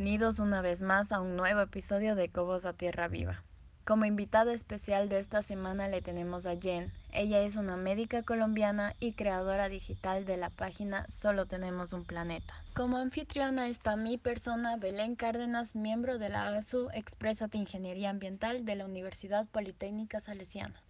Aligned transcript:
Bienvenidos 0.00 0.38
una 0.38 0.62
vez 0.62 0.80
más 0.80 1.10
a 1.10 1.20
un 1.20 1.34
nuevo 1.34 1.60
episodio 1.60 2.14
de 2.14 2.28
Cobos 2.28 2.64
a 2.66 2.72
Tierra 2.72 3.08
Viva. 3.08 3.42
Como 3.84 4.04
invitada 4.04 4.52
especial 4.52 5.08
de 5.08 5.18
esta 5.18 5.42
semana 5.42 5.88
le 5.88 6.02
tenemos 6.02 6.46
a 6.46 6.54
Jen. 6.56 6.92
Ella 7.10 7.40
es 7.40 7.56
una 7.56 7.76
médica 7.76 8.22
colombiana 8.22 8.94
y 9.00 9.14
creadora 9.14 9.68
digital 9.68 10.24
de 10.24 10.36
la 10.36 10.50
página 10.50 11.04
Solo 11.08 11.46
Tenemos 11.46 11.92
un 11.92 12.04
Planeta. 12.04 12.54
Como 12.76 12.96
anfitriona 12.96 13.66
está 13.66 13.96
mi 13.96 14.18
persona, 14.18 14.76
Belén 14.76 15.16
Cárdenas, 15.16 15.74
miembro 15.74 16.18
de 16.18 16.28
la 16.28 16.46
ASU 16.46 16.90
Exprésate 16.94 17.58
Ingeniería 17.58 18.10
Ambiental 18.10 18.64
de 18.64 18.76
la 18.76 18.84
Universidad 18.84 19.48
Politécnica 19.48 20.20
Salesiana. 20.20 20.80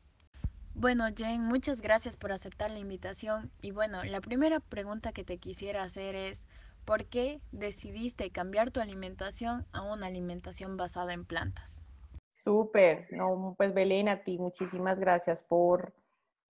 Bueno, 0.74 1.06
Jen, 1.16 1.40
muchas 1.40 1.80
gracias 1.80 2.18
por 2.18 2.30
aceptar 2.30 2.70
la 2.70 2.78
invitación. 2.78 3.50
Y 3.62 3.70
bueno, 3.70 4.04
la 4.04 4.20
primera 4.20 4.60
pregunta 4.60 5.12
que 5.12 5.24
te 5.24 5.38
quisiera 5.38 5.82
hacer 5.82 6.14
es, 6.14 6.44
¿por 6.88 7.04
qué 7.04 7.42
decidiste 7.52 8.30
cambiar 8.30 8.70
tu 8.70 8.80
alimentación 8.80 9.66
a 9.72 9.82
una 9.82 10.06
alimentación 10.06 10.78
basada 10.78 11.12
en 11.12 11.26
plantas? 11.26 11.82
Súper, 12.30 13.08
no, 13.10 13.54
pues 13.58 13.74
Belén, 13.74 14.08
a 14.08 14.22
ti 14.24 14.38
muchísimas 14.38 14.98
gracias 14.98 15.42
por, 15.42 15.92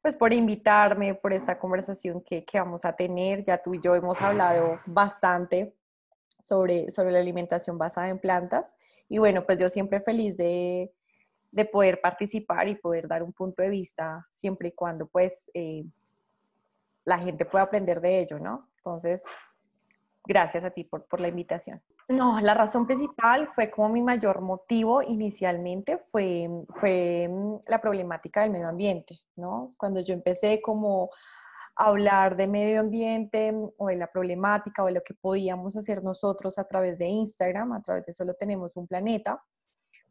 pues, 0.01 0.15
por 0.15 0.33
invitarme, 0.33 1.17
por 1.17 1.33
esta 1.33 1.59
conversación 1.59 2.21
que, 2.21 2.45
que 2.45 2.61
vamos 2.61 2.85
a 2.85 2.95
tener. 2.95 3.43
Ya 3.43 3.61
tú 3.61 3.75
y 3.75 3.81
yo 3.81 3.97
hemos 3.97 4.23
hablado 4.23 4.79
bastante 4.87 5.75
sobre, 6.39 6.89
sobre 6.93 7.11
la 7.11 7.19
alimentación 7.19 7.77
basada 7.77 8.09
en 8.09 8.21
plantas. 8.21 8.77
Y 9.09 9.19
bueno, 9.19 9.45
pues 9.45 9.59
yo 9.59 9.69
siempre 9.69 9.99
feliz 9.99 10.37
de, 10.37 10.93
de 11.51 11.65
poder 11.65 12.01
participar 12.01 12.69
y 12.69 12.77
poder 12.77 13.09
dar 13.09 13.25
un 13.25 13.33
punto 13.33 13.61
de 13.61 13.71
vista 13.71 14.25
siempre 14.31 14.69
y 14.69 14.73
cuando 14.73 15.09
pues 15.09 15.51
eh, 15.53 15.85
la 17.05 17.19
gente 17.19 17.45
pueda 17.45 17.65
aprender 17.65 18.01
de 18.01 18.21
ello, 18.21 18.39
¿no? 18.39 18.69
Entonces, 18.77 19.25
gracias 20.29 20.63
a 20.63 20.71
ti 20.71 20.85
por, 20.85 21.07
por 21.07 21.21
la 21.21 21.29
invitación. 21.29 21.83
No, 22.09 22.39
la 22.41 22.53
razón 22.53 22.87
principal 22.87 23.49
fue 23.49 23.71
como 23.71 23.89
mi 23.89 24.03
mayor 24.03 24.43
motivo 24.43 25.03
inicialmente 25.03 25.97
fue, 25.97 26.49
fue 26.69 27.27
mm, 27.29 27.61
la 27.67 27.81
problemática 27.81 28.43
del 28.43 28.51
medio 28.51 28.69
ambiente, 28.69 29.19
¿no? 29.37 29.69
Cuando 29.79 30.01
yo 30.01 30.13
empecé 30.13 30.61
como 30.61 31.11
hablar 31.75 32.37
de 32.37 32.47
medio 32.47 32.81
ambiente 32.81 33.51
mm, 33.51 33.71
o 33.79 33.87
de 33.89 33.97
la 33.97 34.07
problemática 34.07 34.83
o 34.83 34.87
de 34.87 34.93
lo 34.93 35.03
que 35.03 35.15
podíamos 35.15 35.77
hacer 35.77 36.05
nosotros 36.05 36.59
a 36.59 36.65
través 36.65 36.99
de 36.99 37.07
Instagram, 37.07 37.73
a 37.73 37.81
través 37.81 38.05
de 38.05 38.13
Solo 38.13 38.35
Tenemos 38.35 38.77
un 38.77 38.87
Planeta, 38.87 39.43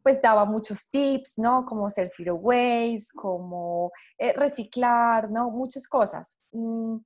pues 0.02 0.20
daba 0.20 0.44
muchos 0.44 0.88
tips, 0.88 1.38
¿no? 1.38 1.64
Como 1.64 1.86
hacer 1.86 2.08
zero 2.08 2.34
waste, 2.34 3.12
como 3.14 3.92
eh, 4.18 4.32
reciclar, 4.32 5.30
¿no? 5.30 5.50
Muchas 5.50 5.86
cosas. 5.86 6.36
Mm, 6.52 6.96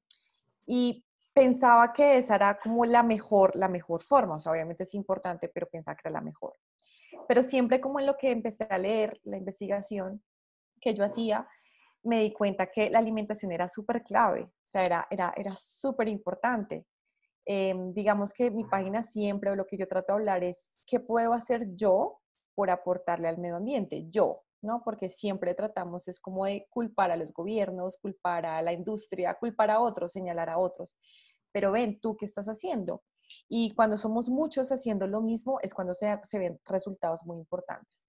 y 0.66 1.04
pensaba 1.33 1.92
que 1.92 2.19
esa 2.19 2.34
era 2.34 2.58
como 2.58 2.84
la 2.84 3.02
mejor, 3.02 3.55
la 3.55 3.69
mejor 3.69 4.02
forma, 4.02 4.36
o 4.36 4.41
sea, 4.41 4.52
obviamente 4.52 4.84
es 4.84 4.94
importante, 4.94 5.48
pero 5.48 5.69
pensaba 5.69 5.97
que 5.97 6.02
era 6.08 6.19
la 6.19 6.20
mejor. 6.20 6.55
Pero 7.28 7.42
siempre 7.42 7.80
como 7.80 8.00
en 8.00 8.06
lo 8.06 8.16
que 8.16 8.30
empecé 8.30 8.66
a 8.69 8.78
leer, 8.78 9.20
la 9.25 9.36
investigación 9.36 10.22
que 10.80 10.94
yo 10.94 11.05
hacía, 11.05 11.47
me 12.05 12.20
di 12.20 12.33
cuenta 12.33 12.66
que 12.66 12.91
la 12.91 12.98
alimentación 12.98 13.53
era 13.53 13.69
súper 13.69 14.03
clave, 14.03 14.42
o 14.42 14.53
sea, 14.64 14.84
era, 14.84 15.06
era, 15.10 15.33
era 15.36 15.55
súper 15.55 16.08
importante. 16.08 16.86
Em, 17.44 17.92
digamos 17.92 18.33
que 18.33 18.50
mi 18.50 18.64
página 18.64 19.03
siempre, 19.03 19.50
o 19.50 19.56
lo 19.56 19.66
que 19.66 19.77
yo 19.77 19.86
trato 19.86 20.12
de 20.12 20.19
hablar 20.19 20.44
es, 20.44 20.72
¿qué 20.86 21.00
puedo 21.00 21.33
hacer 21.33 21.75
yo 21.75 22.20
por 22.55 22.70
aportarle 22.70 23.28
al 23.28 23.38
medio 23.38 23.56
ambiente, 23.56 24.06
yo, 24.08 24.44
¿no? 24.62 24.82
Porque 24.84 25.08
siempre 25.08 25.55
tratamos 25.55 26.08
es 26.08 26.18
como 26.18 26.46
de 26.46 26.66
culpar 26.70 27.10
a 27.10 27.16
los 27.16 27.32
gobiernos, 27.32 27.97
culpar 27.97 28.47
a 28.47 28.62
la 28.62 28.72
industria, 28.72 29.34
culpar 29.34 29.70
a 29.70 29.81
otros, 29.81 30.12
señalar 30.12 30.50
a 30.50 30.59
otros. 30.59 30.97
Pero 31.53 31.72
ven, 31.72 32.00
tú 32.00 32.16
qué 32.16 32.25
estás 32.25 32.47
haciendo. 32.47 33.03
Y 33.48 33.75
cuando 33.75 33.98
somos 33.98 34.28
muchos 34.28 34.70
haciendo 34.72 35.06
lo 35.06 35.20
mismo 35.20 35.59
es 35.62 35.75
cuando 35.75 35.94
se, 35.94 36.19
ven 36.38 36.59
resultados 36.64 37.25
muy 37.25 37.38
importantes. 37.38 38.06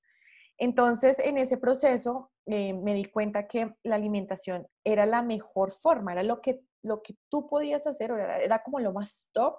Entonces, 0.57 1.19
en 1.19 1.37
ese 1.37 1.57
proceso 1.57 2.31
eh, 2.45 2.73
me 2.73 2.93
di 2.93 3.05
cuenta 3.05 3.47
que 3.47 3.73
la 3.83 3.95
alimentación 3.95 4.67
era 4.83 5.05
la 5.05 5.21
mejor 5.21 5.71
forma, 5.71 6.13
era 6.13 6.23
lo 6.23 6.41
que, 6.41 6.61
lo 6.83 7.01
que 7.01 7.15
tú 7.29 7.47
podías 7.47 7.87
hacer, 7.87 8.11
era, 8.11 8.39
era 8.39 8.61
como 8.63 8.79
lo 8.79 8.93
más 8.93 9.29
top 9.33 9.55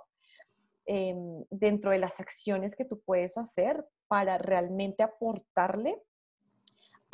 Em, 0.87 1.45
dentro 1.49 1.93
de 1.93 1.99
las 1.99 2.21
acciones 2.21 2.77
que 2.77 2.85
tú 2.85 3.01
puedes 3.01 3.39
hacer 3.39 3.87
para 4.07 4.37
realmente 4.37 5.03
aportarle 5.03 6.03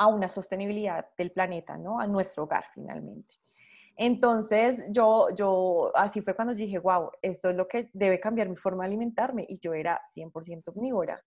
a 0.01 0.07
una 0.07 0.27
sostenibilidad 0.27 1.05
del 1.15 1.31
planeta, 1.31 1.77
¿no? 1.77 1.99
A 1.99 2.07
nuestro 2.07 2.45
hogar 2.45 2.65
finalmente. 2.73 3.35
Entonces, 3.95 4.83
yo, 4.89 5.27
yo, 5.35 5.91
así 5.93 6.21
fue 6.21 6.35
cuando 6.35 6.55
dije, 6.55 6.79
wow, 6.79 7.11
esto 7.21 7.51
es 7.51 7.55
lo 7.55 7.67
que 7.67 7.91
debe 7.93 8.19
cambiar 8.19 8.49
mi 8.49 8.55
forma 8.55 8.83
de 8.83 8.87
alimentarme. 8.87 9.45
Y 9.47 9.59
yo 9.59 9.75
era 9.75 10.01
100% 10.07 10.69
omnívora. 10.75 11.23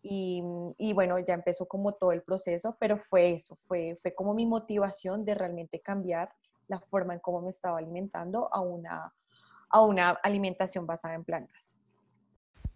Y, 0.00 0.42
y, 0.78 0.94
bueno, 0.94 1.18
ya 1.18 1.34
empezó 1.34 1.68
como 1.68 1.92
todo 1.96 2.12
el 2.12 2.22
proceso, 2.22 2.78
pero 2.80 2.96
fue 2.96 3.34
eso, 3.34 3.56
fue, 3.56 3.94
fue 4.00 4.14
como 4.14 4.32
mi 4.32 4.46
motivación 4.46 5.26
de 5.26 5.34
realmente 5.34 5.82
cambiar 5.82 6.32
la 6.66 6.80
forma 6.80 7.12
en 7.12 7.20
cómo 7.20 7.42
me 7.42 7.50
estaba 7.50 7.76
alimentando 7.76 8.48
a 8.50 8.62
una, 8.62 9.12
a 9.68 9.82
una 9.82 10.10
alimentación 10.22 10.86
basada 10.86 11.12
en 11.12 11.24
plantas. 11.24 11.76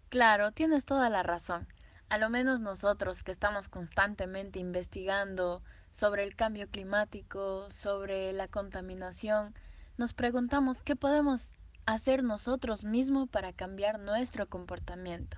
Claro, 0.09 0.51
tienes 0.51 0.85
toda 0.85 1.09
la 1.09 1.23
razón. 1.23 1.67
A 2.13 2.19
lo 2.19 2.29
menos 2.29 2.59
nosotros 2.59 3.23
que 3.23 3.31
estamos 3.31 3.69
constantemente 3.69 4.59
investigando 4.59 5.63
sobre 5.89 6.23
el 6.23 6.35
cambio 6.35 6.69
climático, 6.69 7.67
sobre 7.71 8.31
la 8.33 8.47
contaminación, 8.47 9.55
nos 9.97 10.13
preguntamos 10.13 10.83
qué 10.83 10.95
podemos 10.95 11.49
hacer 11.87 12.23
nosotros 12.23 12.83
mismos 12.83 13.29
para 13.29 13.51
cambiar 13.51 13.97
nuestro 13.99 14.47
comportamiento, 14.47 15.37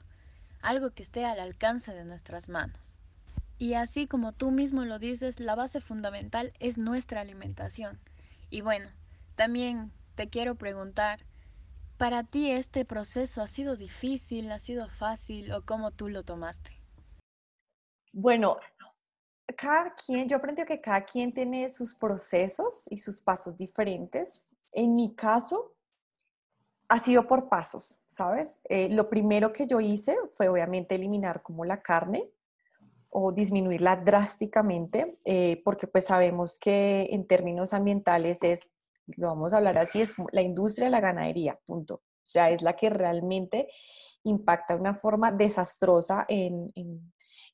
algo 0.62 0.90
que 0.90 1.04
esté 1.04 1.24
al 1.24 1.40
alcance 1.40 1.94
de 1.94 2.04
nuestras 2.04 2.50
manos. 2.50 3.00
Y 3.58 3.76
así 3.76 4.06
como 4.06 4.34
tú 4.34 4.52
mismo 4.52 4.84
lo 4.84 5.00
dices, 5.00 5.40
la 5.40 5.56
base 5.56 5.80
fundamental 5.80 6.52
es 6.60 6.78
nuestra 6.78 7.22
alimentación. 7.22 8.02
Y 8.50 8.60
bueno, 8.60 8.90
también 9.36 9.94
te 10.16 10.28
quiero 10.28 10.56
preguntar, 10.56 11.22
¿Para 11.98 12.24
ti 12.24 12.52
este 12.52 12.84
proceso 12.84 13.42
ha 13.42 13.48
sido 13.48 13.78
difícil, 13.78 14.52
ha 14.52 14.60
sido 14.60 14.90
fácil 14.90 15.54
o 15.54 15.66
cómo 15.66 15.92
tú 15.92 16.10
lo 16.10 16.24
tomaste? 16.24 16.72
Bueno, 18.12 18.58
cada 19.56 19.96
quien, 19.96 20.28
yo 20.28 20.38
aprendí 20.38 20.66
que 20.66 20.82
cada 20.82 21.06
quien 21.06 21.34
tiene 21.34 21.70
sus 21.70 21.96
procesos 21.96 22.84
y 22.90 22.98
sus 22.98 23.22
pasos 23.22 23.56
diferentes. 23.56 24.42
En 24.74 24.94
mi 24.96 25.16
caso, 25.16 25.74
ha 26.90 27.00
sido 27.00 27.28
por 27.28 27.48
pasos, 27.48 27.98
¿sabes? 28.08 28.60
Eh, 28.66 28.90
lo 28.90 29.10
primero 29.10 29.54
que 29.54 29.66
yo 29.66 29.80
hice 29.80 30.18
fue 30.34 30.50
obviamente 30.50 30.96
eliminar 30.96 31.42
como 31.42 31.64
la 31.64 31.82
carne 31.82 32.30
o 33.12 33.32
disminuirla 33.32 33.96
drásticamente, 33.96 35.18
eh, 35.24 35.62
porque 35.64 35.88
pues 35.88 36.06
sabemos 36.06 36.60
que 36.60 37.08
en 37.12 37.26
términos 37.26 37.74
ambientales 37.74 38.44
es 38.44 38.72
lo 39.18 39.28
vamos 39.28 39.54
a 39.54 39.58
hablar 39.58 39.78
así, 39.78 40.02
es 40.02 40.14
la 40.32 40.42
industria 40.42 40.86
de 40.86 40.92
la 40.92 41.02
ganadería, 41.02 41.60
punto. 41.66 41.96
O 41.96 42.28
sea, 42.28 42.50
es 42.50 42.64
la 42.64 42.76
que 42.76 42.90
realmente 42.90 43.68
impacta 44.24 44.74
de 44.74 44.80
una 44.80 44.96
forma 44.96 45.32
desastrosa 45.32 46.26
en, 46.28 46.72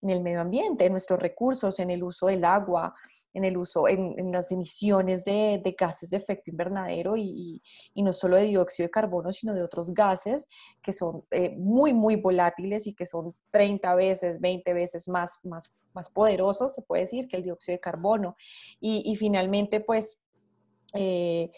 el 0.02 0.24
medio 0.24 0.42
ambiente, 0.42 0.86
en 0.86 0.94
nuestros 0.94 1.20
recursos, 1.20 1.78
en 1.80 1.90
el 1.90 2.02
uso 2.04 2.28
del 2.28 2.46
agua, 2.46 2.96
en 3.34 3.44
el 3.44 3.58
uso, 3.58 3.90
en, 3.90 4.32
las 4.32 4.52
emisiones 4.52 5.26
de, 5.26 5.62
gases 5.78 6.10
de 6.10 6.18
efecto 6.18 6.50
invernadero 6.50 7.18
y, 7.18 7.62
no 7.96 8.14
solo 8.14 8.38
de 8.38 8.44
dióxido 8.44 8.88
de 8.88 8.92
carbono, 8.92 9.34
sino 9.34 9.54
de 9.54 9.62
otros 9.62 9.94
gases 9.94 10.48
que 10.82 10.94
son 10.94 11.26
eh, 11.32 11.54
muy, 11.58 11.94
muy 11.94 12.16
volátiles 12.16 12.88
y 12.88 12.96
que 12.96 13.06
son 13.06 13.36
30 13.52 13.94
veces, 13.96 14.40
20 14.40 14.74
veces 14.74 15.10
más, 15.10 15.38
más, 15.44 15.76
más 15.94 16.10
poderosos, 16.10 16.74
se 16.74 16.82
puede 16.82 17.04
decir, 17.04 17.28
que 17.28 17.36
el 17.36 17.44
dióxido 17.44 17.76
de 17.76 17.82
carbono. 17.82 18.38
Y, 18.80 19.04
y 19.06 19.18
finalmente, 19.18 19.82
pues 19.82 20.21
eh, 20.94 21.52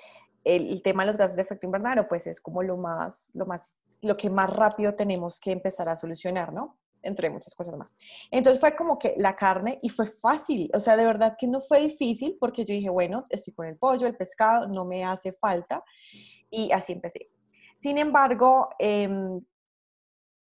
el, 0.43 0.81
tema 0.81 1.03
de 1.03 1.07
los 1.07 1.17
gases 1.17 1.35
de 1.35 1.41
efecto 1.41 1.65
invernadero, 1.65 2.07
pues 2.07 2.27
es 2.27 2.39
como 2.39 2.63
lo 2.63 2.77
más, 2.77 3.31
lo 3.33 3.45
más, 3.45 3.77
lo 4.01 4.17
que 4.17 4.29
más 4.29 4.49
rápido 4.49 4.93
tenemos 4.95 5.39
que 5.39 5.51
empezar 5.51 5.87
a 5.89 5.95
solucionar, 5.95 6.53
¿no? 6.53 6.77
Entre 7.01 7.29
muchas 7.29 7.53
cosas 7.55 7.77
más. 7.77 7.97
Entonces 8.31 8.59
fue 8.59 8.75
como 8.75 8.97
que 8.97 9.15
la 9.17 9.35
carne 9.35 9.79
y 9.81 9.89
fue 9.89 10.05
fácil, 10.05 10.69
o 10.73 10.79
sea, 10.79 10.97
de 10.97 11.05
verdad 11.05 11.35
que 11.37 11.47
no 11.47 11.61
fue 11.61 11.79
difícil 11.81 12.37
porque 12.39 12.65
yo 12.65 12.73
dije, 12.73 12.89
bueno, 12.89 13.25
estoy 13.29 13.53
con 13.53 13.67
el 13.67 13.77
pollo, 13.77 14.07
el 14.07 14.15
pescado, 14.15 14.67
no 14.67 14.85
me 14.85 15.03
hace 15.03 15.33
falta 15.33 15.83
y 16.49 16.71
así 16.71 16.93
empecé. 16.93 17.29
Sin 17.75 17.97
embargo, 17.97 18.69
em, 18.79 19.41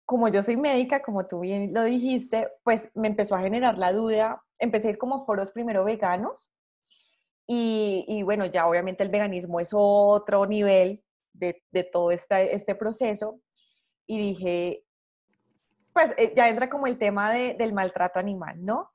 como 0.05 0.29
yo 0.29 0.41
soy 0.41 0.55
médica, 0.55 1.01
como 1.01 1.27
tú 1.27 1.41
bien 1.41 1.73
lo 1.73 1.83
dijiste, 1.83 2.49
pues 2.63 2.89
me 2.95 3.09
empezó 3.09 3.35
a 3.35 3.41
generar 3.41 3.77
la 3.77 3.91
duda, 3.91 4.41
empecé 4.57 4.87
a 4.87 4.91
ir 4.91 4.97
como 4.97 5.25
foros 5.25 5.51
primero 5.51 5.83
veganos, 5.83 6.49
y, 7.47 8.21
bueno, 8.23 8.45
ya 8.45 8.67
obviamente 8.67 9.03
el 9.03 9.09
veganismo 9.09 9.59
es 9.61 9.69
otro 9.73 10.45
nivel 10.45 11.03
de, 11.33 11.63
todo 11.91 12.11
este, 12.11 12.53
este 12.53 12.75
proceso. 12.75 13.39
Y 14.05 14.17
dije, 14.17 14.83
pues 15.93 16.13
eh, 16.17 16.33
ya 16.35 16.49
entra 16.49 16.69
como 16.69 16.87
el 16.87 16.97
tema 16.97 17.31
del 17.31 17.73
maltrato 17.73 18.19
animal, 18.19 18.63
¿no? 18.63 18.91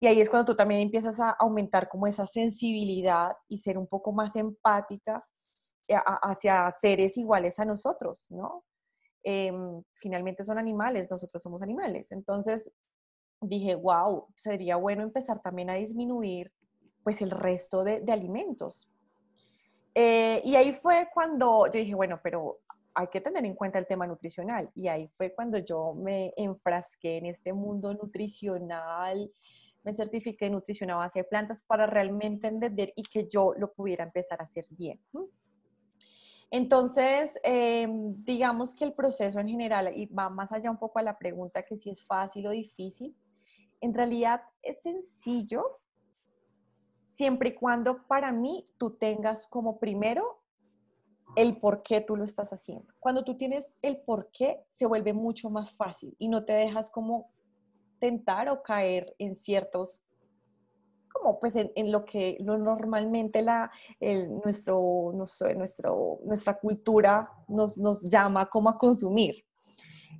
Y 0.00 0.06
ahí 0.06 0.20
es 0.20 0.30
cuando 0.30 0.52
tú 0.52 0.56
también 0.56 0.80
empiezas 0.80 1.20
a 1.20 1.32
aumentar 1.32 1.88
como 1.88 2.06
esa 2.06 2.24
sensibilidad 2.24 3.36
y 3.48 3.58
ser 3.58 3.76
un 3.76 3.86
poco 3.86 4.12
más 4.12 4.34
empática 4.34 5.22
eh, 5.86 5.94
hacia 6.22 6.70
seres 6.70 7.18
iguales 7.18 7.58
a 7.58 7.66
nosotros, 7.66 8.30
¿no? 8.30 8.64
em, 9.22 9.82
finalmente 9.94 10.44
son 10.44 10.58
animales, 10.58 11.10
nosotros 11.10 11.42
somos 11.42 11.62
animales. 11.62 12.12
Entonces 12.12 12.70
dije, 13.40 13.74
wow, 13.74 14.26
sería 14.34 14.76
bueno 14.76 15.02
empezar 15.02 15.40
también 15.40 15.70
a 15.70 15.74
disminuir 15.74 16.52
pues 17.02 17.22
el 17.22 17.30
resto 17.30 17.84
de, 17.84 18.04
alimentos. 18.12 18.88
Eh, 19.94 20.40
y 20.44 20.54
ahí 20.56 20.72
fue 20.72 21.08
cuando 21.12 21.66
yo 21.66 21.72
dije, 21.72 21.94
bueno, 21.94 22.20
pero 22.22 22.60
hay 22.94 23.08
que 23.08 23.20
tener 23.20 23.44
en 23.44 23.54
cuenta 23.54 23.78
el 23.78 23.86
tema 23.86 24.06
nutricional. 24.06 24.70
Y 24.74 24.88
ahí 24.88 25.08
fue 25.16 25.34
cuando 25.34 25.58
yo 25.58 25.94
me 25.94 26.32
enfrasqué 26.36 27.18
en 27.18 27.26
este 27.26 27.52
mundo 27.52 27.92
nutricional, 27.94 29.30
me 29.82 29.92
certifiqué 29.92 30.46
en 30.46 30.52
nutrición 30.52 30.90
a 30.90 30.96
base 30.96 31.20
de 31.20 31.24
plantas 31.24 31.62
para 31.62 31.86
realmente 31.86 32.48
entender 32.48 32.92
y 32.96 33.02
que 33.02 33.28
yo 33.28 33.54
lo 33.56 33.72
pudiera 33.72 34.04
empezar 34.04 34.40
a 34.40 34.44
hacer 34.44 34.66
bien. 34.70 35.00
Entonces, 36.50 37.38
em, 37.44 38.24
digamos 38.24 38.74
que 38.74 38.84
el 38.84 38.92
proceso 38.92 39.38
en 39.38 39.48
general, 39.48 39.92
y 39.96 40.06
va 40.06 40.28
más 40.28 40.52
allá 40.52 40.70
un 40.70 40.78
poco 40.78 40.98
a 40.98 41.02
la 41.02 41.16
pregunta 41.16 41.62
que 41.62 41.76
si 41.76 41.90
es 41.90 42.04
fácil 42.04 42.46
o 42.48 42.50
difícil, 42.50 43.16
en 43.80 43.94
realidad 43.94 44.42
es 44.62 44.82
sencillo 44.82 45.79
siempre 47.20 47.50
y 47.50 47.54
cuando 47.54 48.06
para 48.06 48.32
mí 48.32 48.64
tú 48.78 48.96
tengas 48.96 49.46
como 49.46 49.78
primero 49.78 50.40
el 51.36 51.58
por 51.58 51.82
qué 51.82 52.00
tú 52.00 52.16
lo 52.16 52.24
estás 52.24 52.50
haciendo. 52.50 52.94
Cuando 52.98 53.24
tú 53.24 53.36
tienes 53.36 53.76
el 53.82 54.00
por 54.00 54.30
qué, 54.32 54.64
se 54.70 54.86
vuelve 54.86 55.12
mucho 55.12 55.50
más 55.50 55.70
fácil 55.70 56.16
y 56.18 56.28
no 56.28 56.46
te 56.46 56.54
dejas 56.54 56.88
como 56.88 57.30
tentar 57.98 58.48
o 58.48 58.62
caer 58.62 59.14
en 59.18 59.34
ciertos, 59.34 60.00
como 61.12 61.38
pues 61.38 61.56
en, 61.56 61.92
lo 61.92 62.06
que 62.06 62.38
normalmente 62.40 63.42
la, 63.42 63.70
nuestro, 64.42 65.12
nuestro, 65.12 66.20
nuestra 66.24 66.58
cultura 66.58 67.30
nos, 67.48 67.76
nos 67.76 68.00
llama 68.00 68.48
como 68.48 68.70
a 68.70 68.78
consumir. 68.78 69.44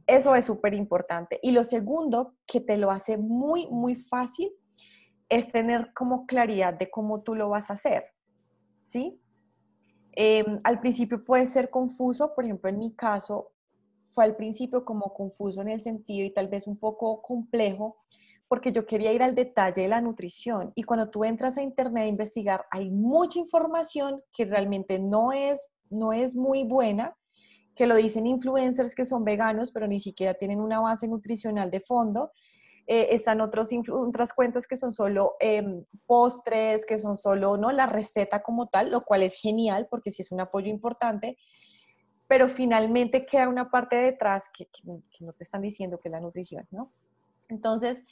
Eso 0.07 0.35
es 0.35 0.45
súper 0.45 0.75
importante. 0.75 1.41
Y 1.43 1.53
lo 1.53 1.65
segundo, 1.65 2.35
que 2.45 2.61
te 2.61 2.77
lo 2.77 2.91
hace 2.91 3.17
muy, 3.17 3.69
muy 3.69 3.95
fácil, 3.95 4.53
es 5.31 5.51
tener 5.51 5.95
como 5.95 6.27
claridad 6.27 6.75
de 6.75 6.91
cómo 6.91 7.23
tú 7.23 7.35
lo 7.35 7.49
vas 7.49 7.71
a 7.71 7.75
hacer. 7.75 8.05
¿Sí? 8.77 9.21
Em, 10.13 10.61
al 10.65 10.81
principio 10.81 11.25
puede 11.25 11.47
ser 11.47 11.71
confuso, 11.71 12.35
por 12.35 12.45
ejemplo, 12.45 12.69
en 12.69 12.79
mi 12.79 12.93
caso 12.95 13.53
fue 14.11 14.25
al 14.25 14.37
principio 14.37 14.85
como 14.85 15.15
confuso 15.15 15.63
en 15.63 15.69
el 15.69 15.81
sentido 15.81 16.27
y 16.27 16.35
tal 16.35 16.49
vez 16.49 16.67
un 16.67 16.77
poco 16.77 17.23
complejo, 17.23 17.97
porque 18.49 18.73
yo 18.73 18.85
quería 18.85 19.13
ir 19.13 19.23
al 19.23 19.37
detalle 19.37 19.83
de 19.83 19.89
la 19.89 20.01
nutrición. 20.01 20.73
Y 20.75 20.83
cuando 20.83 21.09
tú 21.09 21.25
entras 21.25 21.57
a 21.57 21.63
internet 21.63 22.03
a 22.03 22.09
investigar, 22.09 22.65
hay 22.73 22.91
mucha 22.91 23.39
información 23.39 24.21
que 24.33 24.45
realmente 24.45 24.99
no 24.99 25.31
es, 25.31 25.69
no 25.89 26.13
es 26.13 26.35
muy 26.35 26.65
buena, 26.65 27.17
que 27.77 27.87
lo 27.87 27.95
dicen 27.95 28.27
influencers 28.27 28.97
que 28.97 29.05
son 29.05 29.25
veganos, 29.25 29.71
pero 29.71 29.87
ni 29.87 30.01
siquiera 30.01 30.35
tienen 30.35 30.61
una 30.61 30.81
base 30.81 31.07
nutricional 31.07 31.71
de 31.71 31.81
fondo. 31.81 32.33
Eh, 32.93 33.15
están 33.15 33.41
otros, 33.41 33.71
otras 33.93 34.33
cuentas 34.33 34.67
que 34.67 34.77
son 34.77 34.93
solo 34.93 35.37
em, 35.39 35.85
postres, 36.07 36.85
que 36.85 36.99
son 36.99 37.17
solo 37.17 37.57
¿no? 37.57 37.71
la 37.71 37.87
receta 37.87 38.43
como 38.43 38.67
tal, 38.67 38.91
lo 38.91 39.03
cual 39.03 39.23
es 39.23 39.37
genial 39.37 39.87
porque 39.89 40.11
sí 40.11 40.23
es 40.23 40.33
un 40.33 40.41
apoyo 40.41 40.69
importante, 40.69 41.39
pero 42.27 42.49
finalmente 42.49 43.27
queda 43.27 43.49
una 43.49 43.71
parte 43.71 43.95
detrás 43.95 44.51
que, 44.53 44.67
no 45.21 45.33
te 45.33 45.45
están 45.45 45.63
diciendo 45.63 46.01
que 46.01 46.09
es 46.09 46.13
la 46.13 46.19
nutrición, 46.19 46.67
¿no? 46.73 46.91
Entonces, 47.49 48.05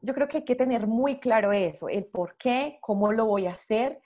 yo 0.00 0.14
creo 0.14 0.26
que 0.26 0.38
hay 0.38 0.44
que 0.44 0.56
tener 0.56 0.86
muy 0.86 1.20
claro 1.20 1.52
eso, 1.52 1.90
el 1.90 2.06
por 2.06 2.38
qué, 2.38 2.78
cómo 2.80 3.12
lo 3.12 3.26
voy 3.26 3.46
a 3.46 3.50
hacer, 3.50 4.00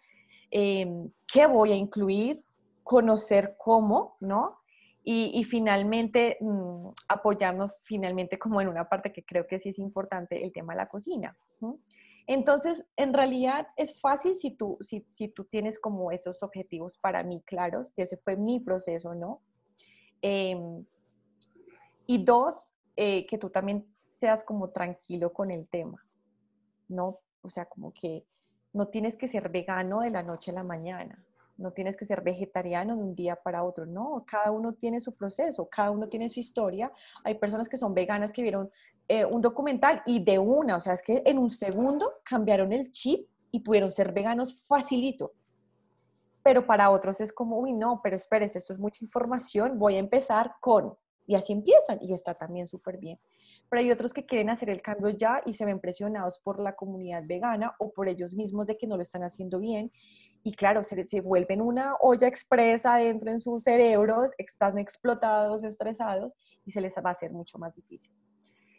em, 0.51 1.13
qué 1.33 1.47
voy 1.47 1.71
a 1.71 1.77
incluir, 1.77 2.45
conocer 2.83 3.55
cómo, 3.57 4.17
¿no? 4.19 4.58
Y, 5.11 5.43
finalmente 5.45 6.37
mm, 6.39 6.89
apoyarnos 7.09 7.81
finalmente 7.83 8.39
como 8.39 8.61
en 8.61 8.69
una 8.69 8.91
parte 8.91 9.11
que 9.11 9.25
creo 9.25 9.47
que 9.47 9.59
sí 9.59 9.71
es 9.71 9.79
importante, 9.79 10.45
el 10.45 10.53
tema 10.53 10.75
de 10.75 10.81
la 10.81 10.89
cocina. 10.89 11.35
Entonces, 12.27 12.85
en 12.95 13.15
realidad 13.15 13.69
es 13.79 13.99
fácil 13.99 14.37
si 14.37 14.51
tú, 14.51 14.77
si, 14.83 15.07
si, 15.09 15.29
tú 15.29 15.47
tienes 15.47 15.79
como 15.79 16.13
esos 16.13 16.43
objetivos 16.43 16.99
para 16.99 17.23
mí 17.23 17.43
claros, 17.47 17.91
que 17.91 18.03
ese 18.03 18.19
fue 18.19 18.37
mi 18.37 18.61
proceso, 18.61 19.15
¿no? 19.15 19.41
Em, 20.21 20.85
y 22.07 22.23
dos, 22.23 22.71
eh, 22.95 23.25
que 23.25 23.39
tú 23.39 23.49
también 23.49 23.87
seas 24.11 24.45
como 24.45 24.73
tranquilo 24.73 25.33
con 25.33 25.51
el 25.51 25.71
tema, 25.71 26.05
¿no? 26.87 27.21
O 27.41 27.49
sea, 27.49 27.65
como 27.65 27.95
que 27.95 28.27
no 28.75 28.89
tienes 28.89 29.17
que 29.17 29.27
ser 29.27 29.49
vegano 29.49 30.03
de 30.03 30.11
la 30.11 30.23
noche 30.23 30.51
a 30.51 30.55
la 30.55 30.65
mañana 30.65 31.25
no 31.59 31.73
tienes 31.73 31.97
que 31.97 32.07
ser 32.07 32.23
vegetariano 32.23 32.97
de 32.97 33.03
un 33.03 33.15
día 33.15 33.37
para 33.37 33.65
otro, 33.65 33.85
no, 33.85 34.25
cada 34.27 34.51
uno 34.51 34.73
tiene 34.73 35.01
su 35.01 35.15
proceso, 35.15 35.69
cada 35.69 35.91
uno 35.91 36.09
tiene 36.09 36.29
su 36.29 36.41
historia. 36.41 36.91
Hay 37.25 37.35
personas 37.35 37.69
que 37.69 37.77
son 37.77 37.95
veganas 37.95 38.33
que 38.33 38.43
vieron 38.43 38.71
eh, 39.09 39.25
un 39.25 39.43
documental 39.43 40.03
y 40.07 40.25
de 40.25 40.39
una, 40.39 40.77
o 40.77 40.81
sea, 40.81 40.95
es 40.95 41.03
que 41.03 41.23
en 41.27 41.39
un 41.39 41.51
segundo 41.51 42.15
cambiaron 42.25 42.73
el 42.73 42.91
chip 42.91 43.29
y 43.51 43.61
pudieron 43.61 43.91
ser 43.91 44.13
veganos 44.13 44.65
facilito. 44.67 45.33
Pero 46.43 46.65
para 46.65 46.91
otros 46.91 47.21
es 47.21 47.33
como, 47.33 47.59
uy, 47.59 47.73
no, 47.73 48.01
pero 48.03 48.17
espérese, 48.17 48.59
esto 48.59 48.73
es 48.73 48.79
mucha 48.79 49.05
información, 49.05 49.79
voy 49.79 49.97
a 49.97 49.99
empezar 49.99 50.55
con, 50.61 50.97
y 51.27 51.35
así 51.35 51.53
empiezan 51.53 51.99
y 52.01 52.15
está 52.15 52.35
también 52.35 52.67
súper 52.67 52.97
bien 52.99 53.19
pero 53.69 53.81
hay 53.81 53.91
otros 53.91 54.13
que 54.13 54.25
quieren 54.25 54.51
hacer 54.51 54.71
el 54.71 54.83
cambio 54.83 55.11
ya 55.11 55.43
y 55.45 55.53
se 55.53 55.65
ven 55.65 55.81
presionados 55.81 56.39
por 56.39 56.61
la 56.61 56.75
comunidad 56.75 57.23
vegana 57.27 57.75
o 57.79 57.93
por 57.93 58.09
ellos 58.09 58.35
mismos 58.35 58.67
de 58.67 58.77
que 58.77 58.87
no 58.87 58.97
lo 58.97 59.03
están 59.03 59.23
haciendo 59.23 59.59
bien. 59.59 59.91
Y 60.43 60.53
claro, 60.53 60.83
se, 60.85 61.05
se 61.05 61.21
vuelven 61.21 61.61
una 61.61 61.95
olla 62.01 62.29
expresa 62.29 62.97
dentro 62.97 63.31
en 63.31 63.39
sus 63.39 63.65
cerebros, 63.65 64.31
están 64.39 64.79
explotados, 64.79 65.65
estresados 65.65 66.35
y 66.65 66.73
se 66.73 66.81
les 66.81 66.95
va 66.97 67.11
a 67.11 67.13
hacer 67.13 67.33
mucho 67.33 67.59
más 67.59 67.75
difícil. 67.75 68.13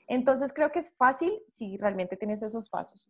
Entonces 0.08 0.52
creo 0.54 0.72
que 0.72 0.80
es 0.80 0.94
fácil 0.96 1.32
si 1.48 1.78
realmente 1.78 2.18
tienes 2.18 2.42
esos 2.42 2.70
pasos. 2.70 3.10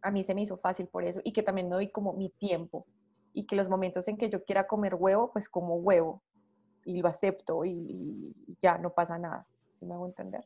A 0.00 0.10
mí 0.10 0.24
se 0.24 0.34
me 0.34 0.42
hizo 0.42 0.56
fácil 0.56 0.88
por 0.88 1.04
eso 1.04 1.20
y 1.22 1.32
que 1.32 1.42
también 1.42 1.68
me 1.68 1.74
doy 1.74 1.92
como 1.92 2.14
mi 2.14 2.30
tiempo 2.30 2.86
y 3.32 3.46
que 3.46 3.56
los 3.56 3.68
momentos 3.68 4.08
en 4.08 4.16
que 4.16 4.28
yo 4.28 4.44
quiera 4.44 4.66
comer 4.66 4.94
huevo, 4.94 5.30
pues 5.32 5.48
como 5.48 5.76
huevo 5.76 6.22
y 6.84 7.00
lo 7.00 7.08
acepto 7.08 7.64
y, 7.64 8.34
ya 8.58 8.78
no 8.78 8.92
pasa 8.92 9.18
nada. 9.18 9.46
¿Sí 9.72 9.86
me 9.86 9.94
hago 9.94 10.06
entender? 10.06 10.44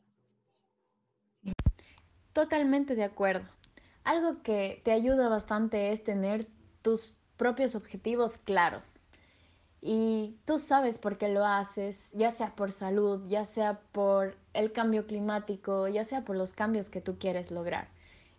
Totalmente 2.37 2.95
de 2.95 3.03
acuerdo. 3.03 3.47
Algo 4.03 4.43
que 4.43 4.79
te 4.85 4.91
ayuda 4.91 5.27
bastante 5.27 5.91
es 5.91 6.03
tener 6.03 6.45
tus 6.83 7.15
propios 7.35 7.73
objetivos 7.73 8.37
claros. 8.37 8.99
Y 9.81 10.37
tú 10.45 10.59
sabes 10.59 10.99
por 10.99 11.17
qué 11.17 11.29
lo 11.29 11.43
haces, 11.43 11.97
ya 12.13 12.29
sea 12.29 12.55
por 12.55 12.71
salud, 12.71 13.23
ya 13.27 13.43
sea 13.43 13.79
por 13.91 14.37
el 14.53 14.71
cambio 14.71 15.07
climático, 15.07 15.87
ya 15.87 16.03
sea 16.03 16.25
por 16.25 16.35
los 16.35 16.53
cambios 16.53 16.91
que 16.91 17.01
tú 17.01 17.17
quieres 17.17 17.49
lograr. 17.49 17.87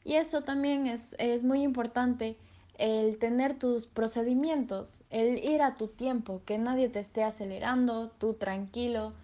Y 0.04 0.14
eso 0.14 0.42
también 0.42 0.86
es, 0.86 1.16
es 1.18 1.42
muy 1.42 1.62
importante, 1.62 2.36
el 2.74 3.18
tener 3.18 3.58
tus 3.58 3.88
procedimientos, 3.88 5.00
el 5.10 5.44
ir 5.44 5.60
a 5.60 5.76
tu 5.76 5.88
tiempo, 5.88 6.40
que 6.44 6.56
nadie 6.56 6.88
te 6.88 7.00
esté 7.00 7.24
acelerando, 7.24 8.10
tú 8.10 8.34
tranquilo, 8.34 9.14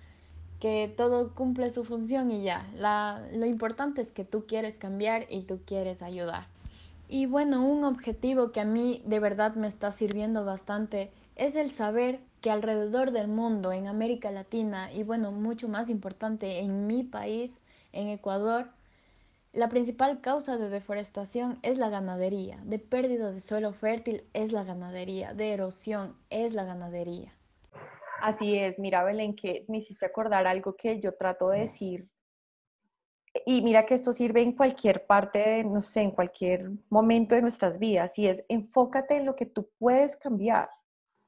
que 0.60 0.92
todo 0.96 1.34
cumple 1.34 1.70
su 1.70 1.84
función 1.84 2.30
y 2.30 2.42
ya. 2.42 2.66
lo 3.32 3.46
importante 3.46 4.00
es 4.00 4.12
que 4.12 4.24
tú 4.24 4.46
quieres 4.46 4.78
cambiar 4.78 5.26
y 5.28 5.42
tú 5.42 5.60
quieres 5.66 6.02
ayudar. 6.02 6.46
Y 7.08 7.26
bueno, 7.26 7.64
un 7.66 7.84
objetivo 7.84 8.50
que 8.50 8.60
a 8.60 8.64
mí 8.64 9.02
de 9.04 9.20
verdad 9.20 9.54
me 9.54 9.66
está 9.66 9.92
sirviendo 9.92 10.44
bastante 10.44 11.10
es 11.36 11.54
el 11.54 11.70
saber 11.70 12.20
que 12.40 12.50
alrededor 12.50 13.10
del 13.10 13.28
mundo, 13.28 13.72
en 13.72 13.86
América 13.86 14.30
Latina 14.30 14.92
y 14.92 15.02
bueno, 15.02 15.32
mucho 15.32 15.68
más 15.68 15.90
importante 15.90 16.60
en 16.60 16.86
mi 16.86 17.02
país, 17.02 17.60
en 17.92 18.08
Ecuador, 18.08 18.68
la 19.52 19.68
principal 19.68 20.20
causa 20.20 20.56
de 20.56 20.68
deforestación 20.68 21.58
es 21.62 21.78
la 21.78 21.88
ganadería, 21.88 22.58
de 22.64 22.78
pérdida 22.78 23.30
de 23.30 23.38
suelo 23.38 23.72
fértil 23.72 24.24
es 24.32 24.50
la 24.50 24.64
ganadería, 24.64 25.32
de 25.32 25.52
erosión 25.52 26.16
es 26.28 26.54
la 26.54 26.64
ganadería. 26.64 27.32
Así 28.24 28.56
es, 28.56 28.78
mira 28.78 29.04
Belén, 29.04 29.36
que 29.36 29.66
me 29.68 29.76
hiciste 29.76 30.06
acordar 30.06 30.46
algo 30.46 30.74
que 30.76 30.98
yo 30.98 31.14
trato 31.14 31.50
de 31.50 31.60
decir. 31.60 32.08
Y 33.44 33.60
mira 33.60 33.84
que 33.84 33.92
esto 33.92 34.14
sirve 34.14 34.40
en 34.40 34.52
cualquier 34.52 35.04
parte, 35.04 35.62
no 35.62 35.82
sé, 35.82 36.00
en 36.00 36.10
cualquier 36.10 36.70
momento 36.88 37.34
de 37.34 37.42
nuestras 37.42 37.78
vidas, 37.78 38.18
y 38.18 38.26
es 38.26 38.42
enfócate 38.48 39.16
en 39.16 39.26
lo 39.26 39.36
que 39.36 39.44
tú 39.44 39.68
puedes 39.78 40.16
cambiar. 40.16 40.70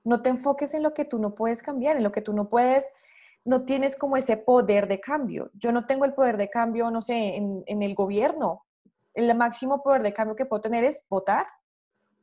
No 0.05 0.23
te 0.23 0.31
enfoques 0.31 0.73
en 0.73 0.83
lo 0.83 0.95
que 0.95 1.05
tú 1.05 1.19
no 1.19 1.35
puedes 1.35 1.63
cambiar, 1.63 1.99
en 1.99 2.03
lo 2.03 2.13
que 2.13 2.23
tú 2.23 2.33
no 2.33 2.49
puedes, 2.49 2.91
no 3.45 3.67
tienes 3.67 3.95
como 3.95 4.17
ese 4.17 4.39
poder 4.39 4.89
de 4.89 4.99
cambio. 4.99 5.51
Yo 5.53 5.73
no 5.73 5.85
tengo 5.85 6.07
el 6.07 6.15
poder 6.15 6.39
de 6.39 6.49
cambio, 6.49 6.91
no 6.91 7.03
sé, 7.03 7.37
en, 7.37 7.63
en 7.67 7.83
el 7.83 7.95
gobierno. 7.95 8.65
El 9.13 9.35
máximo 9.35 9.83
poder 9.83 10.03
de 10.03 10.15
cambio 10.15 10.35
que 10.35 10.47
puedo 10.47 10.63
tener 10.63 10.83
es 10.85 11.05
votar. 11.11 11.47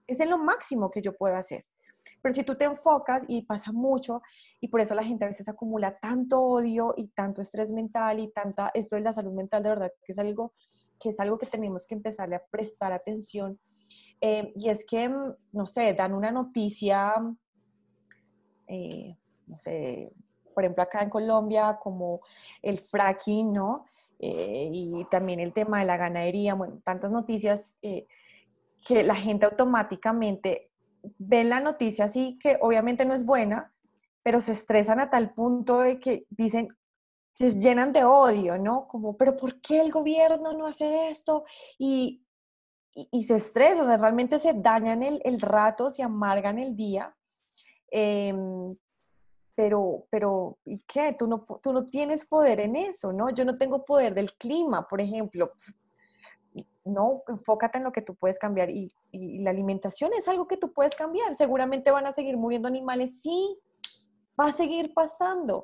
Es 0.08 0.20
en 0.20 0.32
lo 0.32 0.40
máximo 0.40 0.90
que 0.90 1.04
yo 1.04 1.16
puedo 1.16 1.36
hacer. 1.36 1.64
Pero 2.24 2.34
si 2.34 2.44
tú 2.44 2.56
te 2.56 2.64
enfocas 2.64 3.26
y 3.28 3.42
pasa 3.42 3.74
mucho, 3.74 4.22
y 4.62 4.70
por 4.70 4.80
eso 4.80 4.96
la 4.96 5.04
gente 5.04 5.26
a 5.26 5.28
veces 5.28 5.50
acumula 5.50 6.00
tanto 6.00 6.42
odio 6.42 6.94
y 6.96 7.10
tanto 7.10 7.42
estrés 7.42 7.74
mental 7.74 8.22
y 8.22 8.30
tanta, 8.30 8.72
esto 8.74 8.96
de 8.96 9.02
la 9.02 9.12
salud 9.12 9.34
mental 9.34 9.62
de 9.62 9.70
verdad 9.70 9.92
que 10.02 10.14
es 10.14 10.18
algo 10.18 10.54
que, 11.02 11.10
es 11.10 11.20
algo 11.20 11.38
que 11.38 11.48
tenemos 11.48 11.86
que 11.86 11.96
empezarle 11.96 12.38
a 12.38 12.46
prestar 12.50 12.94
atención. 12.94 13.60
Eh, 14.22 14.54
y 14.56 14.70
es 14.70 14.86
que, 14.86 15.12
no 15.52 15.66
sé, 15.66 15.94
dan 15.94 16.14
una 16.14 16.32
noticia, 16.32 17.14
eh, 18.68 19.18
no 19.48 19.58
sé, 19.58 20.14
por 20.56 20.64
ejemplo, 20.64 20.84
acá 20.84 21.04
en 21.04 21.10
Colombia, 21.10 21.78
como 21.78 22.22
el 22.62 22.80
fracking, 22.80 23.52
¿no? 23.52 23.86
Eh, 24.18 24.70
y 24.72 25.06
también 25.12 25.42
el 25.42 25.52
tema 25.52 25.82
de 25.82 25.86
la 25.88 25.98
ganadería, 25.98 26.54
bueno, 26.54 26.80
tantas 26.86 27.12
noticias 27.12 27.78
que 27.82 29.04
la 29.04 29.16
gente 29.16 29.46
automáticamente 29.46 30.73
ve 31.18 31.44
la 31.44 31.60
noticia 31.60 32.06
así, 32.06 32.38
que 32.40 32.58
obviamente 32.62 33.06
no 33.06 33.14
es 33.14 33.26
buena, 33.26 33.74
pero 34.24 34.42
se 34.42 34.54
estresan 34.54 35.00
a 35.00 35.10
tal 35.10 35.34
punto 35.34 35.80
de 35.80 36.00
que 36.00 36.26
dicen, 36.30 36.70
se 37.32 37.60
llenan 37.60 37.92
de 37.92 38.04
odio, 38.04 38.58
¿no? 38.58 38.88
Como, 38.88 39.18
pero 39.18 39.36
¿por 39.36 39.60
qué 39.60 39.82
el 39.82 39.92
gobierno 39.92 40.54
no 40.54 40.68
hace 40.68 41.10
esto? 41.10 41.46
Y, 41.78 42.24
y, 42.94 43.24
se 43.24 43.38
estresan, 43.38 43.86
o 43.86 43.88
sea, 43.88 43.98
realmente 43.98 44.40
se 44.40 44.54
dañan 44.54 45.02
el, 45.02 45.20
el 45.26 45.42
rato, 45.42 45.90
se 45.90 46.04
amargan 46.04 46.60
el 46.60 46.76
día. 46.76 47.16
Em, 47.90 48.76
pero, 49.56 50.08
pero, 50.10 50.58
¿y 50.66 50.82
qué? 50.82 51.16
Tú 51.18 51.28
no, 51.28 51.46
tú 51.62 51.74
no 51.74 51.86
tienes 51.86 52.26
poder 52.26 52.60
en 52.60 52.76
eso, 52.76 53.12
¿no? 53.12 53.30
Yo 53.32 53.46
no 53.46 53.58
tengo 53.58 53.84
poder 53.84 54.14
del 54.14 54.34
clima, 54.34 54.88
por 54.88 55.02
ejemplo. 55.02 55.52
No, 56.86 57.24
enfócate 57.28 57.78
en 57.78 57.86
lo 57.86 57.92
que 57.92 58.02
tú 58.02 58.16
puedes 58.16 58.38
cambiar 58.38 58.70
y, 58.70 58.94
la 59.12 59.52
alimentación 59.52 60.12
es 60.18 60.28
algo 60.28 60.48
que 60.48 60.58
tú 60.58 60.74
puedes 60.74 60.96
cambiar. 60.96 61.36
Seguramente 61.36 61.92
van 61.92 62.08
a 62.08 62.14
seguir 62.14 62.38
muriendo 62.38 62.68
animales, 62.68 63.22
sí, 63.22 63.58
va 64.40 64.48
a 64.48 64.52
seguir 64.52 64.94
pasando 64.94 65.64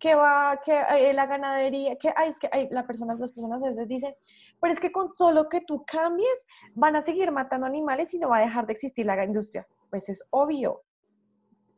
que 0.00 0.14
va, 0.14 0.58
que 0.64 0.72
eh, 0.72 1.12
la 1.12 1.26
ganadería, 1.26 1.96
que 1.96 2.12
ay, 2.16 2.30
es 2.30 2.38
que 2.38 2.48
hay, 2.50 2.68
la 2.70 2.86
persona, 2.86 3.14
las 3.14 3.32
personas 3.32 3.62
a 3.62 3.66
veces 3.66 3.86
dicen, 3.86 4.14
pero 4.58 4.72
es 4.72 4.80
que 4.80 4.90
con 4.90 5.14
solo 5.14 5.48
que 5.48 5.60
tú 5.60 5.84
cambies, 5.86 6.46
van 6.74 6.96
a 6.96 7.02
seguir 7.02 7.30
matando 7.30 7.66
animales 7.66 8.14
y 8.14 8.18
no 8.18 8.30
va 8.30 8.38
a 8.38 8.40
dejar 8.40 8.66
de 8.66 8.72
existir 8.72 9.04
la 9.04 9.22
industria. 9.22 9.68
Pues 9.90 10.08
es 10.08 10.24
obvio. 10.30 10.82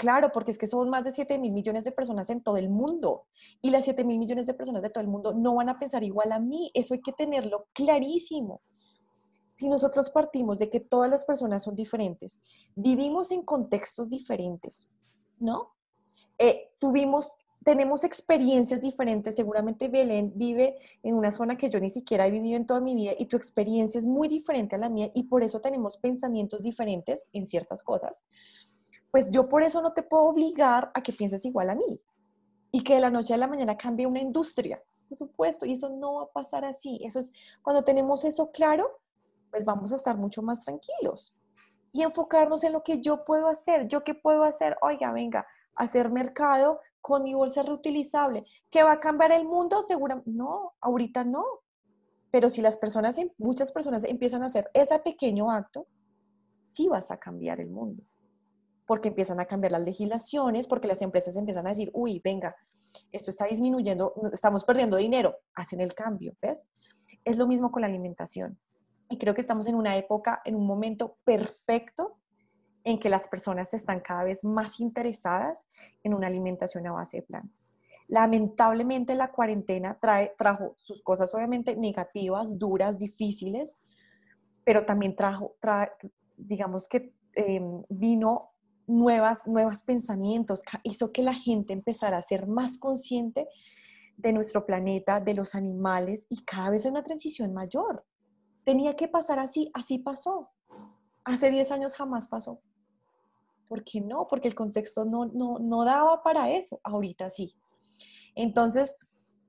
Claro, 0.02 0.32
porque 0.32 0.50
es 0.50 0.58
que 0.58 0.66
son 0.66 0.90
más 0.90 1.04
de 1.04 1.12
7 1.12 1.38
mil 1.38 1.52
millones 1.52 1.84
de 1.84 1.92
personas 1.92 2.28
en 2.28 2.42
todo 2.42 2.56
el 2.56 2.68
mundo 2.68 3.26
y 3.60 3.70
las 3.70 3.84
7 3.84 4.02
mil 4.02 4.18
millones 4.18 4.46
de 4.46 4.52
personas 4.52 4.82
de 4.82 4.90
todo 4.90 5.00
el 5.00 5.06
mundo 5.06 5.32
no 5.32 5.54
van 5.54 5.68
a 5.68 5.78
pensar 5.78 6.02
igual 6.02 6.32
a 6.32 6.40
mí. 6.40 6.72
Eso 6.74 6.94
hay 6.94 7.00
que 7.00 7.12
tenerlo 7.12 7.68
clarísimo. 7.72 8.62
Si 9.54 9.68
nosotros 9.68 10.10
partimos 10.10 10.58
de 10.58 10.70
que 10.70 10.80
todas 10.80 11.08
las 11.08 11.24
personas 11.24 11.62
son 11.62 11.76
diferentes, 11.76 12.40
vivimos 12.74 13.30
en 13.30 13.42
contextos 13.42 14.10
diferentes, 14.10 14.88
¿no? 15.38 15.72
Eh, 16.36 16.72
tuvimos 16.80 17.36
tenemos 17.64 18.02
experiencias 18.02 18.80
diferentes. 18.80 19.36
Seguramente 19.36 19.86
Belén 19.86 20.32
vive 20.34 20.74
en 21.04 21.14
una 21.14 21.30
zona 21.30 21.54
que 21.54 21.70
yo 21.70 21.78
ni 21.78 21.90
siquiera 21.90 22.26
he 22.26 22.30
vivido 22.32 22.56
en 22.56 22.66
toda 22.66 22.80
mi 22.80 22.96
vida 22.96 23.12
y 23.16 23.26
tu 23.26 23.36
experiencia 23.36 24.00
es 24.00 24.06
muy 24.06 24.26
diferente 24.26 24.74
a 24.74 24.80
la 24.80 24.88
mía 24.88 25.12
y 25.14 25.22
por 25.28 25.44
eso 25.44 25.60
tenemos 25.60 25.96
pensamientos 25.96 26.60
diferentes 26.60 27.28
en 27.32 27.46
ciertas 27.46 27.84
cosas. 27.84 28.24
Pues 29.12 29.30
yo 29.30 29.48
por 29.48 29.62
eso 29.62 29.80
no 29.82 29.92
te 29.92 30.02
puedo 30.02 30.24
obligar 30.24 30.90
a 30.94 31.02
que 31.02 31.12
pienses 31.12 31.44
igual 31.44 31.70
a 31.70 31.74
mí 31.76 32.02
y 32.72 32.82
que 32.82 32.94
de 32.94 33.00
la 33.00 33.10
noche 33.10 33.34
a 33.34 33.36
la 33.36 33.46
mañana 33.46 33.76
cambie 33.76 34.06
una 34.06 34.20
industria, 34.20 34.82
por 35.06 35.16
supuesto, 35.18 35.66
y 35.66 35.72
eso 35.72 35.90
no 35.90 36.14
va 36.14 36.22
a 36.24 36.32
pasar 36.32 36.64
así. 36.64 36.98
Eso 37.04 37.20
es 37.20 37.30
cuando 37.60 37.84
tenemos 37.84 38.24
eso 38.24 38.50
claro, 38.50 39.00
pues 39.50 39.66
vamos 39.66 39.92
a 39.92 39.96
estar 39.96 40.16
mucho 40.16 40.42
más 40.42 40.64
tranquilos 40.64 41.36
y 41.92 42.02
enfocarnos 42.02 42.64
en 42.64 42.72
lo 42.72 42.82
que 42.82 43.02
yo 43.02 43.24
puedo 43.24 43.48
hacer. 43.48 43.86
¿Yo 43.86 44.02
qué 44.02 44.14
puedo 44.14 44.44
hacer? 44.44 44.78
Oiga, 44.80 45.12
venga, 45.12 45.46
hacer 45.76 46.10
mercado 46.10 46.80
con 47.02 47.22
mi 47.22 47.34
bolsa 47.34 47.62
reutilizable. 47.62 48.46
¿Que 48.70 48.82
va 48.82 48.92
a 48.92 49.00
cambiar 49.00 49.32
el 49.32 49.44
mundo? 49.44 49.82
Seguramente, 49.82 50.30
no, 50.30 50.72
ahorita 50.80 51.24
no. 51.24 51.44
Pero 52.30 52.48
si 52.48 52.62
las 52.62 52.78
personas, 52.78 53.20
muchas 53.36 53.72
personas 53.72 54.04
empiezan 54.04 54.42
a 54.42 54.46
hacer 54.46 54.70
ese 54.72 54.98
pequeño 55.00 55.50
acto, 55.50 55.86
sí 56.72 56.88
vas 56.88 57.10
a 57.10 57.18
cambiar 57.18 57.60
el 57.60 57.68
mundo. 57.68 58.02
Porque 58.86 59.08
empiezan 59.08 59.40
a 59.40 59.46
cambiar 59.46 59.72
las 59.72 59.82
legislaciones, 59.82 60.66
porque 60.66 60.88
las 60.88 61.02
empresas 61.02 61.36
empiezan 61.36 61.66
a 61.66 61.70
decir, 61.70 61.90
uy, 61.94 62.20
venga, 62.22 62.54
esto 63.10 63.30
está 63.30 63.46
disminuyendo, 63.46 64.14
estamos 64.32 64.64
perdiendo 64.64 64.96
dinero, 64.96 65.36
hacen 65.54 65.80
el 65.80 65.94
cambio, 65.94 66.34
¿ves? 66.40 66.68
Es 67.24 67.38
lo 67.38 67.46
mismo 67.46 67.70
con 67.70 67.82
la 67.82 67.88
alimentación. 67.88 68.58
Y 69.08 69.18
creo 69.18 69.34
que 69.34 69.40
estamos 69.40 69.66
en 69.66 69.74
una 69.74 69.96
época, 69.96 70.40
en 70.44 70.56
un 70.56 70.66
momento 70.66 71.18
perfecto 71.24 72.18
en 72.84 72.98
que 72.98 73.08
las 73.08 73.28
personas 73.28 73.74
están 73.74 74.00
cada 74.00 74.24
vez 74.24 74.44
más 74.44 74.80
interesadas 74.80 75.66
en 76.02 76.14
una 76.14 76.26
alimentación 76.26 76.86
a 76.86 76.92
base 76.92 77.18
de 77.18 77.22
plantas. 77.22 77.74
Lamentablemente 78.08 79.14
la 79.14 79.30
cuarentena 79.30 79.98
trae, 80.00 80.34
trajo 80.36 80.74
sus 80.76 81.02
cosas 81.02 81.34
obviamente 81.34 81.76
negativas, 81.76 82.58
duras, 82.58 82.98
difíciles, 82.98 83.78
pero 84.64 84.84
también 84.84 85.16
trajo, 85.16 85.56
digamos 86.36 86.88
que 86.88 87.12
em, 87.34 87.82
vino 87.88 88.51
nuevas, 88.92 89.46
nuevos 89.46 89.82
pensamientos, 89.82 90.62
hizo 90.84 91.12
que 91.12 91.22
la 91.22 91.34
gente 91.34 91.72
empezara 91.72 92.18
a 92.18 92.22
ser 92.22 92.46
más 92.46 92.78
consciente 92.78 93.48
de 94.16 94.32
nuestro 94.32 94.66
planeta, 94.66 95.20
de 95.20 95.34
los 95.34 95.54
animales 95.54 96.26
y 96.28 96.44
cada 96.44 96.70
vez 96.70 96.86
una 96.86 97.02
transición 97.02 97.52
mayor. 97.52 98.04
Tenía 98.64 98.94
que 98.94 99.08
pasar 99.08 99.38
así, 99.38 99.70
así 99.74 99.98
pasó. 99.98 100.50
Hace 101.24 101.50
10 101.50 101.70
años 101.72 101.94
jamás 101.94 102.28
pasó. 102.28 102.60
¿Por 103.68 103.84
qué 103.84 104.00
no? 104.00 104.28
Porque 104.28 104.48
el 104.48 104.54
contexto 104.54 105.04
no, 105.04 105.26
no, 105.26 105.58
no 105.58 105.84
daba 105.84 106.22
para 106.22 106.50
eso, 106.50 106.80
ahorita 106.84 107.30
sí. 107.30 107.54
Entonces, 108.34 108.96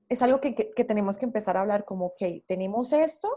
es 0.08 0.22
algo 0.22 0.40
que, 0.40 0.54
que, 0.54 0.84
tenemos 0.84 1.18
que 1.18 1.26
empezar 1.26 1.56
a 1.56 1.60
hablar 1.60 1.84
como, 1.84 2.06
ok, 2.06 2.22
tenemos 2.46 2.92
esto, 2.92 3.28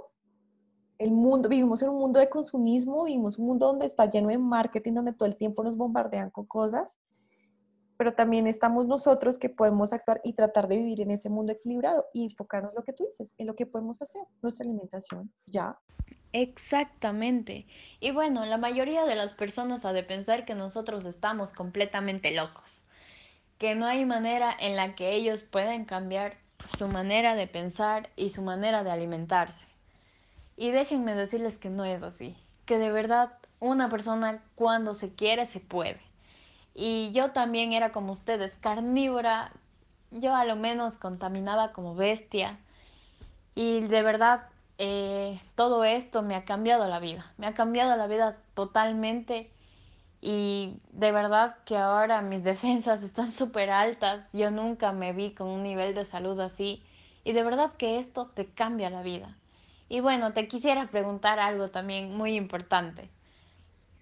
el 1.00 1.12
mundo, 1.12 1.50
vivimos 1.50 1.82
en 1.82 1.90
un 1.90 2.00
mundo 2.00 2.20
de 2.20 2.30
consumismo, 2.30 3.06
vivimos 3.06 3.38
un 3.38 3.48
mundo 3.48 3.68
donde 3.68 3.86
está 3.86 4.10
lleno 4.10 4.30
de 4.30 4.38
marketing, 4.38 4.94
donde 4.94 5.14
todo 5.14 5.28
el 5.28 5.36
tiempo 5.36 5.64
nos 5.64 5.78
bombardean 5.78 6.30
con 6.30 6.46
cosas, 6.46 6.98
pero 7.98 8.14
también 8.14 8.48
estamos 8.48 8.88
nosotros 8.88 9.38
que 9.38 9.50
podemos 9.50 9.94
actuar 9.94 10.22
y 10.24 10.34
tratar 10.34 10.68
de 10.68 10.78
vivir 10.78 11.02
en 11.02 11.12
ese 11.12 11.30
mundo 11.30 11.52
equilibrado 11.52 12.06
y 12.14 12.26
enfocarnos 12.26 12.72
en 12.72 12.76
lo 12.76 12.84
que 12.84 12.94
tú 12.94 13.06
dices, 13.06 13.34
en 13.38 13.48
lo 13.48 13.56
que 13.56 13.66
podemos 13.66 14.02
hacer, 14.02 14.22
nuestra 14.42 14.66
alimentación, 14.66 15.32
ya, 15.46 15.80
Exactamente. 16.34 17.68
Y 18.00 18.12
bueno, 18.12 18.46
la 18.46 18.58
mayoría 18.58 19.06
de 19.06 19.16
las 19.16 19.34
personas 19.34 19.86
ha 19.86 19.94
de 19.94 20.04
pensar 20.04 20.46
que 20.46 20.56
nosotros 20.56 21.06
estamos 21.06 21.54
completamente 21.54 22.32
locos, 22.32 22.84
que 23.58 23.76
no 23.76 23.86
hay 23.86 24.06
manera 24.06 24.56
en 24.60 24.76
la 24.76 24.96
que 24.96 25.14
ellos 25.14 25.44
puedan 25.44 25.86
cambiar 25.86 26.38
su 26.78 26.88
manera 26.88 27.36
de 27.36 27.48
pensar 27.48 28.10
y 28.16 28.30
su 28.30 28.42
manera 28.42 28.84
de 28.84 28.92
alimentarse. 28.92 29.67
Y 30.58 30.72
déjenme 30.72 31.14
decirles 31.14 31.56
que 31.58 31.70
no 31.70 31.86
es 31.86 32.04
así, 32.04 32.36
que 32.66 32.78
de 32.78 32.92
verdad 32.92 33.32
una 33.60 33.90
persona 33.90 34.44
cuando 34.56 34.94
se 34.94 35.14
quiere 35.14 35.46
se 35.46 35.60
puede. 35.60 36.02
Y 36.74 37.12
yo 37.14 37.32
también 37.32 37.74
era 37.74 37.92
como 37.92 38.12
ustedes, 38.12 38.54
carnívora, 38.60 39.52
yo 40.12 40.36
a 40.36 40.46
lo 40.46 40.56
menos 40.56 40.98
contaminaba 40.98 41.72
como 41.72 41.96
bestia. 41.96 42.58
Y 43.56 43.82
de 43.82 44.02
verdad 44.02 44.50
eh, 44.80 45.42
todo 45.56 45.84
esto 45.84 46.22
me 46.22 46.36
ha 46.36 46.46
cambiado 46.46 46.88
la 46.88 47.00
vida, 47.00 47.32
me 47.38 47.48
ha 47.48 47.54
cambiado 47.56 47.98
la 47.98 48.06
vida 48.06 48.38
totalmente 48.54 49.50
y 50.22 50.80
de 50.92 51.12
verdad 51.12 51.58
que 51.66 51.78
ahora 51.78 52.22
mis 52.22 52.44
defensas 52.52 53.02
están 53.02 53.32
súper 53.32 53.72
altas, 53.72 54.30
yo 54.34 54.52
nunca 54.52 54.92
me 54.92 55.14
vi 55.14 55.34
con 55.34 55.48
un 55.48 55.64
nivel 55.64 55.96
de 55.96 56.06
salud 56.06 56.40
así 56.40 56.84
y 57.24 57.34
de 57.34 57.44
verdad 57.44 57.74
que 57.78 57.98
esto 57.98 58.28
te 58.28 58.46
cambia 58.46 58.90
la 58.90 59.02
vida. 59.02 59.36
Y 59.90 60.02
bueno, 60.02 60.34
te 60.34 60.48
quisiera 60.48 60.88
preguntar 60.88 61.40
algo 61.40 61.70
también 61.70 62.16
muy 62.16 62.36
importante. 62.36 63.10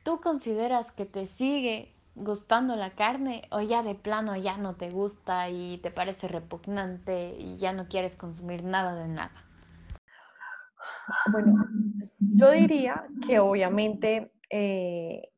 ¿Tú 0.04 0.20
consideras 0.22 0.92
que 0.92 1.06
te 1.06 1.26
sigue 1.26 1.94
gustando 2.16 2.76
la 2.76 2.92
carne 2.92 3.44
o 3.52 3.62
ya 3.62 3.84
de 3.84 3.96
plano 3.96 4.36
ya 4.36 4.58
no 4.58 4.76
te 4.76 4.90
gusta 4.90 5.50
y 5.50 5.80
te 5.80 5.92
parece 5.92 6.28
repugnante 6.28 7.36
y 7.38 7.58
ya 7.58 7.74
no 7.74 7.88
quieres 7.88 8.16
consumir 8.16 8.64
nada 8.64 8.96
de 8.96 9.08
nada? 9.08 9.46
Bueno, 11.32 11.68
yo 12.20 12.52
diría 12.52 13.06
que 13.26 13.40
obviamente, 13.40 14.32
eh, 14.50 15.30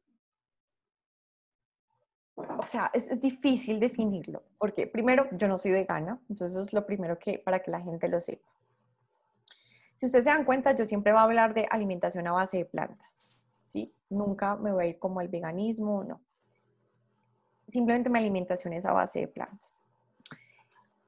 o 2.35 2.63
sea, 2.63 2.91
es, 2.93 3.19
difícil 3.21 3.79
definirlo, 3.79 4.43
porque 4.57 4.87
primero, 4.87 5.27
yo 5.31 5.47
no 5.47 5.57
soy 5.57 5.71
vegana, 5.71 6.19
entonces 6.29 6.55
es 6.57 6.73
lo 6.73 6.85
primero 6.85 7.17
que, 7.17 7.39
para 7.39 7.59
que 7.59 7.71
la 7.71 7.81
gente 7.81 8.07
lo 8.07 8.21
sepa. 8.21 8.56
Si 9.97 10.05
ustedes 10.05 10.25
se 10.25 10.29
dan 10.29 10.45
cuenta, 10.45 10.75
yo 10.75 10.85
siempre 10.85 11.11
voy 11.11 11.19
a 11.19 11.23
hablar 11.23 11.55
de 11.55 11.67
alimentación 11.71 12.27
a 12.27 12.31
base 12.31 12.57
de 12.57 12.65
plantas, 12.65 13.35
¿sí? 13.51 13.91
Nunca 14.09 14.55
me 14.55 14.71
voy 14.71 14.85
a 14.85 14.87
ir 14.89 14.99
como 14.99 15.19
al 15.19 15.27
veganismo, 15.27 16.03
no. 16.03 16.21
Simplemente 17.67 18.11
mi 18.11 18.19
alimentación 18.19 18.73
es 18.73 18.85
a 18.85 18.93
base 18.93 19.21
de 19.21 19.27
plantas. 19.27 19.85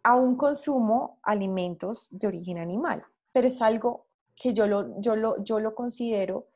Aún 0.02 0.36
consumo 0.36 1.20
alimentos 1.22 2.08
de 2.10 2.28
origen 2.28 2.58
animal, 2.58 3.06
pero 3.32 3.48
es 3.48 3.62
algo 3.62 4.08
que 4.36 4.56
yo 4.56 4.66
lo, 4.66 5.00
yo 5.00 5.16
lo, 5.16 5.44
yo 5.44 5.60
lo 5.60 5.76
considero 5.76 6.48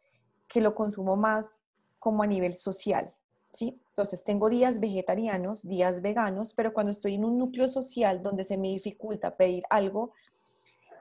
que 0.48 0.60
lo 0.60 0.74
consumo 0.74 1.16
más 1.16 1.62
como 2.00 2.24
a 2.24 2.28
nivel 2.28 2.56
social, 2.56 3.16
¿sí? 3.48 3.80
Entonces 3.90 4.24
tengo 4.24 4.50
días 4.50 4.80
vegetarianos, 4.80 5.62
días 5.62 6.02
veganos, 6.02 6.56
pero 6.56 6.74
cuando 6.74 6.92
estoy 6.92 7.14
en 7.14 7.26
un 7.26 7.38
núcleo 7.38 7.68
social 7.68 8.24
donde 8.24 8.44
se 8.44 8.58
me 8.58 8.70
dificulta 8.70 9.38
pedir 9.38 9.64
algo 9.70 10.14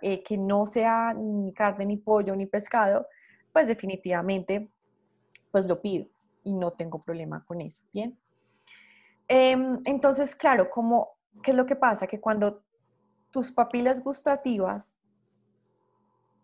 eh, 0.02 0.22
que 0.22 0.36
no 0.36 0.66
sea 0.66 1.14
ni 1.14 1.52
carne, 1.52 1.86
ni 1.86 1.96
pollo, 1.96 2.36
ni 2.36 2.46
pescado, 2.46 3.06
pues 3.52 3.68
definitivamente 3.68 4.70
pues 5.50 5.66
lo 5.66 5.80
pido 5.80 6.06
y 6.44 6.52
no 6.52 6.72
tengo 6.72 7.02
problema 7.02 7.44
con 7.44 7.60
eso, 7.60 7.82
¿bien? 7.92 8.18
Em, 9.28 9.80
entonces, 9.84 10.34
claro, 10.34 10.68
como 10.68 11.16
¿qué 11.42 11.52
es 11.52 11.56
lo 11.56 11.66
que 11.66 11.76
pasa? 11.76 12.06
Que 12.06 12.20
cuando 12.20 12.62
tus 13.30 13.52
papilas 13.52 14.02
gustativas 14.02 14.98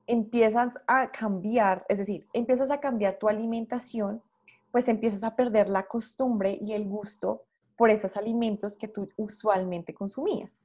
empiezan 0.07 0.73
a 0.87 1.11
cambiar, 1.11 1.85
es 1.89 1.99
decir, 1.99 2.27
empiezas 2.33 2.71
a 2.71 2.81
cambiar 2.81 3.19
tu 3.19 3.29
alimentación, 3.29 4.23
pues 4.71 4.89
empiezas 4.89 5.23
a 5.23 5.37
perder 5.37 5.69
la 5.69 5.87
costumbre 5.87 6.59
y 6.61 6.73
el 6.73 6.89
gusto 6.89 7.45
por 7.77 7.91
esos 7.91 8.17
alimentos 8.17 8.77
que 8.77 8.89
tú 8.89 9.09
usualmente 9.17 9.93
consumías. 9.95 10.61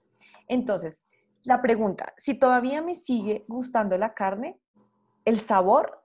Entonces, 0.47 1.05
la 1.43 1.61
pregunta, 1.61 2.13
si 2.17 2.35
todavía 2.35 2.81
me 2.81 2.95
sigue 2.95 3.45
gustando 3.47 3.97
la 3.97 4.13
carne, 4.13 4.59
el 5.25 5.39
sabor, 5.39 6.03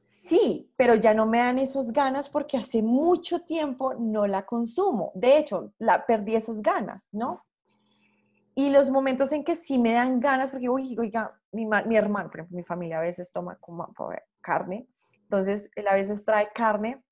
sí, 0.00 0.70
pero 0.76 0.94
ya 0.94 1.14
no 1.14 1.26
me 1.26 1.38
dan 1.38 1.58
esas 1.58 1.92
ganas 1.92 2.28
porque 2.28 2.56
hace 2.56 2.82
mucho 2.82 3.40
tiempo 3.40 3.94
no 3.94 4.26
la 4.26 4.44
consumo. 4.44 5.12
De 5.14 5.38
hecho, 5.38 5.72
la 5.78 6.06
perdí 6.06 6.34
esas 6.34 6.60
ganas, 6.60 7.08
¿no? 7.12 7.44
Y 8.54 8.70
los 8.70 8.90
momentos 8.90 9.32
en 9.32 9.44
que 9.44 9.56
sí 9.56 9.78
me 9.78 9.92
dan 9.92 10.20
ganas, 10.20 10.50
porque, 10.50 10.68
oiga, 10.68 11.40
mi, 11.52 11.66
mi 11.66 11.96
hermano, 11.96 12.28
por 12.28 12.40
ejemplo, 12.40 12.56
mi 12.56 12.62
familia 12.62 12.98
a 12.98 13.02
veces 13.02 13.32
toma 13.32 13.56
como, 13.56 13.88
carne, 14.40 14.86
entonces 15.22 15.70
él 15.76 15.88
a 15.88 15.94
veces 15.94 16.24
trae 16.24 16.50
carne 16.52 17.02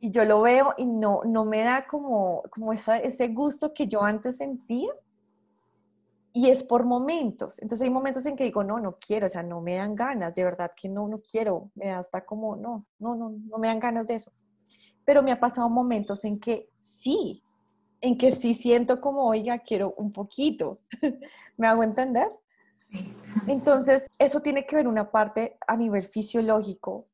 y 0.00 0.10
yo 0.10 0.24
lo 0.24 0.40
veo 0.40 0.72
y 0.78 0.86
no, 0.86 1.20
no 1.24 1.44
me 1.44 1.62
da 1.62 1.86
como, 1.86 2.42
como 2.50 2.72
ese 2.72 3.28
gusto 3.28 3.74
que 3.74 3.86
yo 3.86 4.02
antes 4.02 4.38
sentía. 4.38 4.90
Y 6.36 6.50
es 6.50 6.64
por 6.64 6.84
momentos. 6.84 7.62
Entonces 7.62 7.86
hay 7.86 7.90
momentos 7.90 8.26
en 8.26 8.34
que 8.34 8.44
digo, 8.44 8.62
no, 8.64 8.80
no 8.80 8.98
quiero, 8.98 9.26
o 9.26 9.28
sea, 9.28 9.42
no 9.42 9.60
me 9.60 9.76
dan 9.76 9.94
ganas, 9.94 10.34
de 10.34 10.44
verdad 10.44 10.72
que 10.76 10.88
no, 10.88 11.08
no 11.08 11.20
quiero. 11.20 11.70
Me 11.74 11.86
da 11.86 12.00
hasta 12.00 12.24
como, 12.24 12.56
no, 12.56 12.84
no, 12.98 13.14
no, 13.14 13.30
no 13.30 13.58
me 13.58 13.68
dan 13.68 13.78
ganas 13.78 14.06
de 14.06 14.16
eso. 14.16 14.32
Pero 15.04 15.22
me 15.22 15.30
ha 15.30 15.38
pasado 15.38 15.70
momentos 15.70 16.24
en 16.24 16.40
que 16.40 16.68
sí, 16.76 17.42
en 18.00 18.18
que 18.18 18.32
sí 18.32 18.54
siento 18.54 19.00
como, 19.00 19.24
oiga, 19.26 19.60
quiero 19.60 19.94
un 19.96 20.12
poquito. 20.12 20.80
¿Me 21.56 21.66
hago 21.68 21.82
entender? 21.82 22.28
Entonces, 23.46 24.06
eso 24.18 24.40
tiene 24.40 24.66
que 24.66 24.76
ver 24.76 24.88
una 24.88 25.10
parte 25.10 25.56
a 25.66 25.76
nivel 25.76 26.02
fisiológico 26.02 27.06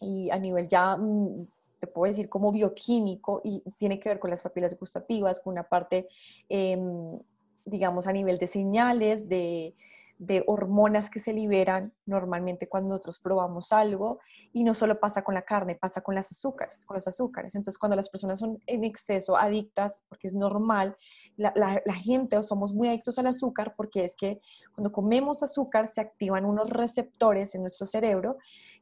y 0.00 0.30
a 0.30 0.38
nivel 0.38 0.66
ya, 0.66 0.96
mm, 0.96 1.46
te 1.78 1.86
puedo 1.86 2.10
decir, 2.10 2.28
como 2.28 2.52
bioquímico, 2.52 3.40
y 3.44 3.62
tiene 3.78 3.98
que 3.98 4.08
ver 4.08 4.18
con 4.18 4.30
las 4.30 4.42
papilas 4.42 4.78
gustativas, 4.78 5.40
con 5.40 5.52
una 5.52 5.64
parte, 5.64 6.08
em, 6.48 7.18
digamos, 7.66 8.06
a 8.06 8.12
nivel 8.12 8.38
de 8.38 8.46
señales, 8.46 9.28
de, 9.28 9.74
de 10.18 10.42
hormonas 10.46 11.10
que 11.10 11.20
se 11.20 11.34
liberan 11.34 11.92
normalmente 12.06 12.68
cuando 12.68 12.90
nosotros 12.90 13.18
probamos 13.18 13.72
algo 13.72 14.18
y 14.52 14.64
no 14.64 14.72
solo 14.72 14.98
pasa 14.98 15.22
con 15.22 15.34
la 15.34 15.42
carne, 15.42 15.74
pasa 15.74 16.00
con 16.00 16.14
las 16.14 16.30
azúcares, 16.32 16.86
con 16.86 16.94
los 16.94 17.06
azúcares. 17.06 17.54
Entonces, 17.54 17.76
cuando 17.76 17.96
las 17.96 18.08
personas 18.08 18.38
son 18.38 18.62
en 18.66 18.84
exceso 18.84 19.36
adictas, 19.36 20.04
porque 20.08 20.28
es 20.28 20.34
normal, 20.34 20.96
la, 21.36 21.52
la, 21.54 21.94
gente 21.94 22.38
o 22.38 22.42
somos 22.42 22.72
muy 22.72 22.88
adictos 22.88 23.18
al 23.18 23.26
azúcar 23.26 23.74
porque 23.76 24.04
es 24.04 24.16
que 24.16 24.40
cuando 24.74 24.90
comemos 24.90 25.42
azúcar 25.42 25.88
se 25.88 26.00
activan 26.00 26.46
unos 26.46 26.70
receptores 26.70 27.54
en 27.54 27.62
nuestro 27.62 27.86
cerebro 27.86 28.38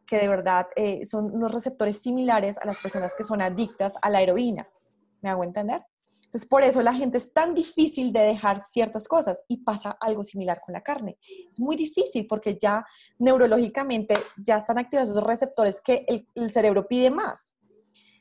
que 0.07 0.19
de 0.19 0.29
verdad 0.29 0.67
eh, 0.77 1.05
son 1.07 1.35
unos 1.35 1.53
receptores 1.53 2.01
similares 2.01 2.59
a 2.59 2.67
las 2.67 2.81
personas 2.81 3.15
que 3.15 3.25
son 3.25 3.43
adictas 3.43 3.97
a 4.03 4.11
la 4.11 4.23
heroína. 4.23 4.69
¿Me 5.21 5.31
hago 5.31 5.43
entender? 5.43 5.83
Entonces, 6.35 6.49
por 6.49 6.65
eso 6.65 6.83
la 6.83 6.93
gente 6.93 7.19
es 7.19 7.33
tan 7.33 7.55
difícil 7.55 8.13
de 8.13 8.19
dejar 8.19 8.61
ciertas 8.61 9.07
cosas 9.07 9.45
y 9.47 9.59
pasa 9.59 9.97
algo 10.01 10.25
similar 10.25 10.61
con 10.61 10.73
la 10.73 10.81
carne. 10.81 11.17
Es 11.49 11.61
muy 11.61 11.77
difícil 11.77 12.27
porque 12.27 12.59
ya 12.61 12.85
neurológicamente 13.21 14.17
ya 14.45 14.57
están 14.57 14.79
activados 14.79 15.11
esos 15.11 15.23
receptores 15.23 15.81
que 15.81 16.05
el, 16.35 16.51
cerebro 16.51 16.89
pide 16.89 17.09
más. 17.09 17.55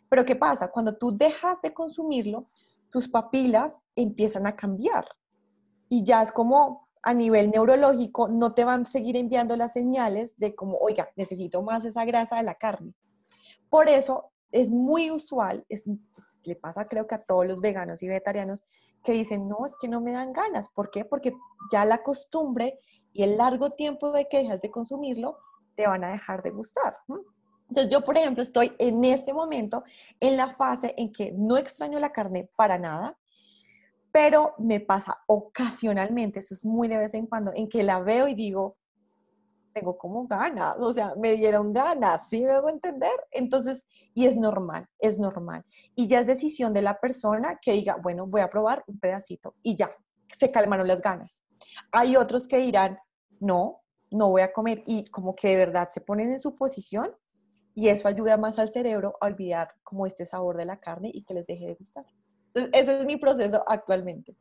Pero 0.10 0.26
¿qué 0.26 0.36
pasa? 0.36 0.70
Cuando 0.70 0.96
tú 0.96 1.18
dejas 1.18 1.60
de 1.64 1.74
consumirlo, 1.74 2.52
tus 2.92 3.08
papilas 3.10 3.84
empiezan 3.96 4.46
a 4.46 4.56
cambiar 4.56 5.08
y 5.90 6.04
ya 6.04 6.22
es 6.22 6.32
como 6.32 6.88
a 7.02 7.16
nivel 7.16 7.50
neurológico 7.50 8.28
no 8.28 8.54
te 8.54 8.64
van 8.64 8.84
a 8.84 8.86
seguir 8.86 9.18
enviando 9.18 9.56
las 9.56 9.74
señales 9.74 10.38
de 10.38 10.54
como, 10.54 10.78
oiga, 10.78 11.10
necesito 11.16 11.64
más 11.64 11.84
esa 11.84 12.06
grasa 12.06 12.36
de 12.36 12.44
la 12.44 12.54
carne. 12.54 12.94
Por 13.72 13.90
eso 13.90 14.30
es 14.52 14.70
muy 14.70 15.10
usual, 15.10 15.66
es, 15.68 15.88
le 16.46 16.56
pasa 16.56 16.88
creo 16.88 17.08
que 17.08 17.16
a 17.16 17.22
todos 17.22 17.46
los 17.46 17.62
veganos 17.62 18.02
y 18.04 18.08
vegetarianos 18.08 18.66
que 19.04 19.14
dicen, 19.14 19.48
no, 19.48 19.66
es 19.66 19.76
que 19.80 19.88
no 19.88 20.02
me 20.02 20.12
dan 20.12 20.34
ganas. 20.34 20.70
¿Por 20.70 20.90
qué? 20.90 21.06
Porque 21.06 21.34
ya 21.72 21.86
la 21.86 22.04
costumbre 22.04 22.80
y 23.12 23.24
el 23.24 23.38
largo 23.38 23.72
tiempo 23.72 24.12
de 24.12 24.28
que 24.28 24.40
dejas 24.40 24.62
de 24.62 24.72
consumirlo 24.72 25.38
te 25.76 25.88
van 25.88 26.04
a 26.04 26.12
dejar 26.12 26.44
de 26.44 26.52
gustar. 26.52 26.98
Entonces 27.70 27.92
yo, 27.92 28.02
por 28.02 28.18
ejemplo, 28.18 28.44
estoy 28.44 28.74
en 28.78 29.04
este 29.04 29.34
momento 29.34 29.84
en 30.20 30.38
la 30.38 30.50
fase 30.50 30.94
en 30.98 31.12
que 31.12 31.32
no 31.32 31.58
extraño 31.58 32.00
la 32.00 32.12
carne 32.12 32.50
para 32.56 32.78
nada, 32.78 33.18
pero 34.12 34.54
me 34.60 34.80
pasa 34.80 35.24
ocasionalmente, 35.26 36.40
eso 36.40 36.54
es 36.54 36.64
muy 36.64 36.88
de 36.88 36.98
vez 36.98 37.16
en 37.16 37.26
cuando, 37.26 37.52
en 37.56 37.68
que 37.68 37.82
la 37.82 38.00
veo 38.00 38.28
y 38.28 38.36
digo, 38.36 38.78
tengo 39.74 39.98
como 39.98 40.28
ganas, 40.28 40.76
o 40.80 40.94
sea, 40.94 41.14
me 41.16 41.34
dieron 41.34 41.74
ganas, 41.74 42.30
¿sí 42.30 42.44
me 42.44 42.52
hago 42.52 42.70
entender? 42.70 43.12
Entonces, 43.32 43.86
y 44.14 44.26
es 44.26 44.38
normal, 44.38 44.88
es 45.00 45.20
normal. 45.20 45.66
Y 45.96 46.08
ya 46.08 46.20
es 46.20 46.28
decisión 46.28 46.74
de 46.74 46.82
la 46.82 47.00
persona 47.00 47.60
que 47.62 47.74
diga, 47.74 47.98
bueno, 48.02 48.28
voy 48.28 48.42
a 48.42 48.50
probar 48.50 48.84
un 48.88 49.00
pedacito 49.00 49.56
y 49.64 49.76
ya, 49.76 49.90
se 50.38 50.52
calmaron 50.52 50.88
las 50.88 51.02
ganas. 51.02 51.44
Hay 51.92 52.16
otros 52.16 52.48
que 52.48 52.58
dirán, 52.58 53.00
no, 53.40 53.82
no 54.12 54.30
voy 54.30 54.42
a 54.42 54.54
comer 54.54 54.82
y 54.86 55.06
como 55.06 55.36
que 55.36 55.50
de 55.50 55.58
verdad 55.58 55.90
se 55.90 56.02
ponen 56.02 56.32
en 56.32 56.40
su 56.40 56.56
posición 56.56 57.12
y 57.76 57.90
eso 57.90 58.08
ayuda 58.08 58.38
más 58.38 58.60
al 58.60 58.70
cerebro 58.70 59.16
a 59.20 59.26
olvidar 59.26 59.70
como 59.84 60.06
este 60.06 60.26
sabor 60.26 60.58
de 60.58 60.66
la 60.66 60.80
carne 60.80 61.10
y 61.14 61.24
que 61.24 61.34
les 61.34 61.48
deje 61.48 61.66
de 61.66 61.74
gustar. 61.74 62.06
Entonces, 62.48 62.72
ese 62.74 63.00
es 63.00 63.06
mi 63.06 63.18
proceso 63.18 63.64
actualmente. 63.68 64.38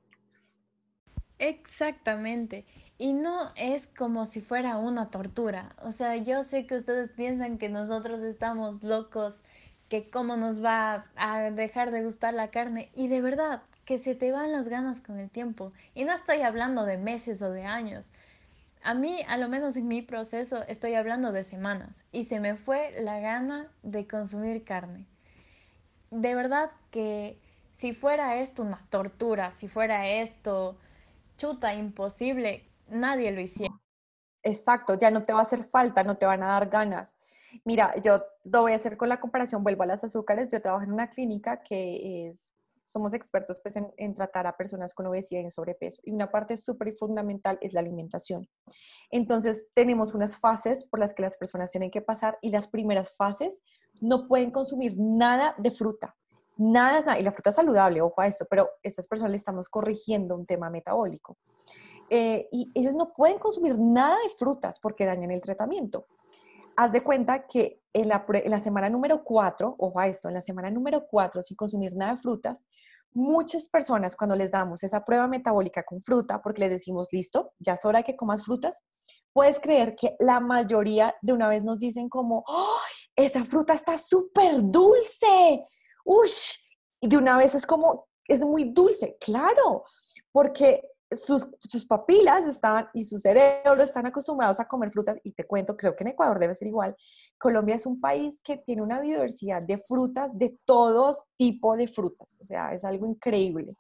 Exactamente. 1.39 2.67
Y 3.03 3.15
no 3.15 3.51
es 3.57 3.89
como 3.89 4.27
si 4.27 4.41
fuera 4.41 4.77
una 4.77 5.11
tortura. 5.11 5.75
O 5.83 5.91
sea, 5.91 6.15
yo 6.19 6.45
sé 6.45 6.69
que 6.69 6.77
ustedes 6.77 7.11
piensan 7.11 7.59
que 7.59 7.69
nosotros 7.69 8.21
estamos 8.21 8.85
locos, 8.85 9.35
que 9.89 10.09
cómo 10.09 10.37
nos 10.37 10.65
va 10.65 11.07
a 11.17 11.51
dejar 11.51 11.91
de 11.91 12.05
gustar 12.05 12.33
la 12.33 12.53
carne. 12.53 12.91
Y 12.95 13.09
de 13.09 13.21
verdad, 13.21 13.63
que 13.87 13.99
se 13.99 14.15
te 14.15 14.31
van 14.31 14.53
las 14.53 14.69
ganas 14.69 15.01
con 15.01 15.19
el 15.19 15.31
tiempo. 15.31 15.73
Y 15.97 16.05
no 16.05 16.13
estoy 16.13 16.43
hablando 16.43 16.85
de 16.85 16.97
meses 16.97 17.43
o 17.43 17.51
de 17.51 17.65
años. 17.65 18.09
A 18.85 18.95
mí, 18.95 19.19
a 19.27 19.37
lo 19.37 19.49
menos 19.49 19.75
en 19.75 19.89
mi 19.89 20.03
proceso, 20.03 20.63
estoy 20.69 20.95
hablando 20.95 21.33
de 21.33 21.43
semanas. 21.43 21.91
Y 22.13 22.27
se 22.27 22.39
me 22.39 22.55
fue 22.55 22.95
la 23.01 23.19
gana 23.19 23.67
de 23.83 24.07
consumir 24.07 24.63
carne. 24.63 25.07
De 26.13 26.37
verdad 26.37 26.71
que 26.93 27.37
si 27.73 27.95
fuera 27.95 28.37
esto 28.37 28.63
una 28.63 28.87
tortura, 28.91 29.51
si 29.51 29.67
fuera 29.67 30.07
esto 30.07 30.77
chuta, 31.37 31.75
imposible, 31.75 32.65
nadie 32.93 33.33
lo 33.33 33.41
hiciera. 33.41 33.75
Exacto, 34.45 34.99
ya 34.99 35.11
no 35.11 35.23
te 35.23 35.33
va 35.33 35.41
a 35.41 35.43
hacer 35.43 35.65
falta, 35.65 36.03
no 36.03 36.17
te 36.17 36.27
van 36.27 36.43
a 36.43 36.49
dar 36.49 36.69
ganas. 36.69 37.19
Mira, 37.65 37.95
yo 38.03 38.25
lo 38.45 38.63
voy 38.63 38.73
a 38.73 38.77
hacer 38.77 38.97
con 38.97 39.09
la 39.09 39.21
comparación, 39.21 39.63
vuelvo 39.63 39.85
a 39.85 39.87
las 39.87 40.03
azúcares, 40.03 40.49
yo 40.51 40.61
trabajo 40.61 40.85
en 40.85 40.93
una 40.93 41.11
clínica 41.11 41.63
que 41.63 42.27
es, 42.27 42.53
somos 42.85 43.15
expertos 43.15 43.61
pues, 43.63 43.77
en, 43.77 44.15
tratar 44.15 44.49
a 44.49 44.57
personas 44.57 44.95
con 44.95 45.07
obesidad 45.07 45.43
y 45.43 45.51
sobrepeso 45.51 46.01
y 46.05 46.13
una 46.13 46.31
parte 46.31 46.57
súper 46.57 46.93
fundamental 46.95 47.59
es 47.61 47.73
la 47.73 47.81
alimentación. 47.81 48.49
Entonces 49.11 49.69
tenemos 49.75 50.13
unas 50.13 50.37
fases 50.37 50.85
por 50.85 50.99
las 50.99 51.15
que 51.15 51.23
las 51.23 51.37
personas 51.37 51.71
tienen 51.71 51.91
que 51.91 52.03
pasar 52.03 52.39
y 52.43 52.51
las 52.51 52.67
primeras 52.67 53.17
fases 53.17 53.63
no 54.01 54.27
pueden 54.27 54.51
consumir 54.51 54.95
nada 54.99 55.55
de 55.59 55.71
fruta, 55.71 56.17
nada, 56.57 57.19
y 57.19 57.23
la 57.23 57.33
fruta 57.33 57.51
es 57.51 57.57
saludable, 57.57 58.01
ojo 58.01 58.21
a 58.21 58.27
esto, 58.27 58.47
pero 58.49 58.65
a 58.65 58.69
estas 58.83 59.07
personas 59.07 59.31
le 59.31 59.37
estamos 59.37 59.69
corrigiendo 59.69 60.35
un 60.35 60.47
tema 60.47 60.69
metabólico. 60.69 61.39
Eh, 62.15 62.47
y 62.53 62.71
ellos 62.75 62.95
no 62.95 63.15
pueden 63.15 63.39
consumir 63.39 63.79
nada 63.79 64.15
de 64.23 64.29
frutas 64.37 64.79
porque 64.81 65.07
dañan 65.07 65.31
el 65.31 65.41
tratamiento. 65.41 66.07
Haz 66.77 66.93
de 66.93 67.03
cuenta 67.03 67.47
que 67.47 67.81
en 67.95 68.09
la, 68.09 68.27
en 68.29 68.51
la 68.51 68.61
semana 68.61 68.91
número 68.91 69.25
4, 69.25 69.77
ojo 69.79 69.99
a 69.99 70.09
esto, 70.09 70.29
en 70.29 70.35
la 70.35 70.43
semana 70.43 70.71
número 70.71 71.07
4, 71.07 71.41
sin 71.41 71.57
consumir 71.57 71.97
nada 71.97 72.13
de 72.13 72.21
frutas, 72.21 72.67
muchas 73.15 73.67
personas 73.67 74.15
cuando 74.15 74.37
les 74.37 74.51
damos 74.51 74.85
esa 74.85 75.03
prueba 75.07 75.27
metabólica 75.27 75.85
con 75.85 76.03
fruta, 76.03 76.43
porque 76.43 76.61
les 76.61 76.69
decimos, 76.69 77.09
listo, 77.13 77.55
ya 77.59 77.73
es 77.75 77.85
hora 77.87 78.01
de 78.01 78.05
que 78.05 78.17
comas 78.17 78.45
frutas, 78.45 78.83
puedes 79.33 79.59
creer 79.59 79.97
que 79.97 80.15
la 80.19 80.39
mayoría 80.39 81.15
de 81.23 81.33
una 81.33 81.49
vez 81.49 81.63
nos 81.63 81.79
dicen 81.79 82.11
como, 82.11 82.45
¡Oh, 82.47 82.81
esa 83.17 83.47
fruta 83.47 83.73
está 83.73 83.97
súper 83.97 84.57
dulce! 84.65 85.65
¡Uy! 86.05 86.29
Y 87.01 87.09
de 87.09 87.17
una 87.17 87.39
vez 87.39 87.55
es 87.55 87.65
como, 87.65 88.07
es 88.29 88.45
muy 88.45 88.65
dulce, 88.65 89.17
claro, 89.19 89.85
porque 90.31 90.92
sus, 91.17 91.87
papilas 91.87 92.47
estaban 92.47 92.89
y 92.95 93.05
su 93.05 93.19
cerebro 93.19 93.83
están 93.83 94.07
acostumbrados 94.07 94.61
a 94.61 94.67
comer 94.67 94.91
frutas 94.91 95.19
y 95.23 95.33
te 95.33 95.45
cuento, 95.45 95.77
creo 95.77 95.95
que 95.95 96.05
en 96.05 96.09
Ecuador 96.09 96.39
debe 96.39 96.55
ser 96.55 96.69
igual. 96.69 96.97
Colombia 97.39 97.77
es 97.77 97.87
un 97.87 98.01
país 98.01 98.41
que 98.43 98.57
tiene 98.57 98.83
una 98.83 99.01
biodiversidad 99.01 99.63
de 99.63 99.79
frutas, 99.79 100.39
de 100.39 100.57
todos 100.65 101.25
tipo 101.37 101.77
de 101.77 101.89
frutas, 101.89 102.37
o 102.41 102.45
sea, 102.45 102.73
es 102.73 102.85
algo 102.85 103.07
increíble. 103.07 103.77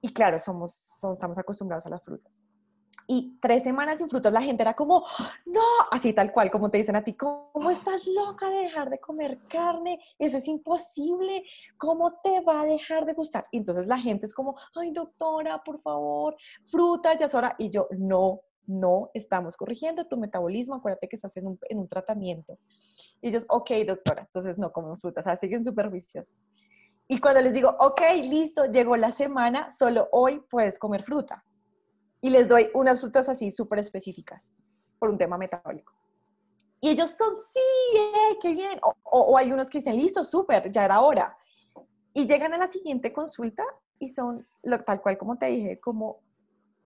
Y 0.00 0.12
claro, 0.12 0.38
somos, 0.38 1.02
estamos 1.12 1.38
acostumbrados 1.38 1.86
a 1.86 1.90
las 1.90 2.02
frutas. 2.02 2.40
Y 3.10 3.38
tres 3.40 3.62
semanas 3.62 3.98
sin 3.98 4.10
frutas 4.10 4.32
la 4.32 4.42
gente 4.42 4.62
era 4.62 4.74
como, 4.74 5.04
no, 5.46 5.62
así 5.90 6.12
tal 6.12 6.30
cual, 6.30 6.50
como 6.50 6.70
te 6.70 6.76
dicen 6.76 6.94
a 6.94 7.02
ti, 7.02 7.14
¿cómo 7.14 7.70
estás 7.70 8.06
loca 8.06 8.50
de 8.50 8.56
dejar 8.58 8.90
de 8.90 9.00
comer 9.00 9.38
carne? 9.48 9.98
Eso 10.18 10.36
es 10.36 10.46
imposible, 10.46 11.42
¿cómo 11.78 12.20
te 12.22 12.42
va 12.42 12.60
a 12.60 12.66
dejar 12.66 13.06
de 13.06 13.14
gustar? 13.14 13.46
Y 13.50 13.56
entonces 13.56 13.86
la 13.86 13.98
gente 13.98 14.26
es 14.26 14.34
como, 14.34 14.56
ay 14.76 14.92
doctora, 14.92 15.64
por 15.64 15.80
favor, 15.80 16.36
fruta, 16.66 17.16
ya 17.16 17.24
es 17.26 17.34
hora. 17.34 17.56
Y 17.58 17.70
yo, 17.70 17.88
no, 17.98 18.42
no, 18.66 19.10
estamos 19.14 19.56
corrigiendo 19.56 20.06
tu 20.06 20.18
metabolismo, 20.18 20.74
acuérdate 20.74 21.08
que 21.08 21.16
estás 21.16 21.34
en 21.38 21.46
un, 21.46 21.58
en 21.70 21.78
un 21.78 21.88
tratamiento. 21.88 22.58
Y 23.22 23.28
ellos, 23.28 23.46
ok, 23.48 23.70
doctora, 23.86 24.24
entonces 24.24 24.58
no 24.58 24.70
comen 24.70 24.98
frutas, 24.98 25.24
o 25.24 25.30
sea, 25.30 25.36
siguen 25.38 25.64
súper 25.64 25.88
viciosos. 25.88 26.44
Y 27.08 27.20
cuando 27.20 27.40
les 27.40 27.54
digo, 27.54 27.74
ok, 27.80 28.02
listo, 28.20 28.66
llegó 28.66 28.94
la 28.98 29.12
semana, 29.12 29.70
solo 29.70 30.08
hoy 30.12 30.42
puedes 30.50 30.78
comer 30.78 31.02
fruta 31.02 31.42
y 32.20 32.30
les 32.30 32.48
doy 32.48 32.70
unas 32.74 33.00
frutas 33.00 33.28
así 33.28 33.50
súper 33.50 33.78
específicas 33.78 34.50
por 34.98 35.10
un 35.10 35.18
tema 35.18 35.38
metabólico. 35.38 35.92
Y 36.80 36.90
ellos 36.90 37.10
son, 37.10 37.34
sí, 37.52 37.98
eh, 37.98 38.38
qué 38.40 38.52
bien. 38.52 38.78
O, 39.04 39.36
hay 39.36 39.52
unos 39.52 39.68
que 39.68 39.78
dicen, 39.78 39.96
listo, 39.96 40.22
súper, 40.22 40.70
ya 40.70 40.84
era 40.84 41.00
hora. 41.00 41.36
Y 42.14 42.26
llegan 42.26 42.54
a 42.54 42.58
la 42.58 42.68
siguiente 42.68 43.12
consulta 43.12 43.64
y 43.98 44.12
son 44.12 44.46
lo, 44.62 44.82
tal 44.84 45.00
cual 45.00 45.18
como 45.18 45.36
te 45.36 45.46
dije, 45.46 45.80
como, 45.80 46.20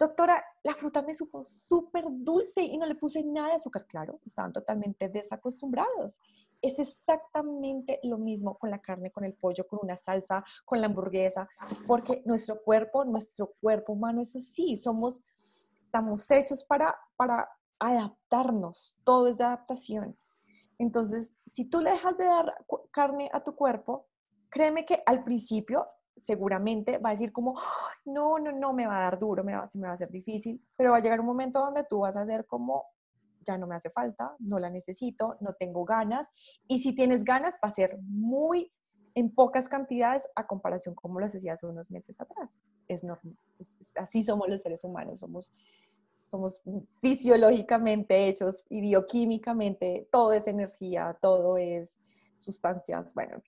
doctora, 0.02 0.44
la 0.64 0.74
fruta 0.74 1.02
me 1.02 1.14
supo 1.14 1.44
súper 1.44 2.04
dulce 2.08 2.62
y 2.62 2.76
no 2.76 2.86
le 2.86 2.94
puse 2.94 3.22
nada 3.22 3.48
de 3.48 3.54
azúcar. 3.54 3.86
Claro, 3.86 4.20
estaban 4.24 4.52
totalmente 4.52 5.08
desacostumbrados. 5.08 6.20
Es 6.60 6.78
exactamente 6.78 8.00
lo 8.02 8.18
mismo 8.18 8.58
con 8.58 8.70
la 8.70 8.80
carne, 8.80 9.10
con 9.10 9.24
el 9.24 9.34
pollo, 9.34 9.66
con 9.66 9.78
una 9.82 9.96
salsa, 9.96 10.44
con 10.64 10.80
la 10.80 10.86
hamburguesa, 10.86 11.48
porque 11.86 12.22
nuestro 12.24 12.62
cuerpo, 12.62 13.04
nuestro 13.04 13.54
cuerpo 13.60 13.92
humano 13.92 14.20
es 14.20 14.34
así, 14.36 14.76
somos, 14.76 15.20
estamos 15.80 16.30
hechos 16.30 16.64
para, 16.64 16.94
para 17.16 17.48
adaptarnos, 17.78 18.98
todo 19.04 19.28
es 19.28 19.38
de 19.38 19.44
adaptación. 19.44 20.16
Entonces, 20.78 21.36
si 21.46 21.64
tú 21.64 21.80
le 21.80 21.90
dejas 21.90 22.16
de 22.16 22.24
dar 22.24 22.64
carne 22.90 23.30
a 23.32 23.42
tu 23.42 23.54
cuerpo, 23.54 24.06
créeme 24.50 24.84
que 24.84 25.02
al 25.06 25.22
principio 25.22 25.86
seguramente 26.16 26.98
va 26.98 27.10
a 27.10 27.12
decir 27.12 27.32
como, 27.32 27.58
no, 28.04 28.38
no, 28.38 28.52
no, 28.52 28.72
me 28.72 28.86
va 28.86 28.98
a 28.98 29.02
dar 29.02 29.18
duro, 29.18 29.44
me 29.44 29.54
va, 29.54 29.64
me 29.74 29.88
va 29.88 29.94
a 29.94 29.96
ser 29.96 30.10
difícil, 30.10 30.62
pero 30.76 30.92
va 30.92 30.98
a 30.98 31.00
llegar 31.00 31.20
un 31.20 31.26
momento 31.26 31.60
donde 31.60 31.84
tú 31.84 32.00
vas 32.00 32.16
a 32.16 32.22
hacer 32.22 32.46
como, 32.46 32.84
ya 33.44 33.58
no 33.58 33.66
me 33.66 33.74
hace 33.74 33.90
falta, 33.90 34.34
no 34.38 34.58
la 34.58 34.70
necesito, 34.70 35.36
no 35.40 35.54
tengo 35.54 35.84
ganas. 35.84 36.30
Y 36.68 36.78
si 36.78 36.94
tienes 36.94 37.24
ganas, 37.24 37.54
va 37.54 37.68
a 37.68 37.70
ser 37.70 37.98
muy 38.02 38.72
en 39.14 39.34
pocas 39.34 39.68
cantidades 39.68 40.28
a 40.34 40.46
comparación 40.46 40.94
como 40.94 41.20
lo 41.20 41.26
hacía 41.26 41.52
hace 41.52 41.66
unos 41.66 41.90
meses 41.90 42.20
atrás. 42.20 42.60
Es 42.88 43.04
normal. 43.04 43.36
así 43.96 44.22
somos 44.22 44.48
los 44.48 44.62
seres 44.62 44.84
humanos, 44.84 45.20
somos, 45.20 45.52
somos 46.24 46.62
fisiológicamente 47.00 48.28
hechos 48.28 48.64
y 48.68 48.80
bioquímicamente, 48.80 50.08
todo 50.10 50.32
es 50.32 50.46
energía, 50.46 51.16
todo 51.20 51.56
es 51.56 51.98
sustancias, 52.36 53.14
bueno, 53.14 53.42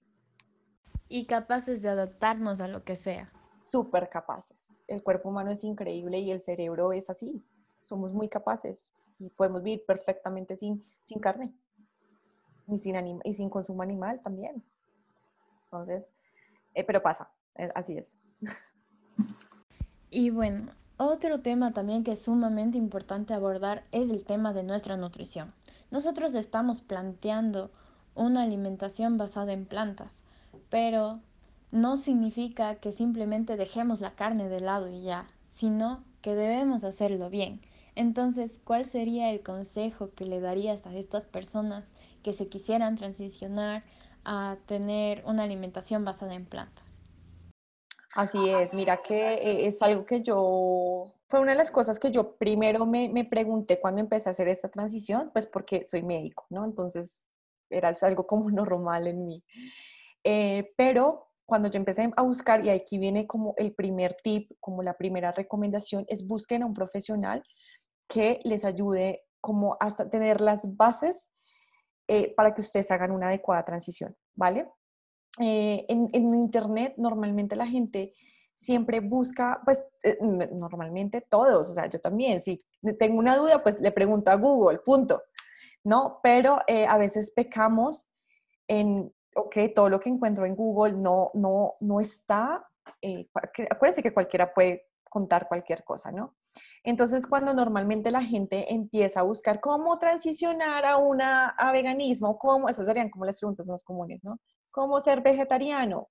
Y 1.09 1.27
capaces 1.27 1.83
de 1.83 1.89
adaptarnos 1.89 2.61
a 2.61 2.69
lo 2.69 2.85
que 2.85 2.97
sea. 2.97 3.33
Súper 3.63 4.09
capaces. 4.09 4.81
El 4.87 5.03
cuerpo 5.03 5.29
humano 5.29 5.51
es 5.51 5.65
increíble 5.65 6.19
y 6.19 6.31
el 6.31 6.41
cerebro 6.41 6.93
es 6.93 7.11
así. 7.11 7.45
Somos 7.83 8.13
muy 8.13 8.29
capaces 8.29 8.93
y 9.19 9.31
podemos 9.31 9.63
vivir 9.63 9.85
perfectamente 9.87 10.57
sin, 10.57 10.85
sin 11.03 11.21
carne 11.21 11.55
y 12.69 12.79
sin, 12.79 13.21
y 13.25 13.35
sin 13.35 13.51
consumo 13.51 13.83
animal 13.83 14.21
también. 14.23 14.63
Entonces, 15.65 16.15
eh, 16.75 16.85
pero 16.85 17.03
pasa, 17.03 17.31
así 17.75 17.97
es. 17.97 18.17
Y 20.11 20.31
bueno, 20.31 20.73
otro 20.97 21.41
tema 21.41 21.73
también 21.73 22.05
que 22.05 22.13
es 22.13 22.23
sumamente 22.23 22.79
importante 22.79 23.35
abordar 23.35 23.85
es 23.91 24.11
el 24.11 24.25
tema 24.25 24.53
de 24.53 24.63
nuestra 24.63 24.97
nutrición. 24.97 25.53
Nosotros 25.91 26.35
estamos 26.35 26.83
planteando 26.83 27.71
una 28.15 28.43
alimentación 28.43 29.19
basada 29.19 29.53
en 29.53 29.67
plantas, 29.67 30.23
pero 30.75 31.21
no 31.71 31.97
significa 31.97 32.75
que 32.75 32.91
simplemente 32.91 33.57
dejemos 33.57 34.01
la 34.01 34.17
carne 34.17 34.49
de 34.49 34.59
lado 34.59 34.89
y 34.89 35.03
ya, 35.03 35.29
sino 35.49 36.03
que 36.21 36.35
debemos 36.35 36.83
hacerlo 36.83 37.31
bien. 37.31 37.61
Entonces, 37.95 38.61
¿cuál 38.65 38.85
sería 38.85 39.31
el 39.31 39.41
consejo 39.45 40.11
que 40.17 40.25
le 40.25 40.41
darías 40.41 40.85
a 40.85 40.97
estas 40.97 41.27
personas 41.27 41.95
que 42.25 42.33
se 42.33 42.49
quisieran 42.49 42.97
transicionar 42.97 43.85
a 44.25 44.57
tener 44.67 45.23
una 45.27 45.45
alimentación 45.45 46.05
basada 46.05 46.35
en 46.35 46.45
plantas? 46.45 47.03
Así 48.17 48.51
es, 48.51 48.75
mira 48.75 48.97
que 48.97 49.35
eh, 49.35 49.67
es 49.67 49.81
algo 49.81 50.05
que 50.05 50.23
yo, 50.23 51.05
fue 51.29 51.39
una 51.39 51.53
de 51.53 51.59
las 51.59 51.71
cosas 51.71 52.01
que 52.01 52.11
yo 52.11 52.35
primero 52.35 52.85
me, 52.85 53.09
me 53.11 53.25
pregunté 53.25 53.79
cuando 53.79 54.01
empecé 54.01 54.29
a 54.29 54.33
hacer 54.33 54.49
esta 54.49 54.69
transición, 54.69 55.31
pues 55.33 55.47
porque 55.47 55.85
soy 55.87 56.03
médico, 56.03 56.47
¿no? 56.51 56.65
Entonces 56.65 57.29
era 57.71 57.93
algo 58.03 58.27
como 58.27 58.51
normal 58.51 59.07
en 59.07 59.25
mí. 59.25 59.45
Eh, 60.25 60.73
pero 60.77 61.29
cuando 61.47 61.69
yo 61.71 61.77
empecé 61.77 62.11
a 62.17 62.23
buscar, 62.23 62.65
y 62.65 62.71
aquí 62.71 62.99
viene 62.99 63.27
como 63.27 63.55
el 63.59 63.75
primer 63.75 64.17
tip, 64.23 64.51
como 64.61 64.83
la 64.83 64.95
primera 64.95 65.31
recomendación, 65.33 66.05
es 66.09 66.27
busquen 66.27 66.63
a 66.63 66.67
un 66.67 66.75
profesional 66.75 67.43
que 68.09 68.41
les 68.45 68.65
ayude 68.65 69.23
como 69.41 69.77
hasta 69.79 70.09
tener 70.09 70.41
las 70.41 70.77
bases 70.77 71.31
eh, 72.09 72.35
para 72.35 72.55
que 72.55 72.61
ustedes 72.61 72.91
hagan 72.91 73.11
una 73.11 73.29
adecuada 73.29 73.65
transición, 73.65 74.17
¿vale? 74.35 74.69
Eh, 75.41 75.85
en, 75.89 76.11
Internet 76.15 76.95
normalmente 76.97 77.57
la 77.57 77.67
gente 77.67 78.13
siempre 78.55 79.01
busca, 79.01 79.61
pues 79.65 79.87
eh, 80.03 80.17
normalmente 80.21 81.23
todos, 81.29 81.71
o 81.71 81.75
sea, 81.75 81.89
yo 81.89 81.99
también, 81.99 82.41
si 82.41 82.61
tengo 82.99 83.19
una 83.19 83.37
duda, 83.37 83.63
pues 83.63 83.81
le 83.81 83.91
pregunto 83.91 84.31
a 84.31 84.37
Google, 84.37 84.79
punto, 84.79 85.23
¿no? 85.83 86.21
Pero 86.23 86.59
a 86.89 86.99
veces 86.99 87.33
pecamos 87.33 88.11
en, 88.69 89.14
ok, 89.35 89.57
todo 89.75 89.89
lo 89.89 90.01
que 90.01 90.09
encuentro 90.09 90.47
en 90.47 90.57
Google 90.57 90.95
no, 90.95 91.31
no, 91.35 91.75
no 91.81 92.01
está, 92.01 92.67
acuérdense 93.71 94.03
que 94.03 94.15
cualquiera 94.15 94.53
puede 94.53 94.87
contar 95.11 95.47
cualquier 95.49 95.85
cosa, 95.85 96.11
¿no? 96.11 96.35
Entonces, 96.83 97.27
cuando 97.27 97.55
normalmente 97.55 98.11
la 98.11 98.23
gente 98.23 98.73
empieza 98.75 99.21
a 99.21 99.23
buscar 99.23 99.61
cómo 99.61 99.99
transicionar 99.99 100.85
a 100.85 100.97
una 100.97 101.49
a 101.49 101.73
veganismo, 101.73 102.39
cómo, 102.39 102.69
esas 102.69 102.87
serían 102.87 103.11
como 103.11 103.25
las 103.25 103.39
preguntas 103.39 103.69
más 103.69 103.83
comunes, 103.83 104.23
¿no? 104.25 104.41
¿Cómo 104.71 105.01
ser 105.01 105.23
vegetariano? 105.23 106.09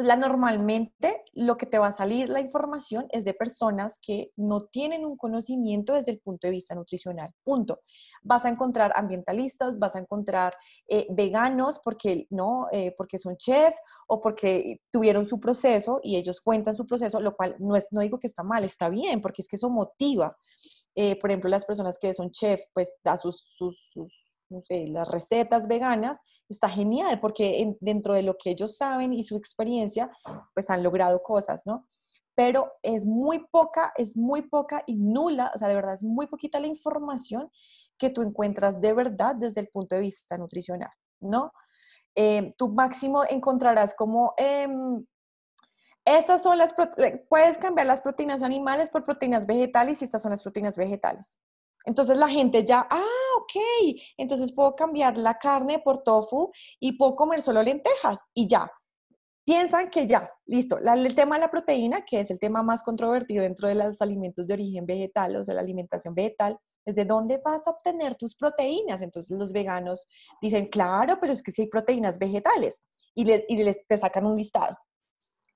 La, 0.00 0.16
normalmente 0.16 1.24
lo 1.32 1.56
que 1.56 1.66
te 1.66 1.78
va 1.78 1.88
a 1.88 1.92
salir 1.92 2.28
la 2.28 2.40
información 2.40 3.06
es 3.10 3.24
de 3.24 3.34
personas 3.34 3.98
que 4.00 4.32
no 4.36 4.62
tienen 4.62 5.04
un 5.04 5.16
conocimiento 5.16 5.94
desde 5.94 6.12
el 6.12 6.20
punto 6.20 6.46
de 6.46 6.52
vista 6.52 6.74
nutricional. 6.74 7.30
Punto. 7.44 7.80
Vas 8.22 8.44
a 8.44 8.48
encontrar 8.48 8.92
ambientalistas, 8.94 9.78
vas 9.78 9.96
a 9.96 10.00
encontrar 10.00 10.52
eh, 10.88 11.06
veganos 11.10 11.80
porque, 11.82 12.26
¿no? 12.30 12.68
Eh, 12.72 12.94
porque 12.96 13.18
son 13.18 13.36
chef 13.36 13.74
o 14.08 14.20
porque 14.20 14.80
tuvieron 14.90 15.26
su 15.26 15.38
proceso 15.38 16.00
y 16.02 16.16
ellos 16.16 16.40
cuentan 16.40 16.74
su 16.74 16.86
proceso, 16.86 17.20
lo 17.20 17.36
cual 17.36 17.56
no, 17.58 17.76
es, 17.76 17.88
no 17.90 18.00
digo 18.00 18.18
que 18.18 18.26
está 18.26 18.42
mal, 18.42 18.64
está 18.64 18.88
bien, 18.88 19.20
porque 19.20 19.42
es 19.42 19.48
que 19.48 19.56
eso 19.56 19.70
motiva. 19.70 20.36
Eh, 20.94 21.18
por 21.20 21.30
ejemplo, 21.30 21.50
las 21.50 21.64
personas 21.64 21.98
que 21.98 22.12
son 22.14 22.30
chef, 22.30 22.62
pues 22.72 22.94
da 23.04 23.16
sus, 23.16 23.40
sus 23.56 23.90
no 24.50 24.60
sé, 24.62 24.86
las 24.88 25.08
recetas 25.08 25.66
veganas, 25.66 26.20
está 26.48 26.68
genial 26.68 27.20
porque 27.20 27.76
dentro 27.80 28.14
de 28.14 28.22
lo 28.22 28.36
que 28.36 28.50
ellos 28.50 28.76
saben 28.76 29.12
y 29.12 29.24
su 29.24 29.36
experiencia, 29.36 30.10
pues 30.54 30.70
han 30.70 30.82
logrado 30.82 31.22
cosas, 31.22 31.62
¿no? 31.66 31.86
Pero 32.34 32.72
es 32.82 33.06
muy 33.06 33.46
poca, 33.50 33.92
es 33.96 34.16
muy 34.16 34.42
poca 34.42 34.82
y 34.86 34.96
nula, 34.96 35.50
o 35.54 35.58
sea, 35.58 35.68
de 35.68 35.74
verdad 35.74 35.94
es 35.94 36.02
muy 36.02 36.26
poquita 36.26 36.60
la 36.60 36.66
información 36.66 37.50
que 37.98 38.10
tú 38.10 38.22
encuentras 38.22 38.80
de 38.80 38.92
verdad 38.92 39.34
desde 39.36 39.60
el 39.60 39.68
punto 39.68 39.94
de 39.94 40.02
vista 40.02 40.36
nutricional, 40.38 40.90
¿no? 41.20 41.52
Eh, 42.14 42.50
tú 42.56 42.68
máximo 42.68 43.24
encontrarás 43.28 43.94
como, 43.94 44.34
em, 44.36 45.04
estas 46.04 46.42
son 46.42 46.58
las, 46.58 46.74
eh, 46.96 47.24
puedes 47.28 47.58
cambiar 47.58 47.86
las 47.86 48.02
proteínas 48.02 48.42
animales 48.42 48.90
por 48.90 49.04
proteínas 49.04 49.46
vegetales 49.46 50.00
y 50.00 50.04
estas 50.04 50.22
son 50.22 50.30
las 50.30 50.42
proteínas 50.42 50.76
vegetales. 50.76 51.38
Entonces 51.84 52.18
la 52.18 52.28
gente 52.28 52.64
ya, 52.64 52.86
ah, 52.90 53.04
ok, 53.38 53.96
entonces 54.16 54.52
puedo 54.52 54.74
cambiar 54.74 55.16
la 55.16 55.38
carne 55.38 55.78
por 55.78 56.02
tofu 56.02 56.50
y 56.78 56.92
puedo 56.92 57.16
comer 57.16 57.42
solo 57.42 57.62
lentejas 57.62 58.20
y 58.34 58.46
ya. 58.46 58.70
Piensan 59.44 59.90
que 59.90 60.06
ya, 60.06 60.30
listo. 60.46 60.78
el 60.78 61.14
tema 61.14 61.36
de 61.36 61.40
la 61.40 61.50
proteína, 61.50 62.02
que 62.02 62.20
es 62.20 62.30
el 62.30 62.38
tema 62.38 62.62
más 62.62 62.82
controvertido 62.82 63.42
dentro 63.42 63.68
de 63.68 63.74
los 63.74 64.00
alimentos 64.02 64.46
de 64.46 64.54
origen 64.54 64.86
vegetal, 64.86 65.34
o 65.36 65.44
sea, 65.44 65.54
la 65.54 65.60
alimentación 65.62 66.14
vegetal, 66.14 66.58
es 66.84 66.94
de 66.94 67.04
dónde 67.04 67.40
vas 67.44 67.66
a 67.66 67.70
obtener 67.70 68.16
tus 68.16 68.36
proteínas. 68.36 69.02
Entonces 69.02 69.36
los 69.36 69.52
veganos 69.52 70.06
dicen, 70.40 70.66
claro, 70.66 71.18
pero 71.20 71.32
es 71.32 71.42
que 71.42 71.50
sí 71.50 71.62
hay 71.62 71.68
proteínas 71.68 72.18
vegetales 72.18 72.82
y, 73.14 73.30
y 73.30 73.64
les, 73.64 73.86
te 73.86 73.96
sacan 73.96 74.26
un 74.26 74.36
listado. 74.36 74.76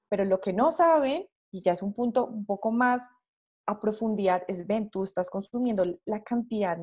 Pero 0.09 0.25
lo 0.25 0.41
que 0.41 0.53
no 0.53 0.73
saben, 0.73 1.27
y 1.53 1.61
ya 1.61 1.73
es 1.73 1.83
un 1.83 1.93
punto 1.95 2.27
un 2.27 2.47
poco 2.47 2.73
más 2.73 3.11
a 3.67 3.81
profundidad 3.81 4.43
es, 4.49 4.67
ven, 4.67 4.91
tú 4.91 5.05
estás 5.05 5.31
consumiendo 5.31 5.85
la 6.05 6.23
cantidad, 6.23 6.79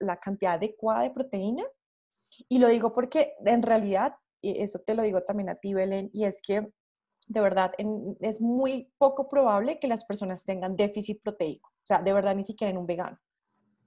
la 0.00 0.16
cantidad 0.18 0.54
adecuada 0.54 1.02
de 1.02 1.10
proteína. 1.10 1.64
Y 2.48 2.58
lo 2.58 2.68
digo 2.68 2.92
porque 2.92 3.34
en 3.44 3.62
realidad, 3.62 4.14
eso 4.42 4.80
te 4.80 4.94
lo 4.94 5.02
digo 5.02 5.22
también 5.22 5.48
a 5.48 5.54
ti, 5.54 5.74
Belén, 5.74 6.10
y 6.12 6.24
es 6.24 6.40
que 6.42 6.72
de 7.28 7.40
verdad 7.40 7.72
es 8.20 8.40
muy 8.40 8.92
poco 8.98 9.28
probable 9.28 9.78
que 9.78 9.88
las 9.88 10.04
personas 10.04 10.44
tengan 10.44 10.76
déficit 10.76 11.22
proteico. 11.22 11.70
O 11.70 11.86
sea, 11.86 11.98
de 11.98 12.12
verdad 12.12 12.34
ni 12.34 12.44
siquiera 12.44 12.70
en 12.70 12.78
un 12.78 12.86
vegano. 12.86 13.18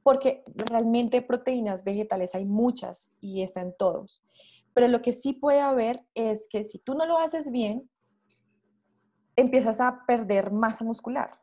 Porque 0.01 0.43
realmente 0.47 1.21
proteínas 1.21 1.83
vegetales 1.83 2.33
hay 2.33 2.45
muchas 2.45 3.11
y 3.19 3.41
están 3.43 3.75
todos. 3.77 4.23
Pero 4.73 4.87
lo 4.87 5.01
que 5.01 5.13
sí 5.13 5.33
puede 5.33 5.59
haber 5.59 6.05
es 6.13 6.47
que 6.49 6.63
si 6.63 6.79
tú 6.79 6.93
no 6.93 7.05
lo 7.05 7.19
haces 7.19 7.51
bien, 7.51 7.89
empiezas 9.35 9.81
a 9.81 10.03
perder 10.07 10.51
masa 10.51 10.83
muscular. 10.83 11.39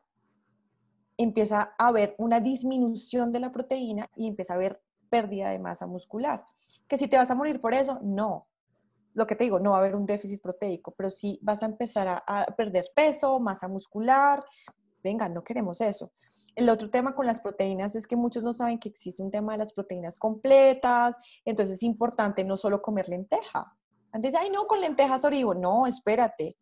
Empieza 1.17 1.75
a 1.77 1.87
haber 1.87 2.15
una 2.17 2.39
disminución 2.39 3.31
de 3.31 3.39
la 3.39 3.51
proteína 3.51 4.09
y 4.15 4.27
empieza 4.27 4.53
a 4.53 4.55
haber 4.57 4.81
pérdida 5.09 5.49
de 5.49 5.59
masa 5.59 5.87
muscular. 5.87 6.43
Que 6.87 6.97
si 6.97 7.07
te 7.07 7.17
vas 7.17 7.31
a 7.31 7.35
morir 7.35 7.61
por 7.61 7.73
eso, 7.73 7.99
no. 8.01 8.47
Lo 9.13 9.25
que 9.25 9.35
te 9.35 9.45
digo, 9.45 9.59
no 9.59 9.71
va 9.71 9.77
a 9.77 9.79
haber 9.79 9.95
un 9.95 10.05
déficit 10.05 10.41
proteico, 10.41 10.91
pero 10.91 11.09
sí 11.09 11.39
vas 11.41 11.63
a 11.63 11.67
empezar 11.67 12.23
a, 12.27 12.45
perder 12.57 12.91
peso, 12.93 13.39
masa 13.39 13.67
muscular. 13.67 14.43
Venga, 15.01 15.29
no 15.29 15.43
queremos 15.43 15.79
eso. 15.79 16.11
El 16.53 16.69
otro 16.69 16.89
tema 16.89 17.15
con 17.15 17.25
las 17.25 17.39
proteínas 17.39 17.95
es 17.95 18.07
que 18.07 18.15
muchos 18.15 18.43
no 18.43 18.51
saben 18.51 18.77
que 18.77 18.89
existe 18.89 19.23
un 19.23 19.31
tema 19.31 19.53
de 19.53 19.59
las 19.59 19.71
proteínas 19.71 20.17
completas, 20.17 21.15
entonces 21.45 21.75
es 21.75 21.83
importante 21.83 22.43
no 22.43 22.57
solo 22.57 22.81
comer 22.81 23.07
lenteja. 23.07 23.73
Antes, 24.11 24.35
ay, 24.35 24.49
no, 24.49 24.65
con 24.65 24.81
lentejas 24.81 25.23
orivo. 25.23 25.53
No, 25.53 25.87
espérate. 25.87 26.57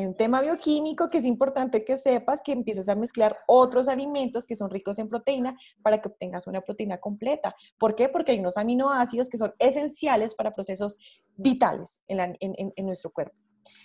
Hay 0.00 0.06
un 0.06 0.14
tema 0.14 0.40
bioquímico 0.40 1.10
que 1.10 1.18
es 1.18 1.26
importante 1.26 1.84
que 1.84 1.98
sepas 1.98 2.40
que 2.40 2.52
empieces 2.52 2.88
a 2.88 2.94
mezclar 2.94 3.36
otros 3.46 3.86
alimentos 3.86 4.46
que 4.46 4.56
son 4.56 4.70
ricos 4.70 4.98
en 4.98 5.10
proteína 5.10 5.58
para 5.82 6.00
que 6.00 6.08
obtengas 6.08 6.46
una 6.46 6.62
proteína 6.62 6.96
completa. 6.96 7.54
¿Por 7.78 7.94
qué? 7.94 8.08
Porque 8.08 8.32
hay 8.32 8.40
unos 8.40 8.56
aminoácidos 8.56 9.28
que 9.28 9.36
son 9.36 9.52
esenciales 9.58 10.34
para 10.34 10.54
procesos 10.54 10.96
vitales 11.36 12.00
en, 12.08 12.86
nuestro 12.86 13.10
cuerpo. 13.10 13.36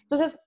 Entonces, 0.03 0.39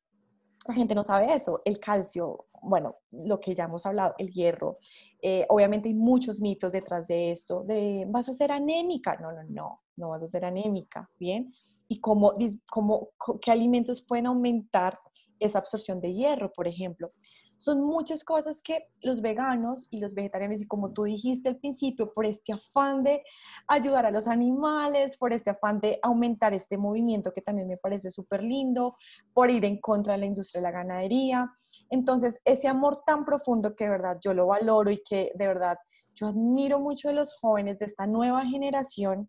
la 0.66 0.72
gente 0.72 0.94
no 0.94 1.04
sabe 1.04 1.34
eso. 1.34 1.60
El 1.66 1.78
calcio, 1.78 2.46
bueno, 2.62 2.96
lo 3.12 3.38
que 3.38 3.54
ya 3.54 3.64
hemos 3.64 3.84
hablado, 3.84 4.14
el 4.16 4.30
hierro. 4.30 4.78
Eh, 5.20 5.44
obviamente 5.50 5.90
hay 5.90 5.94
muchos 5.94 6.40
mitos 6.40 6.72
detrás 6.72 7.08
de 7.08 7.30
esto, 7.30 7.62
de 7.64 8.06
vas 8.08 8.30
a 8.30 8.34
ser 8.34 8.52
anémica. 8.52 9.18
No, 9.20 9.32
no, 9.32 9.42
no, 9.44 9.82
no 9.96 10.08
vas 10.08 10.22
a 10.22 10.28
ser 10.28 10.46
anémica, 10.46 11.10
¿bien? 11.18 11.52
Y 11.88 12.00
cómo, 12.00 12.32
cómo, 12.70 13.10
qué 13.42 13.50
alimentos 13.50 14.00
pueden 14.00 14.28
aumentar 14.28 14.98
esa 15.40 15.58
absorción 15.58 16.00
de 16.00 16.14
hierro, 16.14 16.52
por 16.52 16.68
ejemplo. 16.68 17.12
Son 17.58 17.82
muchas 17.82 18.22
cosas 18.22 18.62
que 18.62 18.86
los 19.00 19.20
veganos 19.20 19.88
y 19.90 19.98
los 19.98 20.14
vegetarianos, 20.14 20.62
y 20.62 20.66
como 20.66 20.90
tú 20.90 21.02
dijiste 21.04 21.48
al 21.48 21.56
principio, 21.56 22.12
por 22.14 22.24
este 22.24 22.52
afán 22.52 23.02
de 23.02 23.24
ayudar 23.66 24.06
a 24.06 24.12
los 24.12 24.28
animales, 24.28 25.16
por 25.16 25.32
este 25.32 25.50
afán 25.50 25.80
de 25.80 25.98
aumentar 26.02 26.54
este 26.54 26.78
movimiento 26.78 27.32
que 27.34 27.42
también 27.42 27.66
me 27.66 27.76
parece 27.76 28.10
súper 28.10 28.44
lindo, 28.44 28.96
por 29.34 29.50
ir 29.50 29.64
en 29.64 29.80
contra 29.80 30.12
de 30.12 30.20
la 30.20 30.26
industria 30.26 30.60
de 30.60 30.68
la 30.68 30.70
ganadería. 30.70 31.52
Entonces, 31.90 32.40
ese 32.44 32.68
amor 32.68 33.02
tan 33.04 33.24
profundo 33.24 33.74
que 33.74 33.84
de 33.84 33.90
verdad 33.90 34.18
yo 34.20 34.34
lo 34.34 34.46
valoro 34.46 34.92
y 34.92 35.00
que 35.00 35.32
de 35.34 35.48
verdad 35.48 35.78
yo 36.14 36.28
admiro 36.28 36.78
mucho 36.78 37.08
de 37.08 37.14
los 37.14 37.32
jóvenes 37.40 37.78
de 37.80 37.86
esta 37.86 38.06
nueva 38.06 38.44
generación, 38.46 39.28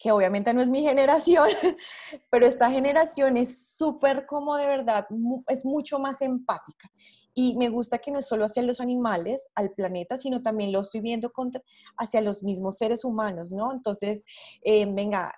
que 0.00 0.10
obviamente 0.10 0.54
no 0.54 0.62
es 0.62 0.70
mi 0.70 0.82
generación, 0.82 1.46
pero 2.30 2.46
esta 2.46 2.70
generación 2.70 3.36
es 3.36 3.76
súper 3.76 4.24
como 4.24 4.56
de 4.56 4.66
verdad, 4.66 5.06
es 5.48 5.64
mucho 5.64 5.98
más 5.98 6.22
empática. 6.22 6.90
Y 7.34 7.54
me 7.56 7.68
gusta 7.68 7.98
que 7.98 8.10
no 8.10 8.18
es 8.18 8.26
solo 8.26 8.46
hacia 8.46 8.62
los 8.62 8.80
animales, 8.80 9.48
al 9.54 9.70
planeta, 9.72 10.16
sino 10.16 10.42
también 10.42 10.72
lo 10.72 10.80
estoy 10.80 11.02
viendo 11.02 11.30
contra, 11.30 11.62
hacia 11.98 12.22
los 12.22 12.42
mismos 12.42 12.78
seres 12.78 13.04
humanos, 13.04 13.52
¿no? 13.52 13.72
Entonces, 13.72 14.24
eh, 14.62 14.86
venga, 14.86 15.32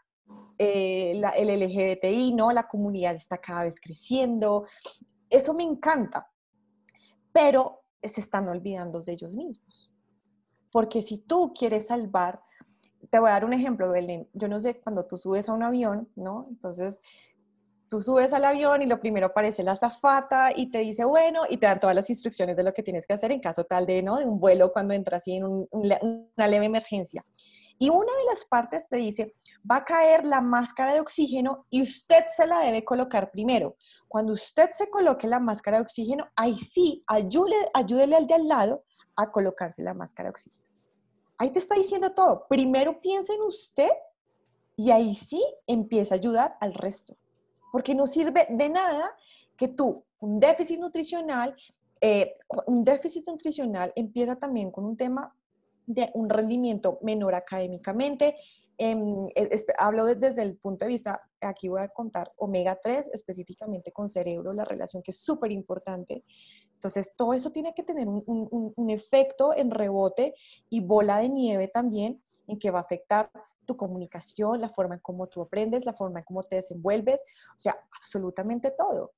eh, 0.58 1.20
el 1.36 1.48
LGBTI, 1.48 2.32
¿no? 2.32 2.52
La 2.52 2.66
comunidad 2.68 3.14
está 3.14 3.38
cada 3.38 3.64
vez 3.64 3.80
creciendo. 3.80 4.64
Eso 5.28 5.54
me 5.54 5.64
encanta, 5.64 6.30
pero 7.32 7.82
se 8.02 8.20
están 8.20 8.48
olvidando 8.48 9.00
de 9.00 9.12
ellos 9.12 9.34
mismos. 9.34 9.92
Porque 10.70 11.02
si 11.02 11.18
tú 11.18 11.52
quieres 11.52 11.88
salvar 11.88 12.40
te 13.10 13.18
voy 13.18 13.28
a 13.28 13.32
dar 13.32 13.44
un 13.44 13.52
ejemplo, 13.52 13.90
Belén. 13.90 14.28
Yo 14.32 14.48
no 14.48 14.60
sé, 14.60 14.80
cuando 14.80 15.04
tú 15.04 15.16
subes 15.16 15.48
a 15.48 15.52
un 15.52 15.62
avión, 15.62 16.08
¿no? 16.16 16.46
Entonces, 16.50 17.00
tú 17.88 18.00
subes 18.00 18.32
al 18.32 18.44
avión 18.44 18.80
y 18.80 18.86
lo 18.86 19.00
primero 19.00 19.26
aparece 19.26 19.62
la 19.62 19.76
zafata 19.76 20.50
y 20.56 20.70
te 20.70 20.78
dice, 20.78 21.04
bueno, 21.04 21.42
y 21.48 21.58
te 21.58 21.66
dan 21.66 21.78
todas 21.78 21.94
las 21.94 22.08
instrucciones 22.08 22.56
de 22.56 22.62
lo 22.62 22.72
que 22.72 22.82
tienes 22.82 23.06
que 23.06 23.12
hacer 23.12 23.32
en 23.32 23.40
caso 23.40 23.64
tal 23.64 23.84
de, 23.84 24.02
¿no? 24.02 24.16
De 24.16 24.24
un 24.24 24.40
vuelo 24.40 24.72
cuando 24.72 24.94
entras 24.94 25.28
en 25.28 25.44
una 25.70 26.48
leve 26.48 26.64
emergencia. 26.64 27.24
Y 27.78 27.90
una 27.90 28.00
de 28.00 28.24
las 28.30 28.44
partes 28.44 28.88
te 28.88 28.96
dice, 28.96 29.34
va 29.70 29.76
a 29.76 29.84
caer 29.84 30.24
la 30.24 30.40
máscara 30.40 30.94
de 30.94 31.00
oxígeno 31.00 31.66
y 31.68 31.82
usted 31.82 32.24
se 32.34 32.46
la 32.46 32.60
debe 32.60 32.84
colocar 32.84 33.30
primero. 33.30 33.76
Cuando 34.08 34.32
usted 34.32 34.70
se 34.72 34.88
coloque 34.88 35.26
la 35.26 35.40
máscara 35.40 35.78
de 35.78 35.82
oxígeno, 35.82 36.28
ahí 36.36 36.56
sí, 36.56 37.02
ayúdele, 37.06 37.68
ayúdele 37.74 38.16
al 38.16 38.26
de 38.26 38.34
al 38.34 38.48
lado 38.48 38.84
a 39.16 39.30
colocarse 39.30 39.82
la 39.82 39.94
máscara 39.94 40.28
de 40.28 40.30
oxígeno. 40.30 40.71
Ahí 41.42 41.50
te 41.50 41.58
está 41.58 41.74
diciendo 41.74 42.12
todo. 42.12 42.46
Primero 42.48 43.00
piensa 43.00 43.34
en 43.34 43.42
usted 43.42 43.90
y 44.76 44.92
ahí 44.92 45.12
sí 45.16 45.44
empieza 45.66 46.14
a 46.14 46.18
ayudar 46.18 46.56
al 46.60 46.72
resto. 46.72 47.16
Porque 47.72 47.96
no 47.96 48.06
sirve 48.06 48.46
de 48.48 48.68
nada 48.68 49.16
que 49.56 49.66
tú, 49.66 50.04
un 50.20 50.36
déficit 50.36 50.78
nutricional, 50.78 51.56
eh, 52.00 52.34
un 52.68 52.84
déficit 52.84 53.26
nutricional 53.26 53.92
empieza 53.96 54.36
también 54.36 54.70
con 54.70 54.84
un 54.84 54.96
tema 54.96 55.34
de 55.84 56.12
un 56.14 56.30
rendimiento 56.30 57.00
menor 57.02 57.34
académicamente. 57.34 58.36
Em, 58.78 59.28
hablo 59.78 60.06
desde 60.06 60.42
el 60.42 60.56
punto 60.56 60.84
de 60.84 60.90
vista, 60.90 61.22
aquí 61.40 61.68
voy 61.68 61.82
a 61.82 61.88
contar 61.88 62.32
omega 62.36 62.78
3 62.80 63.10
específicamente 63.12 63.92
con 63.92 64.08
cerebro, 64.08 64.52
la 64.52 64.64
relación 64.64 65.02
que 65.02 65.10
es 65.10 65.20
súper 65.20 65.52
importante. 65.52 66.24
Entonces, 66.74 67.12
todo 67.16 67.34
eso 67.34 67.52
tiene 67.52 67.74
que 67.74 67.82
tener 67.82 68.08
un, 68.08 68.90
efecto 68.90 69.54
en 69.56 69.70
rebote 69.70 70.34
y 70.68 70.80
bola 70.80 71.18
de 71.18 71.28
nieve 71.28 71.68
también, 71.68 72.22
en 72.46 72.58
que 72.58 72.70
va 72.70 72.78
a 72.78 72.82
afectar 72.82 73.30
tu 73.64 73.76
comunicación, 73.76 74.60
la 74.60 74.68
forma 74.68 74.96
en 74.96 75.00
cómo 75.00 75.28
tú 75.28 75.40
aprendes, 75.42 75.86
la 75.86 75.92
forma 75.92 76.20
en 76.20 76.24
cómo 76.24 76.42
te 76.42 76.56
desenvuelves, 76.56 77.22
o 77.56 77.60
sea, 77.60 77.78
absolutamente 77.96 78.70
todo. 78.70 79.12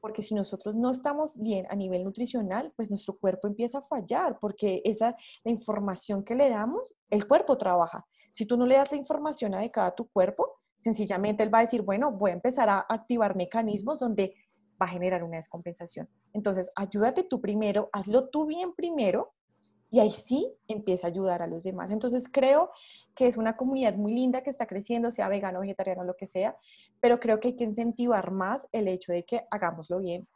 Porque 0.00 0.22
si 0.22 0.34
nosotros 0.34 0.76
no 0.76 0.90
estamos 0.90 1.36
bien 1.38 1.66
a 1.70 1.76
nivel 1.76 2.04
nutricional, 2.04 2.72
pues 2.76 2.90
nuestro 2.90 3.18
cuerpo 3.18 3.48
empieza 3.48 3.78
a 3.78 3.82
fallar, 3.82 4.38
porque 4.40 4.80
esa 4.84 5.16
la 5.44 5.50
información 5.50 6.24
que 6.24 6.34
le 6.34 6.50
damos, 6.50 6.94
el 7.10 7.26
cuerpo 7.26 7.58
trabaja. 7.58 8.06
Si 8.30 8.46
tú 8.46 8.56
no 8.56 8.66
le 8.66 8.76
das 8.76 8.92
la 8.92 8.98
información 8.98 9.54
adecuada 9.54 9.88
a 9.88 9.94
tu 9.94 10.08
cuerpo, 10.08 10.60
sencillamente 10.76 11.42
él 11.42 11.52
va 11.52 11.58
a 11.58 11.62
decir, 11.62 11.82
bueno, 11.82 12.12
voy 12.12 12.30
a 12.30 12.34
empezar 12.34 12.68
a 12.68 12.86
activar 12.88 13.36
mecanismos 13.36 13.98
donde 13.98 14.34
va 14.80 14.86
a 14.86 14.90
generar 14.90 15.24
una 15.24 15.36
descompensación. 15.36 16.08
Entonces, 16.32 16.70
ayúdate 16.76 17.24
tú 17.24 17.40
primero, 17.40 17.90
hazlo 17.92 18.28
tú 18.28 18.46
bien 18.46 18.74
primero 18.74 19.34
y 19.90 20.00
ahí 20.00 20.10
sí 20.10 20.52
empieza 20.66 21.06
a 21.06 21.10
ayudar 21.10 21.42
a 21.42 21.46
los 21.46 21.64
demás. 21.64 21.90
Entonces, 21.90 22.28
creo 22.30 22.70
que 23.14 23.26
es 23.26 23.36
una 23.36 23.56
comunidad 23.56 23.94
muy 23.94 24.12
linda 24.12 24.42
que 24.42 24.50
está 24.50 24.66
creciendo, 24.66 25.10
sea 25.10 25.28
vegano, 25.28 25.60
vegetariano, 25.60 26.04
lo 26.04 26.16
que 26.16 26.26
sea, 26.26 26.56
pero 27.00 27.18
creo 27.20 27.40
que 27.40 27.48
hay 27.48 27.56
que 27.56 27.64
incentivar 27.64 28.30
más 28.30 28.68
el 28.72 28.88
hecho 28.88 29.12
de 29.12 29.24
que 29.24 29.46
hagámoslo 29.50 29.98
bien. 29.98 30.28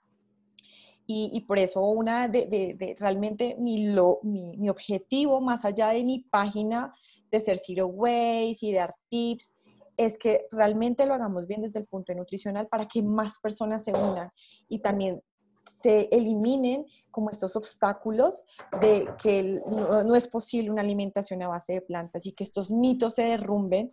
Y, 1.14 1.40
por 1.46 1.58
eso 1.58 1.82
una 1.82 2.26
de, 2.26 2.96
realmente 2.98 3.56
mi, 3.58 3.88
lo, 3.88 4.20
mi, 4.22 4.68
objetivo, 4.70 5.42
más 5.42 5.66
allá 5.66 5.88
de 5.88 6.04
mi 6.04 6.20
página 6.20 6.94
de 7.30 7.40
ser 7.40 7.58
Zero 7.58 7.86
Waste 7.88 8.64
y 8.64 8.72
dar 8.72 8.94
tips, 9.10 9.52
es 9.98 10.16
que 10.16 10.46
realmente 10.50 11.04
lo 11.04 11.12
hagamos 11.12 11.46
bien 11.46 11.60
desde 11.60 11.80
el 11.80 11.86
punto 11.86 12.14
nutricional 12.14 12.66
para 12.68 12.86
que 12.86 13.02
más 13.02 13.40
personas 13.40 13.84
se 13.84 13.92
unan 13.92 14.30
y 14.68 14.78
también 14.78 15.20
se 15.64 16.09
eliminen 16.12 16.87
como 17.11 17.31
estos 17.31 17.57
obstáculos 17.57 18.44
de 18.81 19.09
que 19.22 19.61
no, 19.66 20.14
es 20.14 20.29
posible 20.29 20.70
una 20.70 20.83
alimentación 20.83 21.42
a 21.42 21.48
base 21.48 21.75
de 21.75 21.81
plantas 21.81 22.27
y 22.27 22.33
que 22.33 22.44
estos 22.44 22.70
mitos 22.70 23.14
se 23.14 23.22
derrumben 23.22 23.92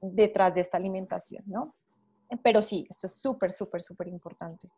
detrás 0.00 0.54
de 0.54 0.60
esta 0.60 0.76
alimentación, 0.76 1.42
¿no? 1.46 1.74
Pero 2.42 2.62
sí, 2.62 2.86
esto 2.90 3.06
es 3.06 3.14
súper, 3.14 3.52
súper, 3.52 3.82
súper 3.82 4.08
importante. 4.08 4.68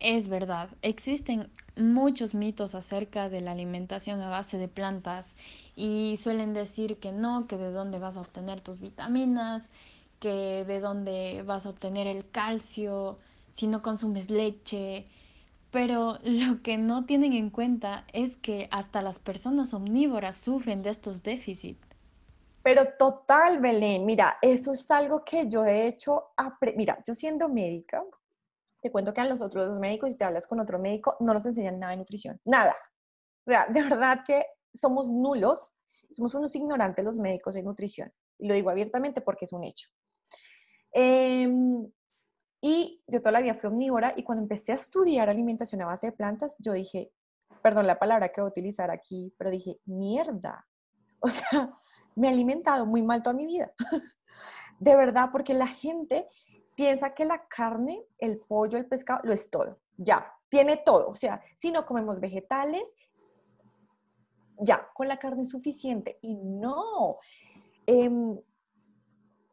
Es 0.00 0.26
verdad, 0.26 0.68
existen 0.82 1.52
muchos 1.76 2.34
mitos 2.34 2.74
acerca 2.74 3.28
de 3.28 3.40
la 3.40 3.52
alimentación 3.52 4.20
a 4.20 4.28
base 4.28 4.58
de 4.58 4.66
plantas 4.66 5.36
y 5.76 6.16
suelen 6.16 6.54
decir 6.54 6.98
que 6.98 7.12
no, 7.12 7.46
que 7.46 7.56
de 7.56 7.70
dónde 7.70 8.00
vas 8.00 8.16
a 8.16 8.22
obtener 8.22 8.60
tus 8.60 8.80
vitaminas, 8.80 9.70
que 10.18 10.64
de 10.64 10.80
dónde 10.80 11.42
vas 11.46 11.66
a 11.66 11.70
obtener 11.70 12.08
el 12.08 12.28
calcio 12.28 13.16
si 13.52 13.66
no 13.66 13.82
consumes 13.82 14.30
leche. 14.30 15.04
Pero 15.70 16.18
lo 16.24 16.62
que 16.62 16.78
no 16.78 17.06
tienen 17.06 17.32
en 17.32 17.50
cuenta 17.50 18.06
es 18.12 18.36
que 18.36 18.68
hasta 18.70 19.02
las 19.02 19.18
personas 19.18 19.72
omnívoras 19.74 20.36
sufren 20.36 20.82
de 20.82 20.90
estos 20.90 21.22
déficits. 21.22 21.86
Pero 22.62 22.84
total, 22.96 23.58
Belén, 23.58 24.06
mira, 24.06 24.38
eso 24.40 24.72
es 24.72 24.88
algo 24.90 25.24
que 25.24 25.48
yo 25.48 25.62
de 25.62 25.88
hecho, 25.88 26.32
mira, 26.76 27.02
yo 27.04 27.12
siendo 27.12 27.48
médica, 27.48 28.04
te 28.80 28.90
cuento 28.90 29.12
que 29.12 29.20
a 29.20 29.24
los 29.24 29.42
otros 29.42 29.66
dos 29.66 29.78
médicos, 29.80 30.12
si 30.12 30.18
te 30.18 30.24
hablas 30.24 30.46
con 30.46 30.60
otro 30.60 30.78
médico, 30.78 31.16
no 31.20 31.34
nos 31.34 31.44
enseñan 31.44 31.78
nada 31.78 31.92
de 31.92 31.98
nutrición, 31.98 32.40
nada. 32.44 32.76
O 33.44 33.50
sea, 33.50 33.66
de 33.66 33.82
verdad 33.82 34.20
que 34.24 34.46
somos 34.72 35.08
nulos, 35.12 35.72
somos 36.10 36.34
unos 36.34 36.54
ignorantes 36.54 37.04
los 37.04 37.18
médicos 37.18 37.56
en 37.56 37.64
nutrición. 37.64 38.12
Y 38.38 38.46
lo 38.46 38.54
digo 38.54 38.70
abiertamente 38.70 39.20
porque 39.20 39.44
es 39.44 39.52
un 39.52 39.64
hecho. 39.64 39.88
Em, 40.92 41.90
y 42.64 43.02
yo 43.08 43.20
toda 43.20 43.32
la 43.32 43.40
vida 43.40 43.54
fui 43.54 43.68
omnívora 43.68 44.14
y 44.16 44.22
cuando 44.22 44.42
empecé 44.42 44.70
a 44.70 44.76
estudiar 44.76 45.28
alimentación 45.28 45.82
a 45.82 45.86
base 45.86 46.06
de 46.06 46.12
plantas, 46.12 46.54
yo 46.60 46.72
dije, 46.72 47.10
perdón 47.60 47.88
la 47.88 47.98
palabra 47.98 48.28
que 48.28 48.40
voy 48.40 48.48
a 48.48 48.50
utilizar 48.50 48.88
aquí, 48.92 49.34
pero 49.36 49.50
dije, 49.50 49.78
mierda. 49.84 50.66
O 51.24 51.28
sea, 51.28 51.78
me 52.16 52.26
he 52.26 52.32
alimentado 52.32 52.84
muy 52.84 53.00
mal 53.00 53.22
toda 53.22 53.34
mi 53.34 53.46
vida. 53.46 53.72
De 54.80 54.96
verdad, 54.96 55.28
porque 55.30 55.54
la 55.54 55.68
gente 55.68 56.28
piensa 56.74 57.14
que 57.14 57.24
la 57.24 57.46
carne, 57.46 58.04
el 58.18 58.40
pollo, 58.40 58.76
el 58.76 58.86
pescado, 58.86 59.20
lo 59.22 59.32
es 59.32 59.48
todo. 59.48 59.78
Ya, 59.96 60.34
tiene 60.48 60.78
todo. 60.78 61.08
O 61.08 61.14
sea, 61.14 61.40
si 61.54 61.70
no 61.70 61.84
comemos 61.84 62.18
vegetales, 62.18 62.96
ya, 64.58 64.88
con 64.94 65.06
la 65.06 65.18
carne 65.18 65.44
suficiente. 65.44 66.18
Y 66.22 66.34
no. 66.34 67.18
Em, 67.86 68.36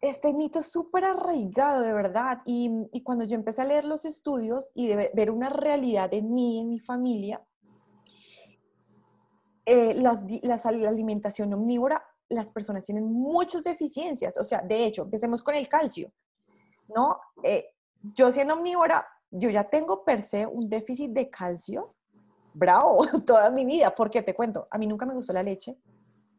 este 0.01 0.33
mito 0.33 0.59
es 0.59 0.71
súper 0.71 1.05
arraigado, 1.05 1.81
de 1.81 1.93
verdad. 1.93 2.41
Y, 2.45 2.89
cuando 3.03 3.25
yo 3.25 3.35
empecé 3.35 3.62
a 3.62 3.65
leer 3.65 3.85
los 3.85 4.05
estudios 4.05 4.71
y 4.73 4.88
de 4.88 5.12
ver 5.13 5.31
una 5.31 5.49
realidad 5.49 6.13
en 6.13 6.33
mí, 6.33 6.62
en 6.62 6.69
mi 6.69 6.79
familia, 6.79 7.43
eh, 9.65 9.93
las, 9.95 10.23
la 10.41 10.89
alimentación 10.89 11.53
omnívora, 11.53 12.03
las 12.29 12.51
personas 12.51 12.85
tienen 12.85 13.05
muchas 13.05 13.63
deficiencias. 13.63 14.38
O 14.38 14.43
sea, 14.43 14.62
de 14.62 14.85
hecho, 14.85 15.03
empecemos 15.03 15.43
con 15.43 15.55
el 15.55 15.67
calcio. 15.67 16.12
¿no? 16.95 17.19
Eh, 17.43 17.71
yo 18.01 18.31
siendo 18.31 18.55
omnívora, 18.55 19.05
yo 19.31 19.49
ya 19.49 19.63
tengo 19.63 20.03
per 20.03 20.21
se 20.21 20.45
un 20.45 20.69
déficit 20.69 21.12
de 21.12 21.29
calcio, 21.29 21.95
bravo, 22.53 23.05
toda 23.25 23.49
mi 23.49 23.65
vida, 23.65 23.93
porque 23.93 24.21
te 24.21 24.33
cuento, 24.33 24.67
a 24.71 24.77
mí 24.77 24.88
nunca 24.88 25.05
me 25.05 25.13
gustó 25.13 25.33
la 25.33 25.43
leche, 25.43 25.77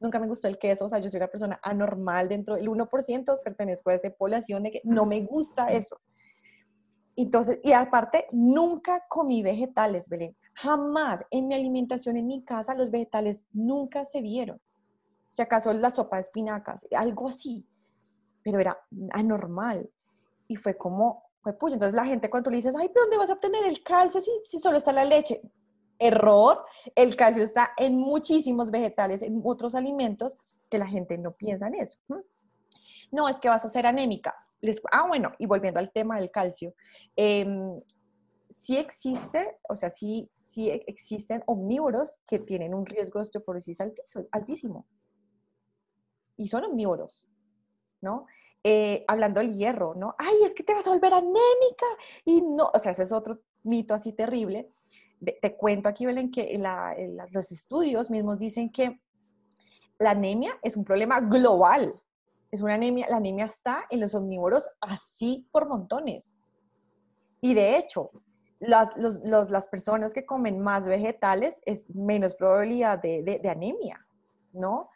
nunca 0.00 0.18
me 0.18 0.26
gustó 0.26 0.48
el 0.48 0.58
queso, 0.58 0.86
o 0.86 0.88
sea, 0.88 0.98
yo 0.98 1.08
soy 1.08 1.18
una 1.18 1.28
persona 1.28 1.60
anormal 1.62 2.28
dentro 2.28 2.56
del 2.56 2.68
1%, 2.68 3.40
pertenezco 3.44 3.90
a 3.90 3.94
esa 3.94 4.10
población 4.10 4.62
de 4.64 4.72
que 4.72 4.80
no 4.84 5.06
me 5.06 5.20
gusta 5.20 5.68
eso. 5.68 6.00
Entonces, 7.16 7.60
y 7.62 7.72
aparte, 7.72 8.26
nunca 8.32 9.04
comí 9.08 9.42
vegetales, 9.42 10.08
Belén. 10.08 10.34
Jamás 10.54 11.24
en 11.30 11.48
mi 11.48 11.54
alimentación 11.54 12.16
en 12.16 12.26
mi 12.26 12.42
casa 12.44 12.74
los 12.74 12.90
vegetales 12.90 13.44
nunca 13.52 14.04
se 14.04 14.22
vieron. 14.22 14.60
Si 15.28 15.42
acaso 15.42 15.72
la 15.72 15.90
sopa 15.90 16.16
de 16.16 16.22
espinacas, 16.22 16.86
algo 16.96 17.28
así. 17.28 17.66
Pero 18.42 18.58
era 18.58 18.78
anormal 19.12 19.90
y 20.48 20.56
fue 20.56 20.76
como, 20.76 21.24
pues, 21.42 21.56
pues, 21.60 21.74
entonces 21.74 21.94
la 21.94 22.06
gente 22.06 22.30
cuando 22.30 22.50
le 22.50 22.56
dices, 22.56 22.74
ay, 22.74 22.88
¿pero 22.88 23.04
dónde 23.04 23.18
vas 23.18 23.30
a 23.30 23.34
obtener 23.34 23.66
el 23.66 23.82
calcio 23.82 24.20
si, 24.20 24.30
si 24.42 24.58
solo 24.58 24.78
está 24.78 24.92
la 24.92 25.04
leche? 25.04 25.42
Error, 26.00 26.64
el 26.96 27.14
calcio 27.14 27.42
está 27.42 27.72
en 27.76 27.96
muchísimos 27.96 28.70
vegetales, 28.70 29.22
en 29.22 29.40
otros 29.44 29.74
alimentos, 29.74 30.38
que 30.68 30.78
la 30.78 30.86
gente 30.86 31.18
no 31.18 31.32
piensa 31.36 31.68
en 31.68 31.74
eso. 31.74 31.98
No, 33.12 33.28
es 33.28 33.38
que 33.38 33.48
vas 33.48 33.64
a 33.64 33.68
ser 33.68 33.86
anémica. 33.86 34.34
Ah, 34.90 35.06
bueno, 35.06 35.32
y 35.38 35.46
volviendo 35.46 35.78
al 35.78 35.92
tema 35.92 36.18
del 36.18 36.30
calcio, 36.30 36.74
eh, 37.16 37.46
sí 38.48 38.76
existe, 38.76 39.58
o 39.68 39.76
sea, 39.76 39.90
sí, 39.90 40.28
sí 40.32 40.70
existen 40.70 41.42
omnívoros 41.46 42.20
que 42.26 42.38
tienen 42.38 42.74
un 42.74 42.84
riesgo 42.84 43.18
de 43.18 43.22
osteoporosis 43.22 43.78
altísimo. 44.32 44.86
Y 46.36 46.48
son 46.48 46.64
omnívoros, 46.64 47.28
¿no? 48.00 48.26
Eh, 48.62 49.04
hablando 49.08 49.40
del 49.40 49.54
hierro, 49.54 49.94
¿no? 49.94 50.14
Ay, 50.18 50.36
es 50.44 50.54
que 50.54 50.62
te 50.62 50.74
vas 50.74 50.86
a 50.86 50.90
volver 50.90 51.14
anémica. 51.14 51.86
Y 52.24 52.42
no, 52.42 52.70
o 52.72 52.78
sea, 52.78 52.92
ese 52.92 53.04
es 53.04 53.12
otro 53.12 53.40
mito 53.62 53.94
así 53.94 54.12
terrible. 54.12 54.68
Te 55.20 55.56
cuento 55.56 55.88
aquí, 55.88 56.06
Belén, 56.06 56.30
que 56.30 56.58
los 57.30 57.52
estudios 57.52 58.10
mismos 58.10 58.38
dicen 58.38 58.70
que 58.70 59.00
la 59.98 60.10
anemia 60.10 60.52
es 60.62 60.76
un 60.76 60.84
problema 60.84 61.20
global. 61.20 61.94
Es 62.50 62.62
una 62.62 62.74
anemia, 62.74 63.06
la 63.10 63.18
anemia 63.18 63.44
está 63.44 63.84
en 63.90 64.00
los 64.00 64.14
omnívoros 64.14 64.68
así 64.80 65.46
por 65.52 65.68
montones. 65.68 66.38
Y 67.40 67.54
de 67.54 67.76
hecho, 67.76 68.10
las, 68.58 68.96
las 68.96 69.68
personas 69.68 70.14
que 70.14 70.26
comen 70.26 70.58
más 70.58 70.86
vegetales 70.86 71.60
es 71.64 71.88
menos 71.90 72.34
probabilidad 72.34 72.98
de, 73.00 73.22
de 73.22 73.48
anemia, 73.48 74.04
¿no? 74.52 74.90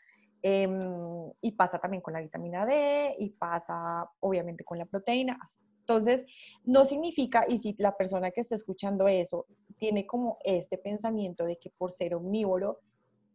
Em, 0.47 1.33
y 1.41 1.53
pasa 1.53 1.79
también 1.79 2.03
con 2.03 2.13
la 2.13 2.21
vitamina 2.21 2.67
D 2.67 3.17
y 3.19 3.31
pasa 3.31 4.07
obviamente 4.21 4.63
con 4.63 4.77
la 4.77 4.85
proteína. 4.85 5.39
Entonces, 5.81 6.27
no 6.65 6.85
significa, 6.85 7.47
y 7.49 7.59
si 7.59 7.75
la 7.79 7.97
persona 7.97 8.31
que 8.31 8.43
está 8.43 8.55
escuchando 8.55 9.09
eso 9.09 9.47
tiene 9.79 10.07
como 10.07 10.39
este 10.45 10.79
pensamiento 10.79 11.45
de 11.45 11.59
que 11.59 11.71
por 11.71 11.91
ser 11.91 12.15
omnívoro 12.15 12.81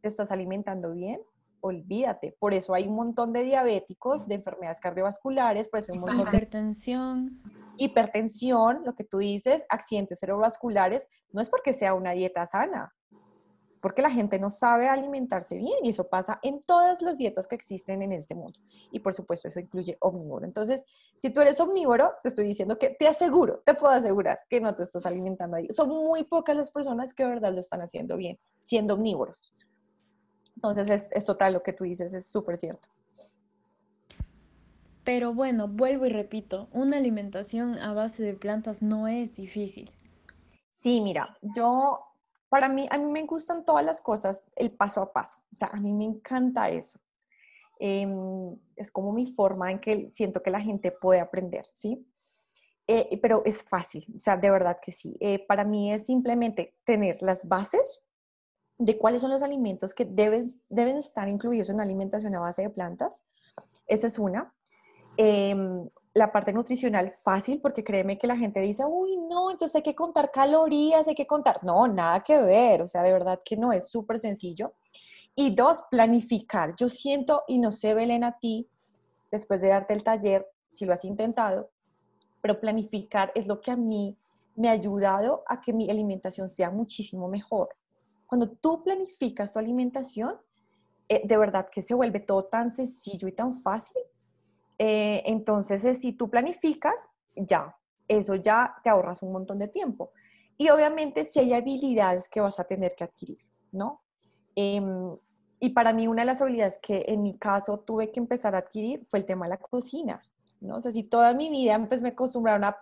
te 0.02 0.08
estás 0.08 0.32
alimentando 0.32 0.94
bien, 0.94 1.22
olvídate. 1.62 2.36
Por 2.40 2.54
eso 2.54 2.74
hay 2.74 2.88
un 2.88 2.96
montón 2.96 3.34
de 3.34 3.44
diabéticos, 3.44 4.28
de 4.28 4.36
enfermedades 4.36 4.80
cardiovasculares, 4.80 5.68
por 5.68 5.80
eso 5.80 5.92
hay 5.92 5.98
un 5.98 6.02
montón 6.02 6.32
de... 6.32 6.38
Hipertensión. 6.38 7.42
Hipertensión, 7.78 8.82
lo 8.86 8.94
que 8.94 9.04
tú 9.04 9.20
dices, 9.20 9.66
accidentes 9.70 10.20
cerebrovasculares, 10.20 11.08
no 11.32 11.42
es 11.42 11.50
porque 11.50 11.74
sea 11.74 11.94
una 11.94 12.12
dieta 12.12 12.46
sana, 12.46 12.94
porque 13.82 14.02
la 14.02 14.12
gente 14.12 14.40
no 14.40 14.50
sabe 14.50 14.88
alimentarse 14.88 15.56
bien 15.56 15.78
y 15.84 15.90
eso 15.90 16.08
pasa 16.08 16.40
en 16.44 16.62
todas 16.64 17.02
las 17.02 17.18
dietas 17.18 17.48
que 17.48 17.56
existen 17.56 18.02
en 18.02 18.12
este 18.12 18.36
mundo. 18.36 18.60
Y 18.92 19.00
por 19.00 19.14
supuesto 19.14 19.48
eso 19.48 19.60
incluye 19.60 19.98
omnívoro. 20.02 20.46
Entonces, 20.46 20.84
si 21.18 21.30
tú 21.30 21.42
eres 21.42 21.60
omnívoro, 21.60 22.14
te 22.22 22.30
estoy 22.30 22.46
diciendo 22.46 22.78
que 22.78 22.90
te 22.92 23.08
aseguro, 23.08 23.62
te 23.66 23.74
puedo 23.74 23.94
asegurar 23.94 24.42
que 24.50 24.60
no 24.60 24.76
te 24.76 24.84
estás 24.84 25.06
alimentando 25.06 25.58
ahí. 25.58 25.68
Son 25.72 25.90
muy 25.90 26.26
pocas 26.26 26.56
las 26.56 26.72
personas 26.72 27.14
que 27.14 27.24
de 27.24 27.30
verdad 27.30 27.54
lo 27.54 27.60
están 27.60 27.82
haciendo 27.82 28.18
bien, 28.18 28.38
siendo 28.64 28.96
omnívoros. 28.96 29.54
Entonces 30.56 30.90
es, 30.90 31.12
es 31.14 31.26
total 31.26 31.54
lo 31.54 31.64
que 31.64 31.74
tú 31.74 31.86
dices, 31.86 32.14
es 32.14 32.28
súper 32.28 32.58
cierto. 32.58 32.88
Pero 35.06 35.34
bueno, 35.34 35.68
vuelvo 35.68 36.06
y 36.06 36.10
repito, 36.10 36.68
una 36.72 36.98
alimentación 36.98 37.80
a 37.80 37.94
base 37.94 38.22
de 38.22 38.34
plantas 38.34 38.82
no 38.82 39.08
es 39.08 39.34
difícil. 39.34 39.92
Sí, 40.70 41.02
mira, 41.02 41.38
yo 41.42 42.09
para 42.50 42.68
mí, 42.68 42.88
a 42.90 42.98
mí 42.98 43.12
me 43.12 43.24
gustan 43.24 43.64
todas 43.64 43.86
las 43.86 44.02
cosas, 44.02 44.44
el 44.56 44.72
paso 44.72 45.02
a 45.02 45.14
paso. 45.14 45.40
O 45.52 45.56
sea, 45.56 45.70
a 45.72 45.80
mí 45.80 45.94
me 45.94 46.06
encanta 46.06 46.70
eso. 46.70 47.00
Em, 47.80 48.58
es 48.76 48.92
como 48.92 49.14
mi 49.14 49.32
forma 49.32 49.72
en 49.72 49.80
que 49.80 50.10
siento 50.12 50.44
que 50.44 50.52
la 50.52 50.60
gente 50.60 50.92
puede 50.92 51.22
aprender, 51.22 51.66
¿sí? 51.74 52.06
Eh, 52.88 53.20
pero 53.22 53.44
es 53.46 53.64
fácil, 53.64 54.04
o 54.16 54.20
sea, 54.20 54.36
de 54.36 54.50
verdad 54.50 54.78
que 54.82 54.92
sí. 54.92 55.16
Eh, 55.20 55.46
para 55.46 55.64
mí 55.64 55.94
es 55.94 56.08
simplemente 56.08 56.74
tener 56.84 57.22
las 57.22 57.48
bases 57.48 58.02
de 58.80 58.98
cuáles 58.98 59.22
son 59.22 59.30
los 59.30 59.44
alimentos 59.44 59.94
que 59.94 60.06
deben, 60.06 60.50
deben 60.70 60.98
estar 60.98 61.30
incluidos 61.30 61.70
en 61.70 61.76
una 61.76 61.84
alimentación 61.84 62.34
a 62.36 62.40
base 62.40 62.64
de 62.64 62.70
plantas. 62.70 63.24
Esa 63.86 64.08
es 64.08 64.18
una. 64.18 64.54
La 66.20 66.34
parte 66.34 66.52
nutricional 66.52 67.14
fácil, 67.14 67.62
porque 67.62 67.82
créeme 67.82 68.18
que 68.18 68.28
la 68.28 68.36
gente 68.36 68.60
dice, 68.60 68.84
uy, 68.86 69.16
no, 69.30 69.52
entonces 69.52 69.78
hay 69.78 69.84
que 69.84 69.96
contar 69.96 70.32
calorías, 70.32 71.08
hay 71.08 71.16
que 71.16 71.26
contar. 71.26 71.64
No, 71.64 71.88
nada 71.88 72.20
que 72.26 72.38
ver, 72.42 72.82
o 72.82 72.88
sea, 72.90 73.04
de 73.04 73.14
verdad 73.14 73.40
que 73.46 73.56
no, 73.56 73.72
es 73.72 73.88
súper 73.90 74.20
sencillo. 74.20 74.74
Y 75.34 75.56
dos, 75.56 75.82
planificar. 75.90 76.76
Yo 76.76 76.90
siento, 76.90 77.44
y 77.48 77.58
no 77.58 77.72
sé, 77.72 77.94
Belén, 77.94 78.26
a 78.26 78.38
ti, 78.38 78.68
después 79.32 79.62
de 79.62 79.70
darte 79.70 79.94
el 79.94 80.04
taller, 80.04 80.46
si 80.68 80.86
lo 80.86 80.92
has 80.92 81.06
intentado, 81.06 81.72
pero 82.42 82.60
planificar 82.60 83.32
es 83.34 83.48
lo 83.48 83.62
que 83.62 83.72
a 83.72 83.78
mí 83.78 84.18
me 84.58 84.68
ha 84.68 84.74
ayudado 84.74 85.44
a 85.48 85.62
que 85.62 85.72
mi 85.72 85.90
alimentación 85.90 86.50
sea 86.50 86.70
muchísimo 86.70 87.30
mejor. 87.30 87.70
Cuando 88.28 88.50
tú 88.50 88.84
planificas 88.84 89.54
tu 89.54 89.60
alimentación, 89.60 90.36
eh, 91.08 91.22
de 91.26 91.38
verdad 91.38 91.70
que 91.72 91.82
se 91.82 91.94
vuelve 91.94 92.20
todo 92.20 92.44
tan 92.44 92.70
sencillo 92.70 93.26
y 93.30 93.32
tan 93.32 93.54
fácil 93.54 94.02
eh, 94.80 95.24
entonces, 95.26 95.84
eh, 95.84 95.94
si 95.94 96.14
tú 96.14 96.30
planificas, 96.30 97.10
ya, 97.36 97.76
eso 98.08 98.36
ya 98.36 98.76
te 98.82 98.90
ahorras 98.90 99.22
un 99.22 99.34
montón 99.34 99.60
de 99.60 99.68
tiempo. 99.68 100.14
Y 100.58 100.70
obviamente 100.70 101.26
si 101.26 101.40
hay 101.40 101.54
habilidades 101.54 102.30
que 102.30 102.42
vas 102.42 102.60
a 102.60 102.64
tener 102.64 102.96
que 102.96 103.04
adquirir, 103.04 103.40
¿no? 103.72 104.02
Em, 104.56 105.16
y 105.60 105.70
para 105.70 105.94
mí 105.94 106.08
una 106.08 106.22
de 106.22 106.28
las 106.28 106.42
habilidades 106.42 106.80
que 106.80 107.06
en 107.08 107.22
mi 107.22 107.38
caso 107.38 107.80
tuve 107.80 108.12
que 108.12 108.20
empezar 108.20 108.56
a 108.56 108.60
adquirir 108.60 109.06
fue 109.10 109.20
el 109.20 109.26
tema 109.26 109.46
de 109.46 109.52
la 109.52 109.58
cocina, 109.58 110.22
¿no? 110.62 110.78
O 110.78 110.82
sea, 110.82 110.92
si 110.92 111.04
toda 111.04 111.34
mi 111.34 111.50
vida 111.50 111.78
pues 111.88 112.02
me 112.02 112.10
acostumbraron 112.10 112.64
a 112.64 112.78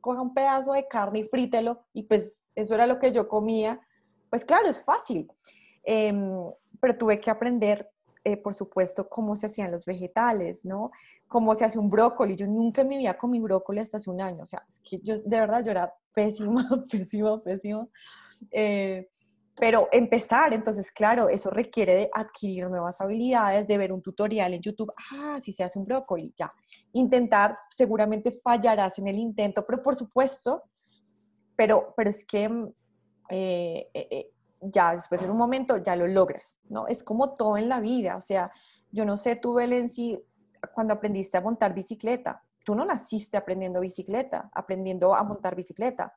coger 0.00 0.20
un 0.20 0.34
pedazo 0.34 0.72
de 0.72 0.88
carne 0.88 1.20
y 1.20 1.24
frítelo 1.24 1.84
y 1.92 2.02
pues 2.04 2.42
eso 2.54 2.74
era 2.74 2.86
lo 2.86 2.98
que 2.98 3.12
yo 3.12 3.28
comía, 3.28 3.80
pues 4.30 4.44
claro, 4.44 4.68
es 4.68 4.82
fácil. 4.82 5.30
Em, 5.84 6.32
pero 6.80 6.96
tuve 6.98 7.20
que 7.20 7.30
aprender 7.30 7.90
eh, 8.24 8.36
por 8.36 8.54
supuesto, 8.54 9.08
cómo 9.08 9.34
se 9.34 9.46
hacían 9.46 9.72
los 9.72 9.84
vegetales, 9.84 10.64
¿no? 10.64 10.92
Cómo 11.26 11.56
se 11.56 11.64
hace 11.64 11.78
un 11.78 11.90
brócoli. 11.90 12.36
Yo 12.36 12.46
nunca 12.46 12.82
en 12.82 12.88
mi 12.88 12.98
vida 12.98 13.18
comí 13.18 13.40
brócoli 13.40 13.80
hasta 13.80 13.96
hace 13.96 14.10
un 14.10 14.20
año. 14.20 14.44
O 14.44 14.46
sea, 14.46 14.62
es 14.68 14.80
que 14.80 14.98
yo, 15.00 15.18
de 15.18 15.40
verdad, 15.40 15.62
yo 15.64 15.72
era 15.72 15.92
pésima, 16.12 16.68
pésima, 16.90 17.42
pésima. 17.42 17.88
Eh, 18.52 19.08
pero 19.56 19.88
empezar, 19.90 20.54
entonces, 20.54 20.92
claro, 20.92 21.28
eso 21.28 21.50
requiere 21.50 21.94
de 21.94 22.10
adquirir 22.14 22.70
nuevas 22.70 23.00
habilidades, 23.00 23.66
de 23.66 23.76
ver 23.76 23.92
un 23.92 24.00
tutorial 24.00 24.54
en 24.54 24.62
YouTube. 24.62 24.92
Ah, 25.10 25.38
si 25.40 25.52
se 25.52 25.64
hace 25.64 25.80
un 25.80 25.84
brócoli, 25.84 26.32
ya. 26.36 26.52
Intentar, 26.92 27.58
seguramente 27.70 28.30
fallarás 28.30 29.00
en 29.00 29.08
el 29.08 29.18
intento, 29.18 29.66
pero 29.66 29.82
por 29.82 29.96
supuesto, 29.96 30.62
pero, 31.56 31.92
pero 31.96 32.08
es 32.08 32.24
que 32.24 32.48
mm, 32.48 32.72
eh, 33.30 34.30
ya 34.62 34.92
después 34.92 35.22
en 35.22 35.30
un 35.30 35.36
momento 35.36 35.76
ya 35.78 35.96
lo 35.96 36.06
logras, 36.06 36.60
¿no? 36.68 36.86
Es 36.86 37.02
como 37.02 37.34
todo 37.34 37.56
en 37.56 37.68
la 37.68 37.80
vida, 37.80 38.16
o 38.16 38.20
sea, 38.20 38.50
yo 38.90 39.04
no 39.04 39.16
sé 39.16 39.36
tú, 39.36 39.54
Belén, 39.54 39.88
si 39.88 40.22
cuando 40.74 40.94
aprendiste 40.94 41.36
a 41.36 41.40
montar 41.40 41.74
bicicleta, 41.74 42.42
tú 42.64 42.74
no 42.74 42.84
naciste 42.84 43.36
aprendiendo 43.36 43.80
bicicleta, 43.80 44.50
aprendiendo 44.52 45.14
a 45.14 45.22
montar 45.24 45.56
bicicleta. 45.56 46.16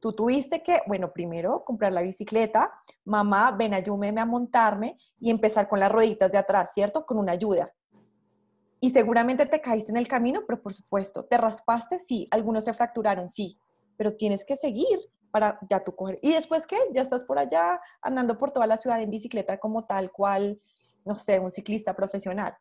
Tú 0.00 0.12
tuviste 0.12 0.62
que, 0.62 0.80
bueno, 0.86 1.12
primero 1.12 1.64
comprar 1.64 1.92
la 1.92 2.02
bicicleta, 2.02 2.72
mamá, 3.04 3.50
ven, 3.52 3.74
ayúdeme 3.74 4.20
a 4.20 4.26
montarme 4.26 4.96
y 5.18 5.30
empezar 5.30 5.66
con 5.66 5.80
las 5.80 5.90
rueditas 5.90 6.30
de 6.30 6.38
atrás, 6.38 6.72
¿cierto? 6.72 7.04
Con 7.04 7.18
una 7.18 7.32
ayuda. 7.32 7.72
Y 8.80 8.90
seguramente 8.90 9.46
te 9.46 9.60
caíste 9.60 9.90
en 9.90 9.96
el 9.96 10.06
camino, 10.06 10.42
pero 10.46 10.62
por 10.62 10.72
supuesto, 10.72 11.24
¿te 11.24 11.36
raspaste? 11.36 11.98
Sí. 11.98 12.28
¿Algunos 12.30 12.64
se 12.64 12.74
fracturaron? 12.74 13.26
Sí. 13.26 13.58
Pero 13.96 14.14
tienes 14.14 14.44
que 14.44 14.54
seguir 14.54 15.00
para 15.30 15.58
ya 15.68 15.82
tú 15.82 15.94
coger. 15.94 16.18
¿Y 16.22 16.32
después 16.32 16.66
qué? 16.66 16.76
Ya 16.92 17.02
estás 17.02 17.24
por 17.24 17.38
allá 17.38 17.80
andando 18.02 18.38
por 18.38 18.52
toda 18.52 18.66
la 18.66 18.76
ciudad 18.76 19.00
en 19.00 19.10
bicicleta 19.10 19.58
como 19.58 19.84
tal 19.84 20.10
cual, 20.10 20.60
no 21.04 21.16
sé, 21.16 21.38
un 21.38 21.50
ciclista 21.50 21.94
profesional. 21.94 22.56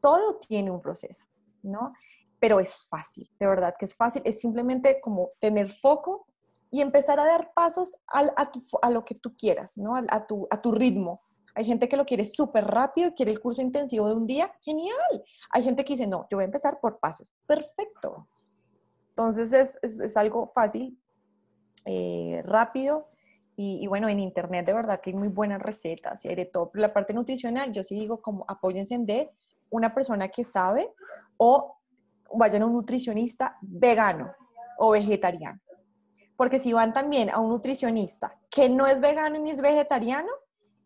Todo 0.00 0.38
tiene 0.38 0.70
un 0.70 0.80
proceso, 0.80 1.26
¿no? 1.62 1.92
Pero 2.38 2.60
es 2.60 2.76
fácil, 2.88 3.30
de 3.38 3.46
verdad 3.46 3.74
que 3.78 3.86
es 3.86 3.94
fácil. 3.94 4.22
Es 4.24 4.40
simplemente 4.40 5.00
como 5.00 5.30
tener 5.40 5.68
foco 5.68 6.26
y 6.70 6.80
empezar 6.80 7.18
a 7.20 7.24
dar 7.24 7.52
pasos 7.54 7.96
a, 8.08 8.90
lo 8.90 9.04
que 9.04 9.14
tú 9.14 9.34
quieras, 9.36 9.78
¿no? 9.78 9.94
A, 9.96 10.26
tu, 10.26 10.46
a 10.50 10.60
tu 10.60 10.72
ritmo. 10.72 11.22
Hay 11.54 11.64
gente 11.64 11.88
que 11.88 11.96
lo 11.96 12.04
quiere 12.04 12.26
súper 12.26 12.66
rápido, 12.66 13.14
quiere 13.14 13.32
el 13.32 13.40
curso 13.40 13.62
intensivo 13.62 14.08
de 14.08 14.14
un 14.14 14.26
día, 14.26 14.52
genial. 14.60 15.24
Hay 15.50 15.62
gente 15.62 15.84
que 15.84 15.94
dice, 15.94 16.06
no, 16.06 16.26
yo 16.30 16.36
voy 16.36 16.42
a 16.42 16.46
empezar 16.46 16.78
por 16.80 16.98
pasos, 16.98 17.32
perfecto. 17.46 18.28
Entonces 19.08 19.54
es, 19.54 20.00
es, 20.00 20.16
algo 20.18 20.46
fácil, 20.46 21.00
eh, 21.86 22.42
rápido 22.44 23.08
y, 23.58 23.86
bueno, 23.86 24.08
en 24.10 24.20
internet 24.20 24.66
de 24.66 24.74
verdad 24.74 25.00
que 25.00 25.10
hay 25.10 25.16
muy 25.16 25.28
buenas 25.28 25.62
recetas 25.62 26.22
y 26.24 26.28
hay 26.28 26.34
de 26.34 26.44
todo. 26.44 26.70
la 26.74 26.92
parte 26.92 27.14
nutricional, 27.14 27.72
yo 27.72 27.82
sí 27.82 27.94
digo 27.94 28.20
como 28.20 28.44
apóyense 28.48 28.98
de 28.98 29.30
una 29.70 29.94
persona 29.94 30.28
que 30.28 30.44
sabe 30.44 30.92
o 31.38 31.78
vayan 32.34 32.62
a 32.62 32.66
un 32.66 32.74
nutricionista 32.74 33.56
vegano 33.62 34.30
o 34.78 34.90
vegetariano 34.90 35.58
porque 36.36 36.58
si 36.58 36.72
van 36.72 36.92
también 36.92 37.30
a 37.30 37.40
un 37.40 37.50
nutricionista 37.50 38.38
que 38.50 38.68
no 38.68 38.86
es 38.86 39.00
vegano 39.00 39.38
ni 39.38 39.50
es 39.50 39.60
vegetariano, 39.60 40.28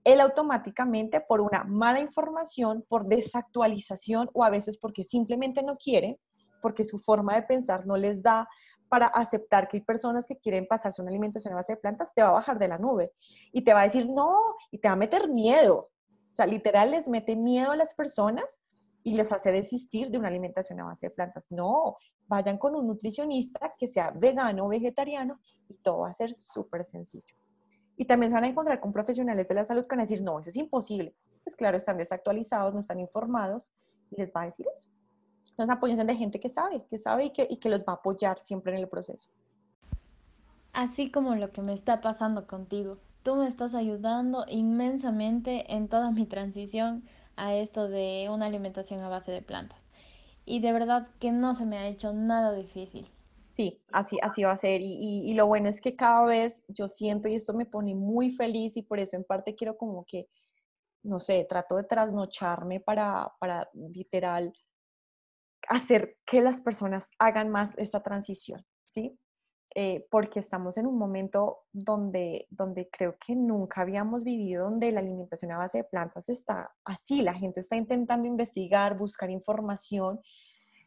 él 0.05 0.21
automáticamente 0.21 1.21
por 1.21 1.41
una 1.41 1.65
mala 1.65 2.01
información, 2.01 2.85
por 2.89 3.07
desactualización 3.07 4.31
o 4.33 4.45
a 4.45 4.51
veces 4.51 4.79
porque 4.79 5.05
simplemente 5.05 5.63
no 5.63 5.77
quiere, 5.77 6.19
porque 6.61 6.85
su 6.85 6.99
forma 6.99 7.35
de 7.35 7.43
pensar 7.43 7.87
no 7.87 7.97
les 7.97 8.23
da 8.23 8.49
para 8.89 9.07
aceptar 9.07 9.69
que 9.69 9.79
hay 9.79 9.83
personas 9.83 10.27
que 10.27 10.37
quieren 10.37 10.67
pasarse 10.67 11.01
una 11.01 11.11
alimentación 11.11 11.53
a 11.53 11.57
base 11.57 11.75
de 11.75 11.81
plantas, 11.81 12.13
te 12.13 12.23
va 12.23 12.29
a 12.29 12.33
bajar 12.33 12.59
de 12.59 12.69
la 12.69 12.77
nube 12.77 13.13
y 13.53 13.63
te 13.63 13.73
va 13.73 13.83
a 13.83 13.85
decir 13.85 14.09
no 14.09 14.37
y 14.71 14.79
te 14.79 14.89
va 14.89 14.95
a 14.95 14.97
meter 14.97 15.29
miedo. 15.29 15.91
O 16.33 16.35
sea, 16.35 16.47
literal 16.47 16.91
les 16.91 17.09
mete 17.09 17.37
miedo 17.37 17.71
a 17.71 17.77
las 17.77 17.95
personas 17.95 18.61
y 19.03 19.15
les 19.15 19.33
hace 19.33 19.53
desistir 19.53 20.11
de 20.11 20.19
una 20.19 20.29
alimentación 20.29 20.81
a 20.81 20.85
base 20.85 21.07
de 21.07 21.11
plantas. 21.11 21.47
No, 21.51 21.97
vayan 22.27 22.59
con 22.59 22.75
un 22.75 22.87
nutricionista 22.87 23.75
que 23.79 23.89
sea 23.89 24.11
vegano 24.11 24.67
o 24.67 24.69
vegetariano 24.69 25.41
y 25.69 25.77
todo 25.79 26.01
va 26.01 26.11
a 26.11 26.15
ser 26.15 26.35
súper 26.35 26.85
sencillo. 26.85 27.35
Y 27.97 28.07
también 28.07 28.31
se 28.31 28.35
van 28.35 28.45
a 28.45 28.49
encontrar 28.49 28.81
con 28.81 28.93
profesionales 28.93 29.47
de 29.47 29.55
la 29.55 29.65
salud 29.65 29.83
que 29.83 29.91
van 29.91 30.01
a 30.01 30.03
decir, 30.03 30.23
no, 30.23 30.41
eso 30.41 30.51
es 30.51 30.57
imposible. 30.57 31.15
Pues 31.45 31.57
claro, 31.57 31.77
están 31.77 31.97
desactualizados, 31.97 32.75
no 32.75 32.81
están 32.81 33.01
informados 33.01 33.73
y 34.11 34.17
les 34.17 34.31
va 34.33 34.43
a 34.43 34.47
decir 34.47 34.67
eso. 34.75 34.89
Entonces 35.51 35.71
apóyense 35.71 36.05
de 36.05 36.17
gente 36.17 36.41
que 36.41 36.49
sabe, 36.49 36.85
que 36.89 36.99
sabe 36.99 37.27
y 37.27 37.31
que, 37.31 37.47
y 37.49 37.57
que 37.57 37.69
los 37.69 37.81
va 37.81 37.93
a 37.93 37.97
apoyar 37.97 38.39
siempre 38.39 38.73
en 38.73 38.79
el 38.79 38.89
proceso. 38.89 39.29
Así 40.73 41.11
como 41.11 41.35
lo 41.35 41.51
que 41.53 41.63
me 41.63 41.73
está 41.73 42.01
pasando 42.01 42.47
contigo. 42.47 42.99
Tú 43.23 43.37
me 43.37 43.47
estás 43.47 43.75
ayudando 43.75 44.47
inmensamente 44.49 45.75
en 45.75 45.89
toda 45.89 46.11
mi 46.11 46.27
transición 46.27 47.05
a 47.37 47.55
esto 47.55 47.89
de 47.89 48.29
una 48.31 48.47
alimentación 48.47 49.01
a 49.01 49.09
base 49.09 49.33
de 49.33 49.43
plantas. 49.43 49.85
Y 50.47 50.61
de 50.61 50.73
verdad 50.73 51.09
que 51.19 51.33
no 51.33 51.55
se 51.55 51.67
me 51.67 51.79
ha 51.79 51.87
hecho 51.87 52.13
nada 52.13 52.53
difícil. 52.53 53.11
Sí, 53.49 53.81
así, 53.93 54.19
así 54.23 54.45
va 54.45 54.53
a 54.53 54.57
ser. 54.57 54.81
Y, 54.81 55.29
y, 55.29 55.35
lo 55.35 55.47
bueno 55.47 55.69
es 55.69 55.81
que 55.81 55.97
cada 55.97 56.25
vez 56.25 56.63
yo 56.69 56.87
siento, 56.87 57.29
y 57.29 57.35
esto 57.35 57.53
me 57.53 57.67
pone 57.67 57.95
muy 57.95 58.31
feliz, 58.31 58.77
y 58.77 58.83
por 58.83 59.01
eso 59.01 59.17
en 59.17 59.25
parte 59.25 59.57
quiero 59.57 59.77
como 59.77 60.05
que, 60.05 60.29
no 61.03 61.19
sé, 61.19 61.45
trato 61.49 61.77
de 61.77 61.85
trasnocharme 61.85 62.81
para, 62.81 63.33
para 63.41 63.69
literal 63.75 64.53
hacer 65.69 66.17
que 66.25 66.41
las 66.41 66.61
personas 66.61 67.11
hagan 67.19 67.49
más 67.49 67.77
esta 67.79 68.03
transición, 68.03 68.65
¿sí? 68.85 69.19
Eh, 69.77 70.05
porque 70.11 70.41
estamos 70.41 70.77
en 70.79 70.87
un 70.89 70.99
momento 70.99 71.61
donde, 71.73 72.49
donde 72.51 72.89
creo 72.91 73.15
que 73.25 73.37
nunca 73.37 73.83
habíamos 73.83 74.25
vivido, 74.25 74.65
donde 74.65 74.91
la 74.91 74.99
alimentación 74.99 75.53
a 75.53 75.59
base 75.59 75.79
de 75.79 75.85
plantas 75.85 76.29
está 76.29 76.75
así, 76.85 77.23
la 77.23 77.35
gente 77.35 77.61
está 77.61 77.77
intentando 77.77 78.27
investigar, 78.27 78.99
buscar 78.99 79.31
información, 79.31 80.21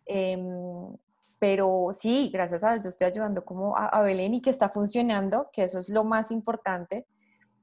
em, 0.05 0.97
pero 1.39 1.89
sí, 1.93 2.29
gracias 2.33 2.63
a 2.65 2.73
Dios 2.73 2.83
yo 2.83 2.89
estoy 2.89 3.07
ayudando 3.07 3.45
como 3.45 3.77
a, 3.77 3.85
a 3.87 4.01
Belén 4.01 4.33
y 4.33 4.41
que 4.41 4.49
está 4.49 4.67
funcionando, 4.67 5.49
que 5.53 5.63
eso 5.63 5.79
es 5.79 5.87
lo 5.87 6.03
más 6.03 6.29
importante, 6.29 7.07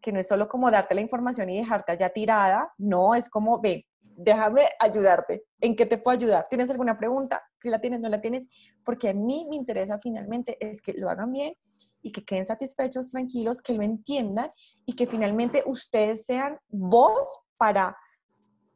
que 0.00 0.12
no 0.12 0.20
es 0.20 0.28
solo 0.28 0.48
como 0.48 0.70
darte 0.70 0.94
la 0.94 1.02
información 1.02 1.50
y 1.50 1.58
dejarte 1.58 1.92
allá 1.92 2.08
tirada, 2.10 2.72
no, 2.78 3.14
es 3.14 3.28
como, 3.28 3.60
ve, 3.60 3.86
déjame 4.22 4.68
ayudarte. 4.78 5.44
¿En 5.60 5.74
qué 5.74 5.86
te 5.86 5.98
puedo 5.98 6.16
ayudar? 6.16 6.46
¿Tienes 6.48 6.70
alguna 6.70 6.98
pregunta? 6.98 7.42
Si 7.60 7.70
la 7.70 7.80
tienes, 7.80 8.00
no 8.00 8.08
la 8.08 8.20
tienes, 8.20 8.46
porque 8.84 9.08
a 9.08 9.14
mí 9.14 9.46
me 9.48 9.56
interesa 9.56 9.98
finalmente 9.98 10.56
es 10.60 10.82
que 10.82 10.92
lo 10.92 11.08
hagan 11.08 11.32
bien 11.32 11.54
y 12.02 12.12
que 12.12 12.24
queden 12.24 12.44
satisfechos, 12.44 13.10
tranquilos, 13.10 13.62
que 13.62 13.72
lo 13.72 13.82
entiendan 13.82 14.50
y 14.84 14.94
que 14.94 15.06
finalmente 15.06 15.62
ustedes 15.66 16.26
sean 16.26 16.58
vos 16.68 17.40
para 17.56 17.96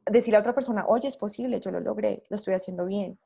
decirle 0.06 0.38
a 0.38 0.40
otra 0.40 0.54
persona, 0.54 0.84
oye, 0.86 1.08
es 1.08 1.16
posible, 1.16 1.60
yo 1.60 1.70
lo 1.70 1.80
logré, 1.80 2.22
lo 2.28 2.36
estoy 2.36 2.54
haciendo 2.54 2.86
bien, 2.86 3.18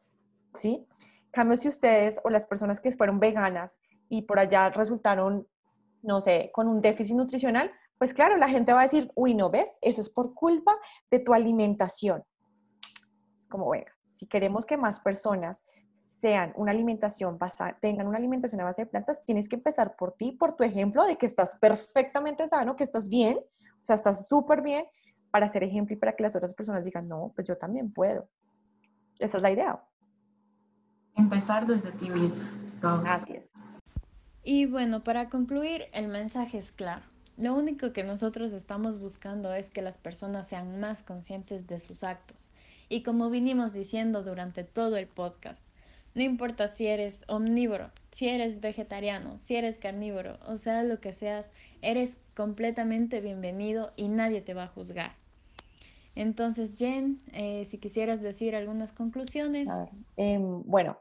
¿sí? 0.55 0.87
Cambio 1.31 1.57
si 1.57 1.69
ustedes 1.69 2.21
o 2.25 2.31
las 2.31 2.47
personas 2.47 2.81
que 2.81 2.93
fueron 2.93 3.21
veganas 3.21 3.81
y 4.09 4.23
por 4.23 4.39
allá 4.39 4.71
resultaron, 4.71 5.47
no 6.03 6.21
sé, 6.21 6.51
con 6.53 6.69
un 6.69 6.81
déficit 6.81 7.17
nutricional, 7.17 7.71
pues 7.99 8.15
claro, 8.15 8.37
la 8.37 8.49
gente 8.49 8.73
va 8.73 8.81
a 8.81 8.85
decir, 8.85 9.11
uy, 9.15 9.35
no 9.35 9.51
ves, 9.51 9.77
eso 9.81 10.01
es 10.01 10.09
por 10.09 10.35
culpa 10.35 10.77
de 11.11 11.19
tu 11.19 11.35
alimentación. 11.35 12.25
Es 13.39 13.47
como, 13.47 13.71
venga, 13.71 13.93
si 14.11 14.27
queremos 14.27 14.65
que 14.65 14.77
más 14.77 15.01
personas 15.01 15.65
sean 16.07 16.53
una 16.57 16.73
alimentación 16.73 17.39
basada, 17.39 17.77
tengan 17.81 18.07
una 18.07 18.19
alimentación 18.19 18.61
a 18.61 18.65
base 18.65 18.85
de 18.85 18.91
plantas, 18.91 19.25
tienes 19.25 19.49
que 19.49 19.57
empezar 19.57 19.97
por 19.97 20.13
ti, 20.13 20.33
por 20.33 20.55
tu 20.55 20.65
ejemplo 20.65 21.05
de 21.05 21.17
que 21.17 21.27
estás 21.27 21.57
perfectamente 21.57 22.49
sano, 22.49 22.77
que 22.77 22.85
estás 22.85 23.09
bien, 23.09 23.39
o 23.39 23.85
sea, 23.85 23.97
estás 23.97 24.27
súper 24.27 24.63
bien, 24.63 24.87
para 25.31 25.49
ser 25.49 25.63
ejemplo 25.63 25.95
y 25.95 25.99
para 25.99 26.17
que 26.17 26.23
las 26.23 26.35
otras 26.37 26.55
personas 26.55 26.85
digan, 26.85 27.09
no, 27.09 27.33
pues 27.35 27.47
yo 27.47 27.57
también 27.57 27.93
puedo. 27.93 28.29
Esa 29.19 29.37
es 29.39 29.43
la 29.43 29.51
idea. 29.51 29.85
Empezar 31.17 31.67
desde 31.67 31.93
ti 31.93 32.09
mismo. 32.09 32.43
Así 33.07 33.33
es. 33.33 33.53
Y 34.43 34.67
bueno, 34.67 35.03
para 35.05 35.29
concluir, 35.29 35.87
el 35.93 36.09
mensaje 36.09 36.59
es 36.59 36.73
claro. 36.73 37.05
Lo 37.39 37.55
único 37.55 37.93
que 37.93 38.03
nosotros 38.03 38.53
estamos 38.53 38.99
buscando 38.99 39.55
es 39.55 39.71
que 39.71 39.81
las 39.81 39.97
personas 39.97 40.49
sean 40.49 40.81
más 40.81 41.05
conscientes 41.05 41.69
de 41.69 41.79
sus 41.79 42.03
actos. 42.03 42.51
Y 42.89 43.05
como 43.05 43.31
vinimos 43.31 43.73
diciendo 43.73 44.25
durante 44.25 44.65
todo 44.65 44.97
el 44.97 45.07
podcast, 45.07 45.65
no 46.17 46.23
importa 46.23 46.67
si 46.67 46.89
eres 46.89 47.25
omnívoro, 47.29 47.93
si 48.11 48.29
eres 48.29 48.61
vegetariano, 48.61 49.39
si 49.39 49.55
eres 49.55 49.79
carnívoro, 49.79 50.37
o 50.49 50.59
sea 50.59 50.83
lo 50.83 51.01
que 51.01 51.13
seas, 51.13 51.53
eres 51.81 52.19
completamente 52.35 53.21
bienvenido 53.21 53.93
y 53.95 54.09
nadie 54.09 54.41
te 54.41 54.53
va 54.53 54.65
a 54.65 54.69
juzgar. 54.69 55.13
Entonces, 56.17 56.73
Jen, 56.77 57.23
eh, 57.33 57.65
si 57.67 57.79
quisieras 57.79 58.21
decir 58.21 58.57
algunas 58.57 58.91
conclusiones. 58.91 59.69
Em, 60.17 60.65
bueno, 60.65 60.99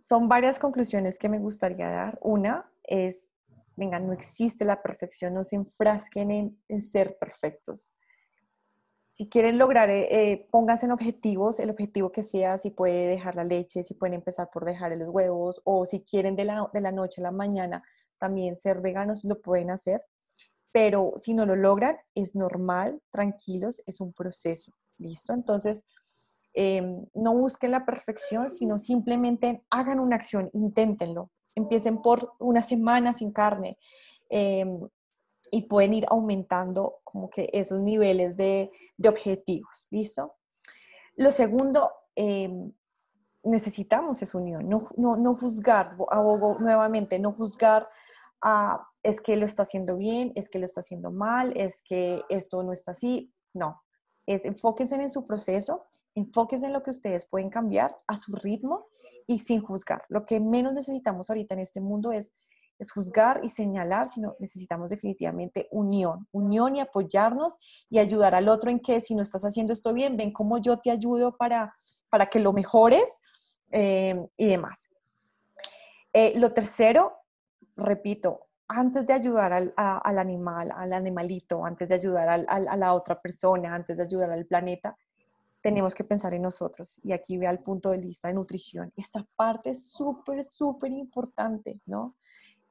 son 0.00 0.28
varias 0.28 0.58
conclusiones 0.58 1.16
que 1.16 1.28
me 1.28 1.38
gustaría 1.38 1.88
dar. 1.88 2.18
Una 2.22 2.68
es 2.82 3.30
venga, 3.78 4.00
no 4.00 4.12
existe 4.12 4.64
la 4.64 4.82
perfección, 4.82 5.34
no 5.34 5.44
se 5.44 5.56
enfrasquen 5.56 6.58
en, 6.68 6.80
ser 6.80 7.16
perfectos. 7.16 7.94
Si 9.06 9.28
quieren 9.28 9.56
lograr, 9.56 9.88
eh, 9.88 10.08
eh, 10.10 10.46
pónganse 10.50 10.86
en 10.86 10.92
objetivos, 10.92 11.60
el 11.60 11.70
objetivo 11.70 12.10
que 12.10 12.24
sea, 12.24 12.58
si 12.58 12.70
puede 12.70 13.06
dejar 13.06 13.36
la 13.36 13.44
leche, 13.44 13.82
si 13.82 13.94
pueden 13.94 14.14
empezar 14.14 14.50
por 14.52 14.64
dejar 14.64 14.96
los 14.96 15.08
huevos, 15.08 15.60
o 15.64 15.86
si 15.86 16.00
quieren 16.02 16.36
de 16.36 16.44
la, 16.44 16.68
de 16.72 16.80
la 16.80 16.92
noche 16.92 17.20
a 17.20 17.24
la 17.24 17.30
mañana 17.30 17.82
también 18.18 18.56
ser 18.56 18.80
veganos, 18.80 19.24
lo 19.24 19.40
pueden 19.40 19.70
hacer. 19.70 20.02
Pero 20.72 21.14
si 21.16 21.34
no 21.34 21.46
lo 21.46 21.56
logran, 21.56 21.96
es 22.14 22.34
normal, 22.34 23.00
tranquilos, 23.10 23.80
es 23.86 24.00
un 24.00 24.12
proceso. 24.12 24.72
¿Listo? 24.98 25.32
Entonces, 25.32 25.84
em, 26.52 27.06
no 27.14 27.34
busquen 27.34 27.70
la 27.70 27.86
perfección, 27.86 28.50
sino 28.50 28.78
simplemente 28.78 29.62
hagan 29.70 30.00
una 30.00 30.16
acción, 30.16 30.50
inténtenlo 30.52 31.30
empiecen 31.54 32.02
por 32.02 32.34
una 32.38 32.62
semana 32.62 33.12
sin 33.12 33.32
carne 33.32 33.78
em, 34.28 34.80
y 35.50 35.62
pueden 35.62 35.94
ir 35.94 36.06
aumentando 36.08 37.00
como 37.04 37.30
que 37.30 37.48
esos 37.52 37.80
niveles 37.80 38.36
de, 38.36 38.70
objetivos, 39.06 39.86
¿listo? 39.90 40.34
Lo 41.16 41.32
segundo, 41.32 41.90
em, 42.14 42.72
necesitamos 43.42 44.20
esa 44.22 44.38
unión, 44.38 44.68
no, 44.68 44.88
no, 44.96 45.16
no 45.16 45.36
juzgar, 45.36 45.96
abogo 46.10 46.58
nuevamente, 46.58 47.18
no 47.18 47.32
juzgar 47.32 47.88
a 48.42 48.88
es 49.02 49.20
que 49.20 49.36
lo 49.36 49.46
está 49.46 49.62
haciendo 49.62 49.96
bien, 49.96 50.32
es 50.34 50.48
que 50.48 50.58
lo 50.58 50.66
está 50.66 50.80
haciendo 50.80 51.10
mal, 51.10 51.52
es 51.56 51.82
que 51.82 52.22
esto 52.28 52.62
no 52.62 52.72
está 52.72 52.92
así, 52.92 53.32
no, 53.54 53.82
es 54.26 54.44
enfóquense 54.44 54.96
en 54.96 55.10
su 55.10 55.24
proceso, 55.24 55.86
enfóquense 56.14 56.66
en 56.66 56.72
lo 56.72 56.82
que 56.82 56.90
ustedes 56.90 57.26
pueden 57.26 57.50
cambiar 57.50 57.96
a 58.06 58.18
su 58.18 58.32
ritmo 58.32 58.88
y 59.28 59.38
sin 59.38 59.62
juzgar. 59.62 60.02
Lo 60.08 60.24
que 60.24 60.40
menos 60.40 60.72
necesitamos 60.72 61.30
ahorita 61.30 61.54
en 61.54 61.60
este 61.60 61.80
mundo 61.80 62.10
es 62.10 62.32
es 62.78 62.92
juzgar 62.92 63.40
y 63.42 63.48
señalar, 63.48 64.06
sino 64.06 64.36
necesitamos 64.38 64.90
definitivamente 64.90 65.68
unión, 65.70 66.28
unión 66.30 66.76
y 66.76 66.80
apoyarnos 66.80 67.58
y 67.90 67.98
ayudar 67.98 68.34
al 68.34 68.48
otro 68.48 68.70
en 68.70 68.80
que 68.80 69.00
si 69.00 69.14
no 69.14 69.22
estás 69.22 69.44
haciendo 69.44 69.72
esto 69.72 69.92
bien, 69.92 70.16
ven 70.16 70.32
cómo 70.32 70.58
yo 70.58 70.78
te 70.78 70.90
ayudo 70.90 71.36
para, 71.36 71.74
para 72.08 72.26
que 72.26 72.38
lo 72.38 72.52
mejores 72.52 73.20
eh, 73.72 74.14
y 74.36 74.46
demás. 74.46 74.90
Eh, 76.12 76.38
lo 76.38 76.52
tercero, 76.52 77.12
repito, 77.76 78.46
antes 78.68 79.06
de 79.06 79.14
ayudar 79.14 79.52
al, 79.52 79.72
animal, 80.18 80.70
al 80.74 80.92
animalito, 80.92 81.64
antes 81.64 81.88
de 81.88 81.94
ayudar 81.94 82.28
a 82.28 82.76
la 82.76 82.94
otra 82.94 83.20
persona, 83.20 83.74
antes 83.74 83.96
de 83.96 84.02
ayudar 84.02 84.30
al 84.30 84.44
planeta, 84.44 84.94
tenemos 85.68 85.94
que 85.94 86.02
pensar 86.02 86.32
en 86.32 86.42
nosotros. 86.42 86.98
Y 87.04 87.12
aquí 87.12 87.36
ve 87.36 87.46
al 87.46 87.60
punto 87.60 87.90
de 87.90 87.98
vista 87.98 88.28
de 88.28 88.34
nutrición. 88.34 88.90
Esta 88.96 89.26
parte 89.36 89.70
es 89.70 89.90
súper, 89.90 90.42
súper 90.42 90.92
importante, 90.92 91.78
¿no? 91.84 92.16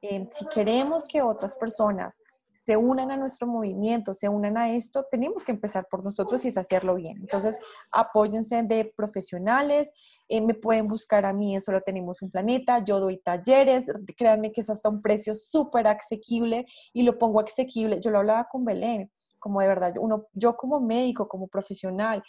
Eh, 0.02 0.26
si 0.30 0.46
queremos 0.46 1.06
que 1.06 1.22
otras 1.22 1.56
personas 1.56 2.20
se 2.54 2.76
unan 2.76 3.12
a 3.12 3.16
nuestro 3.16 3.46
movimiento, 3.46 4.14
se 4.14 4.28
unan 4.28 4.56
a 4.58 4.72
esto, 4.72 5.06
tenemos 5.08 5.44
que 5.44 5.52
empezar 5.52 5.86
por 5.88 6.02
nosotros 6.02 6.44
y 6.44 6.48
es 6.48 6.56
hacerlo 6.56 6.96
bien. 6.96 7.18
Entonces, 7.18 7.56
apóyense 7.92 8.64
de 8.64 8.92
profesionales, 8.96 9.92
eh, 10.28 10.40
me 10.40 10.54
pueden 10.54 10.88
buscar 10.88 11.24
a 11.24 11.32
mí, 11.32 11.58
Solo 11.60 11.80
Tenemos 11.82 12.20
un 12.20 12.32
Planeta, 12.32 12.82
yo 12.82 12.98
doy 12.98 13.18
talleres, 13.18 13.86
créanme 14.16 14.50
que 14.50 14.62
es 14.62 14.70
hasta 14.70 14.88
un 14.88 15.00
precio 15.00 15.36
súper 15.36 15.86
asequible 15.86 16.66
y 16.92 17.04
lo 17.04 17.16
pongo 17.16 17.38
asequible. 17.38 18.00
Yo 18.00 18.10
lo 18.10 18.18
hablaba 18.18 18.48
con 18.50 18.64
Belén, 18.64 19.08
como 19.38 19.60
de 19.60 19.68
verdad, 19.68 19.94
uno, 20.00 20.26
yo 20.32 20.56
como 20.56 20.80
médico, 20.80 21.28
como 21.28 21.46
profesional, 21.46 22.24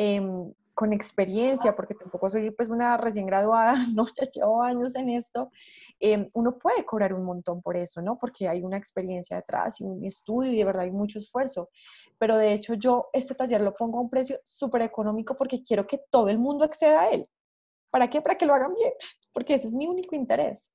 Em, 0.00 0.52
con 0.74 0.92
experiencia, 0.92 1.74
porque 1.74 1.92
tampoco 1.92 2.30
soy 2.30 2.52
pues 2.52 2.68
una 2.68 2.96
recién 2.96 3.26
graduada, 3.26 3.72
no, 3.96 4.06
ya 4.06 4.30
llevo 4.32 4.62
años 4.62 4.94
en 4.94 5.08
esto, 5.08 5.50
em, 5.98 6.30
uno 6.34 6.56
puede 6.56 6.84
cobrar 6.84 7.12
un 7.14 7.24
montón 7.24 7.60
por 7.62 7.76
eso, 7.76 8.00
¿no? 8.00 8.16
Porque 8.16 8.46
hay 8.46 8.62
una 8.62 8.76
experiencia 8.76 9.36
detrás 9.36 9.80
y 9.80 9.84
un 9.84 10.04
estudio 10.04 10.52
y 10.52 10.56
de 10.58 10.64
verdad 10.64 10.84
hay 10.84 10.92
mucho 10.92 11.18
esfuerzo. 11.18 11.68
Pero 12.16 12.36
de 12.38 12.52
hecho 12.52 12.74
yo 12.74 13.08
este 13.12 13.34
taller 13.34 13.60
lo 13.60 13.74
pongo 13.74 13.98
a 13.98 14.02
un 14.02 14.08
precio 14.08 14.38
súper 14.44 14.82
económico 14.82 15.36
porque 15.36 15.64
quiero 15.64 15.84
que 15.84 16.00
todo 16.10 16.28
el 16.28 16.38
mundo 16.38 16.64
acceda 16.64 17.00
a 17.00 17.10
él. 17.10 17.28
¿Para 17.90 18.08
qué? 18.08 18.22
Para 18.22 18.36
que 18.36 18.46
lo 18.46 18.54
hagan 18.54 18.72
bien, 18.74 18.92
porque 19.32 19.54
ese 19.54 19.66
es 19.66 19.74
mi 19.74 19.88
único 19.88 20.14
interés. 20.14 20.70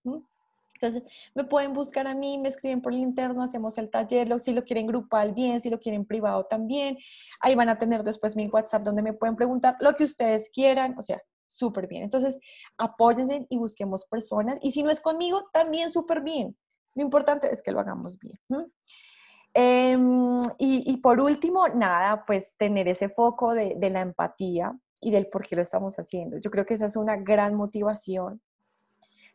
Entonces, 0.83 1.09
me 1.33 1.45
pueden 1.45 1.73
buscar 1.73 2.07
a 2.07 2.13
mí, 2.13 2.37
me 2.37 2.49
escriben 2.49 2.81
por 2.81 2.93
el 2.93 2.99
interno, 2.99 3.41
hacemos 3.41 3.77
el 3.77 3.89
taller, 3.89 4.37
si 4.39 4.51
lo 4.51 4.63
quieren 4.63 4.85
grupal, 4.85 5.33
bien, 5.33 5.61
si 5.61 5.69
lo 5.69 5.79
quieren 5.79 6.05
privado 6.05 6.45
también. 6.45 6.97
Ahí 7.39 7.55
van 7.55 7.69
a 7.69 7.77
tener 7.77 8.03
después 8.03 8.35
mi 8.35 8.47
WhatsApp 8.47 8.83
donde 8.83 9.01
me 9.01 9.13
pueden 9.13 9.35
preguntar 9.35 9.77
lo 9.79 9.93
que 9.95 10.03
ustedes 10.03 10.49
quieran, 10.53 10.95
o 10.97 11.01
sea, 11.01 11.21
súper 11.47 11.87
bien. 11.87 12.03
Entonces, 12.03 12.37
apóyense 12.77 13.47
y 13.49 13.57
busquemos 13.57 14.05
personas. 14.05 14.57
Y 14.61 14.71
si 14.71 14.83
no 14.83 14.89
es 14.89 14.99
conmigo, 14.99 15.49
también 15.53 15.89
súper 15.89 16.21
bien. 16.21 16.57
Lo 16.95 17.03
importante 17.03 17.51
es 17.51 17.61
que 17.61 17.71
lo 17.71 17.79
hagamos 17.79 18.19
bien. 18.19 18.37
Em, 19.53 20.39
y, 20.57 20.97
por 20.97 21.21
último, 21.21 21.69
nada, 21.69 22.25
pues 22.25 22.55
tener 22.57 22.89
ese 22.89 23.07
foco 23.07 23.53
de, 23.53 23.75
de 23.77 23.89
la 23.89 24.01
empatía 24.01 24.77
y 24.99 25.11
del 25.11 25.27
por 25.27 25.47
qué 25.47 25.55
lo 25.55 25.61
estamos 25.61 25.95
haciendo. 25.97 26.37
Yo 26.39 26.51
creo 26.51 26.65
que 26.65 26.73
esa 26.73 26.87
es 26.87 26.97
una 26.97 27.15
gran 27.15 27.55
motivación 27.55 28.41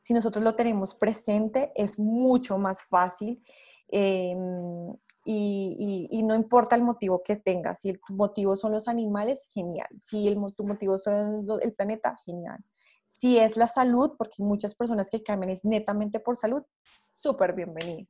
si 0.08 0.14
nosotros 0.14 0.42
lo 0.42 0.54
tenemos 0.54 0.94
presente, 0.94 1.70
es 1.74 1.98
mucho 1.98 2.56
más 2.56 2.82
fácil. 2.82 3.42
Em, 3.88 4.90
y, 5.22 6.22
no 6.22 6.34
importa 6.34 6.74
el 6.76 6.82
motivo 6.82 7.22
que 7.22 7.36
tengas, 7.36 7.80
si 7.80 7.90
el 7.90 8.00
motivo 8.08 8.56
son 8.56 8.72
los 8.72 8.88
animales, 8.88 9.44
genial. 9.52 9.88
Si 9.98 10.26
el, 10.26 10.38
tu 10.56 10.66
motivo 10.66 10.96
son 10.96 11.46
el 11.60 11.74
planeta, 11.74 12.16
genial. 12.24 12.58
Si 13.04 13.38
es 13.38 13.58
la 13.58 13.66
salud, 13.66 14.12
porque 14.16 14.36
hay 14.38 14.46
muchas 14.46 14.74
personas 14.74 15.10
que 15.10 15.22
cambian 15.22 15.50
es 15.50 15.66
netamente 15.66 16.20
por 16.20 16.38
salud, 16.38 16.62
súper 17.10 17.52
bienvenido. 17.52 18.08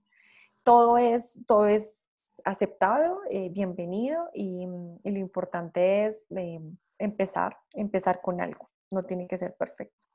Todo 0.62 0.98
es, 0.98 1.42
todo 1.48 1.66
es 1.66 2.08
aceptado, 2.44 3.22
eh, 3.28 3.48
bienvenido 3.50 4.30
y, 4.32 4.68
lo 5.02 5.18
importante 5.18 6.06
es 6.06 6.26
eh, 6.30 6.60
empezar, 6.98 7.56
empezar 7.74 8.20
con 8.20 8.40
algo. 8.40 8.70
No 8.88 9.02
tiene 9.02 9.26
que 9.26 9.36
ser 9.36 9.56
perfecto 9.56 10.07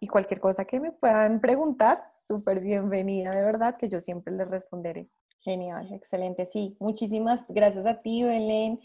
y 0.00 0.06
cualquier 0.06 0.40
cosa 0.40 0.64
que 0.64 0.80
me 0.80 0.92
puedan 0.92 1.40
preguntar, 1.40 2.12
súper 2.14 2.60
bienvenida, 2.60 3.32
de 3.34 3.42
verdad, 3.42 3.76
que 3.76 3.88
yo 3.88 4.00
siempre 4.00 4.32
les 4.34 4.48
responderé. 4.48 5.08
Genial, 5.40 5.92
excelente. 5.92 6.46
Sí, 6.46 6.76
muchísimas 6.78 7.46
gracias 7.48 7.86
a 7.86 7.98
ti, 7.98 8.22
Belén. 8.22 8.80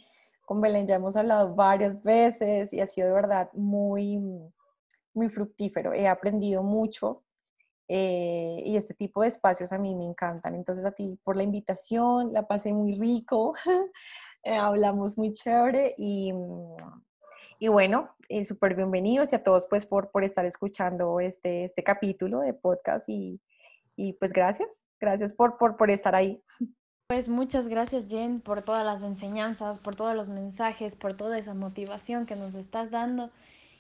Con 0.46 0.62
Belén 0.62 0.88
ya 0.88 0.96
hemos 0.96 1.16
hablado 1.16 1.54
varias 1.56 2.04
veces 2.04 2.74
y 2.74 2.82
ha 2.82 2.88
sido 2.88 3.08
de 3.08 3.14
verdad 3.14 3.50
muy, 3.54 4.20
muy 5.14 5.30
fructífero. 5.30 5.94
He 5.94 6.08
aprendido 6.08 6.64
mucho 6.64 7.24
eh, 7.88 8.62
y 8.66 8.76
este 8.76 8.94
tipo 8.94 9.22
de 9.22 9.28
espacios 9.28 9.72
a 9.72 9.78
mí 9.78 9.96
me 9.96 10.06
encantan. 10.06 10.56
Entonces 10.56 10.86
a 10.86 10.92
ti 10.92 11.20
por 11.24 11.38
la 11.38 11.44
invitación, 11.44 12.34
la 12.34 12.48
pasé 12.48 12.74
muy 12.74 12.96
rico, 12.96 13.54
eh, 14.44 14.56
hablamos 14.56 15.18
muy 15.18 15.34
chévere 15.34 15.94
y 15.98 16.34
y 17.60 17.68
bueno, 17.68 18.16
eh, 18.30 18.46
súper 18.46 18.76
bienvenidos 18.76 19.34
y 19.34 19.36
a 19.36 19.44
todos 19.44 19.66
pues 19.70 19.86
por, 19.86 20.12
por 20.12 20.24
estar 20.24 20.46
escuchando 20.46 21.20
este, 21.20 21.64
este 21.66 21.84
capítulo 21.84 22.40
de 22.40 22.54
podcast 22.54 23.08
y, 23.10 23.40
y 23.96 24.14
pues 24.14 24.34
gracias, 24.34 24.86
gracias 25.00 25.34
por, 25.34 25.58
por, 25.58 25.78
por 25.78 25.92
estar 25.92 26.16
ahí. 26.16 26.42
Pues 27.08 27.30
muchas 27.30 27.68
gracias 27.68 28.08
Jen 28.08 28.42
por 28.42 28.64
todas 28.64 28.86
las 28.86 29.04
enseñanzas, 29.04 29.78
por 29.80 29.96
todos 29.96 30.16
los 30.16 30.30
mensajes, 30.30 30.96
por 30.96 31.14
toda 31.14 31.38
esa 31.38 31.54
motivación 31.54 32.26
que 32.26 32.36
nos 32.36 32.56
estás 32.56 32.92
dando. 32.92 33.30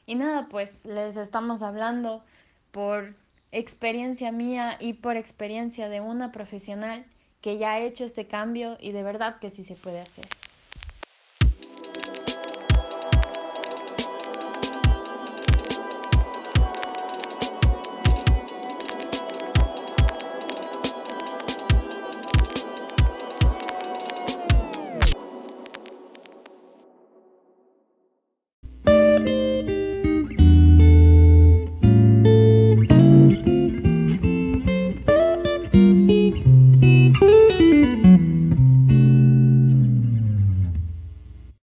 Y 0.05 0.15
nada, 0.15 0.47
pues 0.49 0.86
les 0.86 1.15
estamos 1.15 1.63
hablando 1.63 2.24
por 2.71 3.15
experiencia 3.51 4.32
mía 4.32 4.78
y 4.80 4.93
por 4.93 5.15
experiencia 5.15 5.88
de 5.88 6.01
una 6.01 6.32
profesional 6.32 7.05
que 7.41 7.57
ya 7.57 7.74
ha 7.74 7.80
hecho 7.80 8.03
este 8.03 8.28
cambio 8.28 8.78
y 8.80 8.91
de 8.91 9.03
verdad 9.03 9.39
que 9.39 9.49
sí 9.49 9.63
se 9.63 9.76
puede 9.76 9.99
hacer. 9.99 10.26